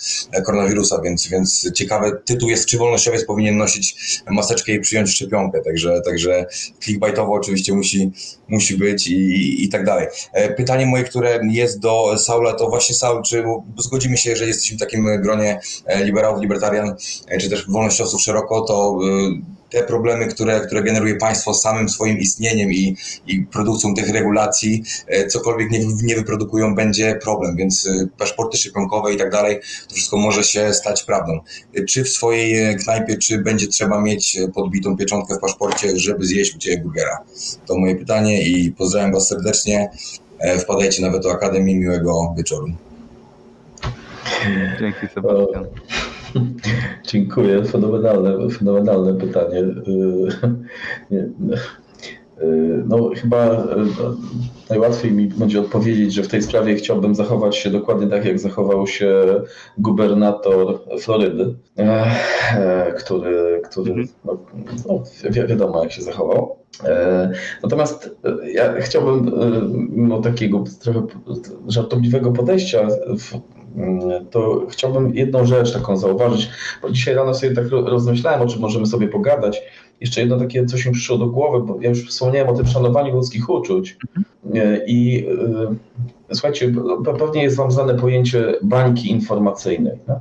koronawirusa, 0.47 1.01
więc, 1.01 1.29
więc 1.29 1.73
ciekawy 1.73 2.13
tytuł 2.25 2.49
jest, 2.49 2.67
czy 2.67 2.79
wolnościowiec 2.79 3.25
powinien 3.25 3.57
nosić 3.57 3.97
maseczkę 4.31 4.73
i 4.73 4.81
przyjąć 4.81 5.11
szczepionkę, 5.11 5.61
także, 5.61 6.01
także 6.05 6.47
clickbaitowo 6.85 7.33
oczywiście 7.33 7.75
musi, 7.75 8.13
musi 8.49 8.77
być 8.77 9.07
i, 9.07 9.15
i, 9.15 9.65
i 9.65 9.69
tak 9.69 9.85
dalej. 9.85 10.07
Pytanie 10.57 10.87
moje, 10.87 11.05
które 11.05 11.41
jest 11.51 11.79
do 11.79 12.19
Saula, 12.19 12.53
to 12.53 12.69
właśnie 12.69 12.95
Saul, 12.95 13.23
czy 13.23 13.45
zgodzimy 13.79 14.17
się, 14.17 14.37
że 14.37 14.47
jesteśmy 14.47 14.77
w 14.77 14.81
takim 14.81 15.23
gronie 15.23 15.61
liberałów, 16.05 16.43
libertarian, 16.43 16.95
czy 17.41 17.51
też 17.51 17.67
wolnościowców 17.69 18.21
szeroko, 18.21 18.61
to 18.61 18.84
y, 18.93 19.55
te 19.70 19.82
problemy, 19.82 20.26
które, 20.26 20.61
które 20.61 20.82
generuje 20.82 21.16
państwo 21.16 21.55
samym 21.55 21.89
swoim 21.89 22.18
istnieniem 22.18 22.72
i, 22.72 22.97
i 23.26 23.43
produkcją 23.43 23.95
tych 23.95 24.11
regulacji, 24.11 24.82
y, 25.14 25.26
cokolwiek 25.26 25.70
nie, 25.70 25.80
nie 26.03 26.14
wyprodukują, 26.14 26.74
będzie 26.74 27.18
problem, 27.22 27.57
więc 27.57 27.87
y, 27.87 28.09
paszporty 28.18 28.57
szczepionkowe 28.57 29.14
i 29.14 29.16
tak 29.16 29.30
dalej, 29.30 29.61
to 29.89 29.95
wszystko 29.95 30.16
może 30.16 30.45
się 30.45 30.72
stać 30.72 31.03
prawdą. 31.03 31.41
Czy 31.89 32.05
w 32.05 32.09
swojej 32.09 32.76
knajpie, 32.76 33.18
czy 33.18 33.39
będzie 33.39 33.66
trzeba 33.66 34.01
mieć 34.01 34.39
podbitą 34.55 34.97
pieczątkę 34.97 35.35
w 35.35 35.39
paszporcie, 35.39 35.97
żeby 35.97 36.26
zjeść 36.26 36.55
u 36.57 36.59
Ciebie 36.59 36.82
burgera? 36.82 37.18
To 37.66 37.78
moje 37.78 37.97
pytanie 37.97 38.43
i 38.43 38.72
pozdrawiam 38.72 39.12
Was 39.12 39.28
serdecznie. 39.28 39.91
Wpadajcie 40.59 41.03
nawet 41.03 41.22
do 41.22 41.32
Akademii. 41.32 41.76
Miłego 41.76 42.35
wieczoru. 42.37 42.66
Dzięki 44.80 45.14
Sebastian. 45.14 45.66
Dziękuję. 47.11 47.64
Fenomenalne, 47.64 48.51
fenomenalne 48.51 49.14
pytanie. 49.14 49.64
Y, 52.43 52.82
no, 52.87 53.11
chyba 53.16 53.53
y, 53.53 53.66
najłatwiej 54.70 55.12
mi 55.12 55.26
będzie 55.26 55.61
odpowiedzieć, 55.61 56.14
że 56.14 56.22
w 56.22 56.28
tej 56.28 56.43
sprawie 56.43 56.74
chciałbym 56.74 57.14
zachować 57.14 57.57
się 57.57 57.70
dokładnie 57.70 58.07
tak, 58.07 58.24
jak 58.24 58.39
zachował 58.39 58.87
się 58.87 59.24
gubernator 59.78 60.80
Florydy, 61.01 61.55
e, 61.78 62.93
który, 62.99 63.61
który 63.64 63.91
mhm. 63.91 64.09
no, 64.24 64.39
no, 64.89 65.03
wi 65.30 65.47
wiadomo, 65.47 65.82
jak 65.82 65.93
się 65.93 66.03
zachował. 66.03 66.57
E, 66.85 67.30
natomiast 67.62 68.16
e, 68.24 68.51
ja 68.51 68.80
chciałbym, 68.80 69.32
mimo 69.91 70.20
takiego 70.20 70.64
trochę 70.80 71.03
żartobliwego 71.68 72.32
podejścia, 72.32 72.89
to 74.31 74.66
chciałbym 74.68 75.14
jedną 75.14 75.47
rzecz 75.47 75.72
taką 75.72 75.97
zauważyć, 75.97 76.51
bo 76.83 76.91
dzisiaj 76.91 77.14
rano 77.14 77.35
sobie 77.35 77.55
tak 77.55 77.68
rozmyślałem, 77.70 78.43
o 78.43 78.47
czym 78.47 78.61
możemy 78.61 78.87
sobie 78.87 79.09
pogadać. 79.09 79.62
Jeszcze 80.01 80.20
jedno 80.20 80.39
takie 80.39 80.66
coś 80.66 80.87
mi 80.87 80.93
przyszło 80.93 81.18
do 81.18 81.27
głowy, 81.27 81.66
bo 81.66 81.81
ja 81.81 81.89
już 81.89 82.09
wspomniałem 82.09 82.49
o 82.49 82.57
tym 82.57 82.66
szanowaniu 82.66 83.14
ludzkich 83.14 83.51
uczuć 83.51 83.97
mhm. 84.45 84.81
i 84.87 85.27
słuchajcie, 86.33 86.68
pe- 86.68 87.18
pewnie 87.18 87.43
jest 87.43 87.57
Wam 87.57 87.70
znane 87.70 87.95
pojęcie 87.95 88.55
bańki 88.62 89.11
informacyjnej, 89.11 89.99
no? 90.09 90.20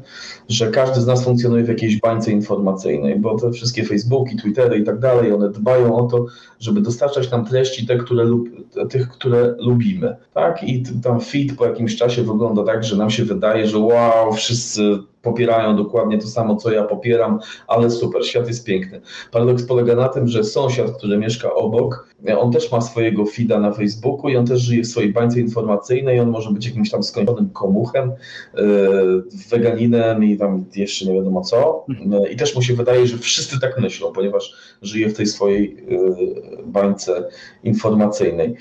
że 0.50 0.72
każdy 0.72 1.02
z 1.02 1.08
nas 1.08 1.24
funkcjonuje 1.24 1.64
w 1.64 1.68
jakiejś 1.68 2.00
bańce 2.00 2.32
informacyjnej, 2.32 3.20
bo 3.20 3.40
te 3.40 3.52
wszystkie 3.52 3.84
Facebooki, 3.84 4.36
Twittery 4.36 4.78
i 4.78 4.84
tak 4.84 5.00
dalej, 5.00 5.34
one 5.34 5.50
dbają 5.50 5.96
o 5.96 6.08
to, 6.08 6.26
żeby 6.60 6.82
dostarczać 6.82 7.32
nam 7.32 7.46
treści 7.46 7.88
te, 7.88 7.98
które 7.98 8.24
lub, 8.24 8.50
tych, 8.90 9.10
które 9.10 9.56
lubimy, 9.60 10.16
tak? 10.34 10.64
I 10.64 10.84
tam 11.04 11.22
feed 11.22 11.56
po 11.58 11.66
jakimś 11.66 11.96
czasie 11.96 12.24
wygląda 12.24 12.64
tak, 12.64 12.84
że 12.84 12.98
nam 12.98 13.10
się 13.10 13.26
wydaje, 13.26 13.68
że 13.68 13.78
wow, 13.78 14.34
wszyscy 14.34 14.98
popierają 15.24 15.78
dokładnie 15.78 16.18
to 16.18 16.28
samo, 16.28 16.56
co 16.56 16.72
ja 16.72 16.84
popieram, 16.84 17.40
ale 17.68 17.92
super, 17.92 18.26
świat 18.26 18.48
jest 18.48 18.66
piękny. 18.66 19.02
Paradoks 19.32 19.64
polega 19.64 19.96
na 19.96 20.10
tym, 20.10 20.28
że 20.28 20.44
sąsiad, 20.44 20.98
który 20.98 21.18
mieszka 21.18 21.54
obok, 21.54 22.08
on 22.38 22.52
też 22.52 22.72
ma 22.72 22.82
swojego 22.82 23.26
feeda 23.26 23.60
na 23.60 23.72
Facebooku 23.72 24.30
i 24.30 24.38
on 24.38 24.46
też 24.46 24.62
żyje 24.62 24.84
w 24.84 24.88
swojej 24.88 25.14
bańce 25.14 25.40
informacyjnej, 25.40 26.20
on 26.20 26.30
może 26.30 26.52
być 26.52 26.66
jakimś 26.66 26.90
tam 26.90 27.04
skończonym 27.04 27.50
komuchem, 27.50 28.12
yy, 28.54 29.24
weganinem 29.50 30.24
i 30.24 30.38
tam 30.38 30.66
jeszcze 30.76 31.06
nie 31.06 31.14
wiadomo 31.14 31.42
co. 31.42 31.86
Yy, 31.90 32.30
I 32.30 32.36
też 32.36 32.56
mu 32.56 32.62
się 32.62 32.74
wydaje, 32.74 33.08
że 33.08 33.18
wszyscy 33.18 33.60
tak 33.60 33.80
myślą, 33.80 34.12
ponieważ 34.12 34.54
żyje 34.82 35.10
w 35.10 35.14
tej 35.14 35.26
swojej 35.26 35.76
yy, 35.88 36.64
bańce 36.66 37.24
informacyjnej. 37.64 38.56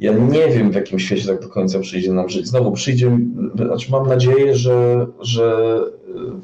Ja 0.00 0.12
nie 0.12 0.48
wiem, 0.48 0.70
w 0.70 0.74
jakim 0.74 0.98
świecie 0.98 1.26
tak 1.26 1.40
do 1.40 1.48
końca 1.48 1.78
przyjdzie 1.78 2.12
nam 2.12 2.28
żyć. 2.28 2.46
Znowu 2.46 2.72
przyjdzie, 2.72 3.18
znaczy 3.54 3.90
mam 3.90 4.08
nadzieję, 4.08 4.56
że, 4.56 5.06
że 5.20 5.78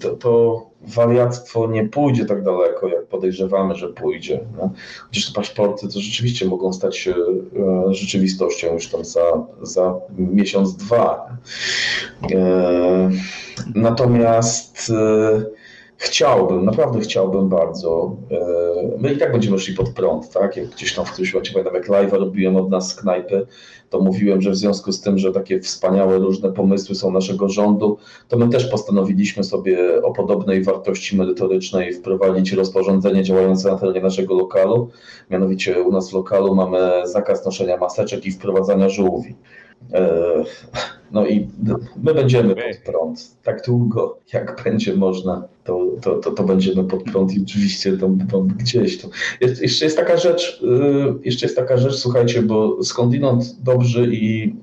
to, 0.01 0.11
to 0.11 0.67
wariactwo 0.87 1.71
nie 1.71 1.89
pójdzie 1.89 2.25
tak 2.25 2.45
daleko, 2.45 2.89
jak 2.89 3.07
podejrzewamy, 3.07 3.75
że 3.75 3.89
pójdzie. 3.89 4.41
No. 4.57 4.71
Chociaż 5.09 5.27
te 5.27 5.33
paszporty 5.33 5.89
to 5.89 6.01
rzeczywiście 6.01 6.47
mogą 6.47 6.73
stać 6.73 6.97
się 6.97 7.15
e, 7.89 7.95
rzeczywistością 7.95 8.75
już 8.75 8.89
tam 8.89 9.05
za, 9.05 9.47
za 9.63 9.95
miesiąc, 10.19 10.77
dwa. 10.77 11.37
E, 12.33 13.11
natomiast 13.75 14.91
e, 14.91 15.45
chciałbym, 15.97 16.65
naprawdę 16.65 17.01
chciałbym 17.01 17.49
bardzo. 17.49 18.17
e, 18.31 18.99
My 18.99 19.13
i 19.13 19.19
tak 19.19 19.33
będziemy 19.33 19.59
szli 19.59 19.75
pod 19.75 19.89
prąd, 19.89 20.33
tak? 20.33 20.57
Jak 20.57 20.67
gdzieś 20.67 20.95
tam 20.95 21.05
w 21.05 21.13
którymś 21.13 21.35
momencie 21.35 21.53
pamiętam, 21.53 21.75
jak 21.75 21.89
live 21.89 22.13
robiłem 22.13 22.57
od 22.57 22.71
nas 22.71 22.95
knajpy, 22.95 23.47
to 23.91 24.01
mówiłem, 24.01 24.43
że 24.43 24.51
w 24.51 24.57
związku 24.57 24.93
z 24.93 25.01
tym, 25.01 25.19
że 25.19 25.33
takie 25.33 25.61
wspaniałe 25.61 26.19
różne 26.19 26.53
pomysły 26.53 26.95
są 26.95 27.11
naszego 27.11 27.49
rządu, 27.49 27.99
to 28.29 28.37
my 28.37 28.49
też 28.49 28.67
postanowiliśmy 28.67 29.45
sobie 29.45 30.03
o 30.03 30.13
podobnej 30.13 30.65
wartości 30.65 31.17
merytorycznej 31.17 31.95
wprowadzić 31.95 32.53
rozporządzenie 32.53 33.23
działające 33.23 33.71
na 33.71 33.79
terenie 33.79 34.01
naszego 34.01 34.35
lokalu. 34.35 34.91
Mianowicie 35.31 35.83
u 35.83 35.93
nas 35.93 36.11
w 36.11 36.13
lokalu 36.13 36.55
mamy 36.55 37.03
zakaz 37.05 37.45
noszenia 37.45 37.77
maseczek 37.77 38.27
i 38.27 38.31
wprowadzania 38.31 38.89
żółwi. 38.89 39.37
E, 39.93 40.45
No 41.13 41.27
i 41.27 41.49
my 42.03 42.15
będziemy 42.15 42.55
pod 42.55 42.79
prąd. 42.85 43.37
Tak 43.43 43.63
długo, 43.67 44.19
jak 44.33 44.63
będzie 44.65 44.95
można, 44.95 45.49
to, 45.65 45.87
to, 46.03 46.15
to, 46.15 46.31
to 46.31 46.43
będziemy 46.43 46.85
pod 46.85 47.03
prąd 47.03 47.35
i 47.35 47.43
oczywiście 47.43 47.99
tam, 47.99 48.19
tam 48.19 48.49
gdzieś. 48.49 49.03
To. 49.03 49.09
Jest, 49.41 49.63
jeszcze 49.63 49.85
jest 49.85 49.97
taka 49.97 50.17
rzecz, 50.17 50.63
y, 50.63 51.25
jeszcze 51.25 51.47
jest 51.47 51.57
taka 51.57 51.77
rzecz, 51.77 51.95
słuchajcie, 51.95 52.43
bo 52.43 52.85
skądinąd 52.85 53.63
dobrzy 53.63 54.07
i, 54.13 54.55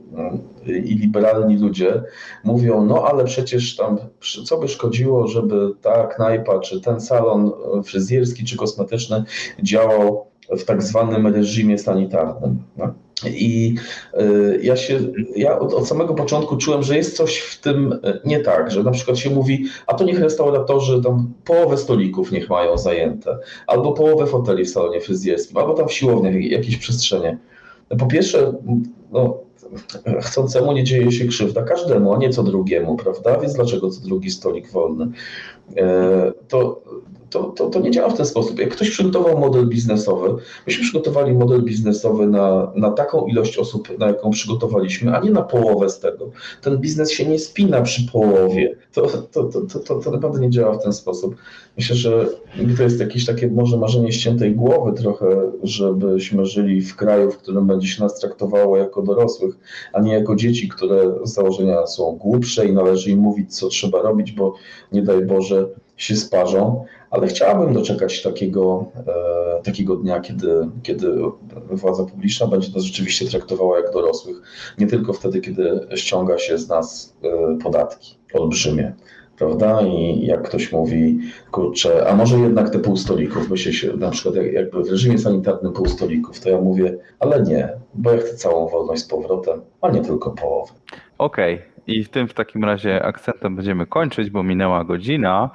y, 0.67 0.77
i 0.77 0.95
liberalni 0.95 1.57
ludzie 1.57 2.03
mówią, 2.43 2.85
no 2.85 3.03
ale 3.07 3.25
przecież 3.25 3.75
tam, 3.75 3.97
co 4.45 4.57
by 4.57 4.67
szkodziło, 4.67 5.27
żeby 5.27 5.69
ta 5.81 6.07
knajpa, 6.07 6.59
czy 6.59 6.81
ten 6.81 7.01
salon 7.01 7.51
fryzjerski, 7.83 8.45
czy 8.45 8.57
kosmetyczny 8.57 9.23
działał 9.63 10.25
w 10.49 10.63
tak 10.63 10.83
zwanym 10.83 11.27
reżimie 11.27 11.77
sanitarnym. 11.77 12.63
No? 12.77 12.93
I 13.25 13.75
y, 14.21 14.59
ja 14.63 14.75
się, 14.75 14.99
ja 15.35 15.59
od, 15.59 15.73
od, 15.73 15.87
samego 15.87 16.13
początku 16.13 16.57
czułem, 16.57 16.83
że 16.83 16.97
jest 16.97 17.17
coś 17.17 17.37
w 17.37 17.61
tym 17.61 17.99
nie 18.25 18.39
tak, 18.39 18.71
że 18.71 18.83
na 18.83 18.91
przykład 18.91 19.17
się 19.17 19.29
mówi, 19.29 19.65
a 19.87 19.93
to 19.93 20.03
niech 20.03 20.19
restauratorzy 20.19 21.01
tam 21.03 21.33
połowę 21.45 21.77
stolików 21.77 22.31
niech 22.31 22.49
mają 22.49 22.77
zajęte, 22.77 23.37
albo 23.67 23.91
połowę 23.91 24.27
foteli 24.27 24.65
w 24.65 24.69
salonie 24.69 25.01
fryzjerskim, 25.01 25.57
albo 25.57 25.73
tam 25.73 25.87
w 25.87 25.93
siłowniach 25.93 26.35
jakieś 26.35 26.77
przestrzenie. 26.77 27.37
Po 27.99 28.05
pierwsze, 28.05 28.53
no, 29.11 29.37
chcącemu 30.21 30.71
nie 30.71 30.83
dzieje 30.83 31.11
się 31.11 31.25
krzywda 31.25 31.63
każdemu, 31.63 32.13
a 32.13 32.17
nie 32.17 32.29
co 32.29 32.43
drugiemu, 32.43 32.95
prawda? 32.95 33.39
Więc 33.39 33.53
dlaczego 33.53 33.89
co 33.89 34.01
drugi 34.01 34.31
stolik 34.31 34.71
wolny? 34.71 35.07
E, 35.77 36.31
to 36.47 36.81
to, 37.33 37.43
to, 37.43 37.69
to, 37.69 37.79
nie 37.79 37.91
działa 37.91 38.09
w 38.09 38.17
ten 38.17 38.25
sposób. 38.25 38.59
Jak 38.59 38.69
ktoś 38.69 38.89
przygotował 38.89 39.39
model 39.39 39.67
biznesowy, 39.67 40.35
myśmy 40.67 40.83
przygotowali 40.83 41.33
model 41.33 41.61
biznesowy 41.63 42.27
na, 42.27 42.71
na 42.75 42.91
taką 42.91 43.25
ilość 43.25 43.57
osób, 43.57 43.99
na 43.99 44.07
jaką 44.07 44.31
przygotowaliśmy, 44.31 45.15
a 45.15 45.19
nie 45.19 45.31
na 45.31 45.41
połowę 45.41 45.89
z 45.89 45.99
tego. 45.99 46.31
Ten 46.61 46.77
biznes 46.77 47.11
się 47.11 47.25
nie 47.25 47.39
spina 47.39 47.81
przy 47.81 48.11
połowie. 48.11 48.75
To, 48.93 49.01
to, 49.31 49.43
to, 49.43 49.79
to, 49.79 49.99
to 49.99 50.11
naprawdę 50.11 50.39
nie 50.39 50.49
działa 50.49 50.73
w 50.73 50.83
ten 50.83 50.93
sposób. 50.93 51.35
Myślę, 51.77 51.95
że 51.95 52.25
to 52.77 52.83
jest 52.83 52.99
jakieś 52.99 53.25
takie 53.25 53.47
może 53.47 53.77
marzenie 53.77 54.11
ściętej 54.11 54.55
głowy 54.55 54.93
trochę, 54.93 55.51
żebyśmy 55.63 56.45
żyli 56.45 56.81
w 56.81 56.95
kraju, 56.95 57.31
w 57.31 57.37
którym 57.37 57.67
będzie 57.67 57.87
się 57.87 58.03
nas 58.03 58.19
traktowało 58.19 58.77
jako 58.77 59.01
dorosłych, 59.01 59.55
a 59.93 60.01
nie 60.01 60.13
jako 60.13 60.35
dzieci, 60.35 60.69
które 60.69 61.13
z 61.23 61.33
założenia 61.33 61.87
są 61.87 62.11
głupsze 62.11 62.65
i 62.67 62.73
należy 62.73 63.11
im 63.11 63.19
mówić, 63.19 63.57
co 63.57 63.67
trzeba 63.67 64.01
robić, 64.01 64.31
bo 64.31 64.53
nie 64.91 65.01
daj 65.01 65.25
Boże 65.25 65.67
się 65.97 66.15
sparzą 66.15 66.85
ale 67.13 67.27
chciałabym 67.27 67.73
doczekać 67.73 68.21
takiego, 68.21 68.85
e, 69.07 69.61
takiego 69.63 69.95
dnia, 69.95 70.19
kiedy, 70.19 70.69
kiedy 70.83 71.07
władza 71.71 72.03
publiczna 72.03 72.47
będzie 72.47 72.71
nas 72.75 72.83
rzeczywiście 72.83 73.27
traktowała 73.27 73.79
jak 73.79 73.93
dorosłych, 73.93 74.37
nie 74.77 74.87
tylko 74.87 75.13
wtedy, 75.13 75.41
kiedy 75.41 75.79
ściąga 75.95 76.37
się 76.37 76.57
z 76.57 76.69
nas 76.69 77.17
e, 77.23 77.57
podatki 77.63 78.17
olbrzymie. 78.33 78.93
Prawda? 79.37 79.81
I 79.81 80.25
jak 80.25 80.41
ktoś 80.41 80.71
mówi, 80.71 81.19
kurczę, 81.51 82.07
a 82.07 82.15
może 82.15 82.39
jednak 82.39 82.69
te 82.69 82.79
pół 82.79 82.97
stolików, 82.97 83.49
myślę 83.49 83.73
się, 83.73 83.97
na 83.97 84.09
przykład 84.09 84.35
jak, 84.35 84.53
jakby 84.53 84.83
w 84.83 84.89
reżimie 84.89 85.17
sanitarnym 85.17 85.73
pół 85.73 85.85
stolików, 85.85 86.39
to 86.39 86.49
ja 86.49 86.61
mówię, 86.61 86.97
ale 87.19 87.43
nie, 87.43 87.69
bo 87.93 88.11
ja 88.11 88.17
chcę 88.17 88.35
całą 88.35 88.67
wolność 88.67 89.01
z 89.01 89.07
powrotem, 89.07 89.61
a 89.81 89.91
nie 89.91 90.01
tylko 90.01 90.31
połowę. 90.31 90.73
Okej, 91.17 91.55
okay. 91.55 91.72
I 91.87 92.03
w 92.03 92.09
tym 92.09 92.27
w 92.27 92.33
takim 92.33 92.63
razie 92.63 93.03
akcentem 93.03 93.55
będziemy 93.55 93.85
kończyć, 93.85 94.29
bo 94.29 94.43
minęła 94.43 94.83
godzina. 94.83 95.49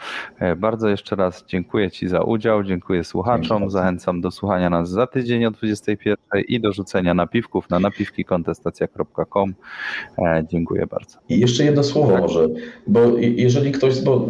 Bardzo 0.56 0.88
jeszcze 0.88 1.16
raz 1.16 1.44
dziękuję 1.46 1.90
Ci 1.90 2.08
za 2.08 2.20
udział, 2.20 2.64
dziękuję 2.64 3.04
słuchaczom. 3.04 3.70
Zachęcam 3.70 4.20
do 4.20 4.30
słuchania 4.30 4.70
nas 4.70 4.90
za 4.90 5.06
tydzień 5.06 5.44
o 5.44 5.50
21 5.50 6.16
i 6.48 6.60
do 6.60 6.72
rzucenia 6.72 7.14
napiwków 7.14 7.70
na 7.70 7.80
napiwkikontestacja.com. 7.80 9.54
Dziękuję 10.50 10.86
bardzo. 10.86 11.18
I 11.28 11.40
jeszcze 11.40 11.64
jedno 11.64 11.82
słowo 11.82 12.12
tak. 12.12 12.20
może, 12.20 12.48
bo 12.86 13.00
jeżeli 13.18 13.72
ktoś, 13.72 14.00
bo 14.00 14.28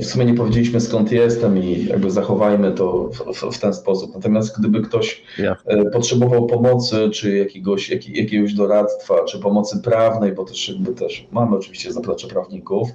w 0.00 0.04
sumie 0.04 0.24
nie 0.24 0.34
powiedzieliśmy 0.34 0.80
skąd 0.80 1.12
jestem 1.12 1.58
i 1.58 1.84
jakby 1.84 2.10
zachowajmy 2.10 2.72
to 2.72 3.10
w, 3.34 3.52
w, 3.52 3.58
ten 3.58 3.74
sposób. 3.74 4.14
Natomiast 4.14 4.58
gdyby 4.58 4.80
ktoś 4.80 5.22
Jasne. 5.38 5.90
potrzebował 5.92 6.46
pomocy, 6.46 7.10
czy 7.10 7.36
jakiegoś, 7.36 7.90
jak, 7.90 8.08
jakiegoś 8.08 8.54
doradztwa, 8.54 9.24
czy 9.24 9.38
pomocy 9.38 9.82
prawnej, 9.82 10.32
bo 10.32 10.44
też 10.44 10.79
jakby 10.80 11.00
też 11.00 11.26
mamy 11.32 11.56
oczywiście 11.56 11.92
zaplecze 11.92 12.28
prawników, 12.28 12.88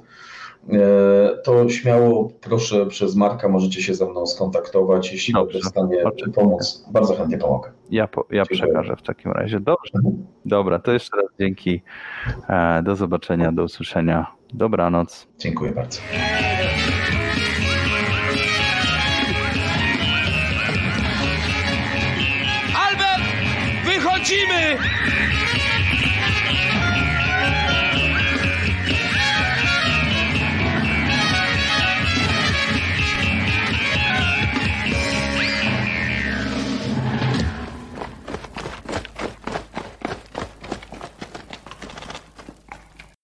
to 1.44 1.70
śmiało 1.70 2.30
proszę 2.42 2.86
przez 2.86 3.16
Marka 3.16 3.50
możecie 3.50 3.82
się 3.84 3.96
ze 3.96 4.06
mną 4.06 4.26
skontaktować, 4.26 5.12
jeśli 5.12 5.34
będę 5.34 5.60
w 5.60 5.66
stanie 5.66 5.98
pomóc. 6.36 6.86
Bardzo 6.92 7.16
chętnie 7.16 7.38
pomogę. 7.38 7.72
Ja, 7.90 8.08
po, 8.08 8.26
ja 8.32 8.46
przekażę 8.46 8.96
w 8.96 9.02
takim 9.02 9.32
razie. 9.32 9.60
Dobrze. 9.60 9.92
Dobra, 10.46 10.80
to 10.80 10.92
jeszcze 10.92 11.18
raz 11.18 11.26
dzięki. 11.40 11.82
Do 12.84 12.96
zobaczenia, 12.96 13.52
do 13.52 13.64
usłyszenia. 13.64 14.28
Dobranoc. 14.54 15.28
Dziękuję 15.40 15.72
bardzo. 15.72 16.02
Albert, 22.88 23.24
wychodzimy! 23.86 24.78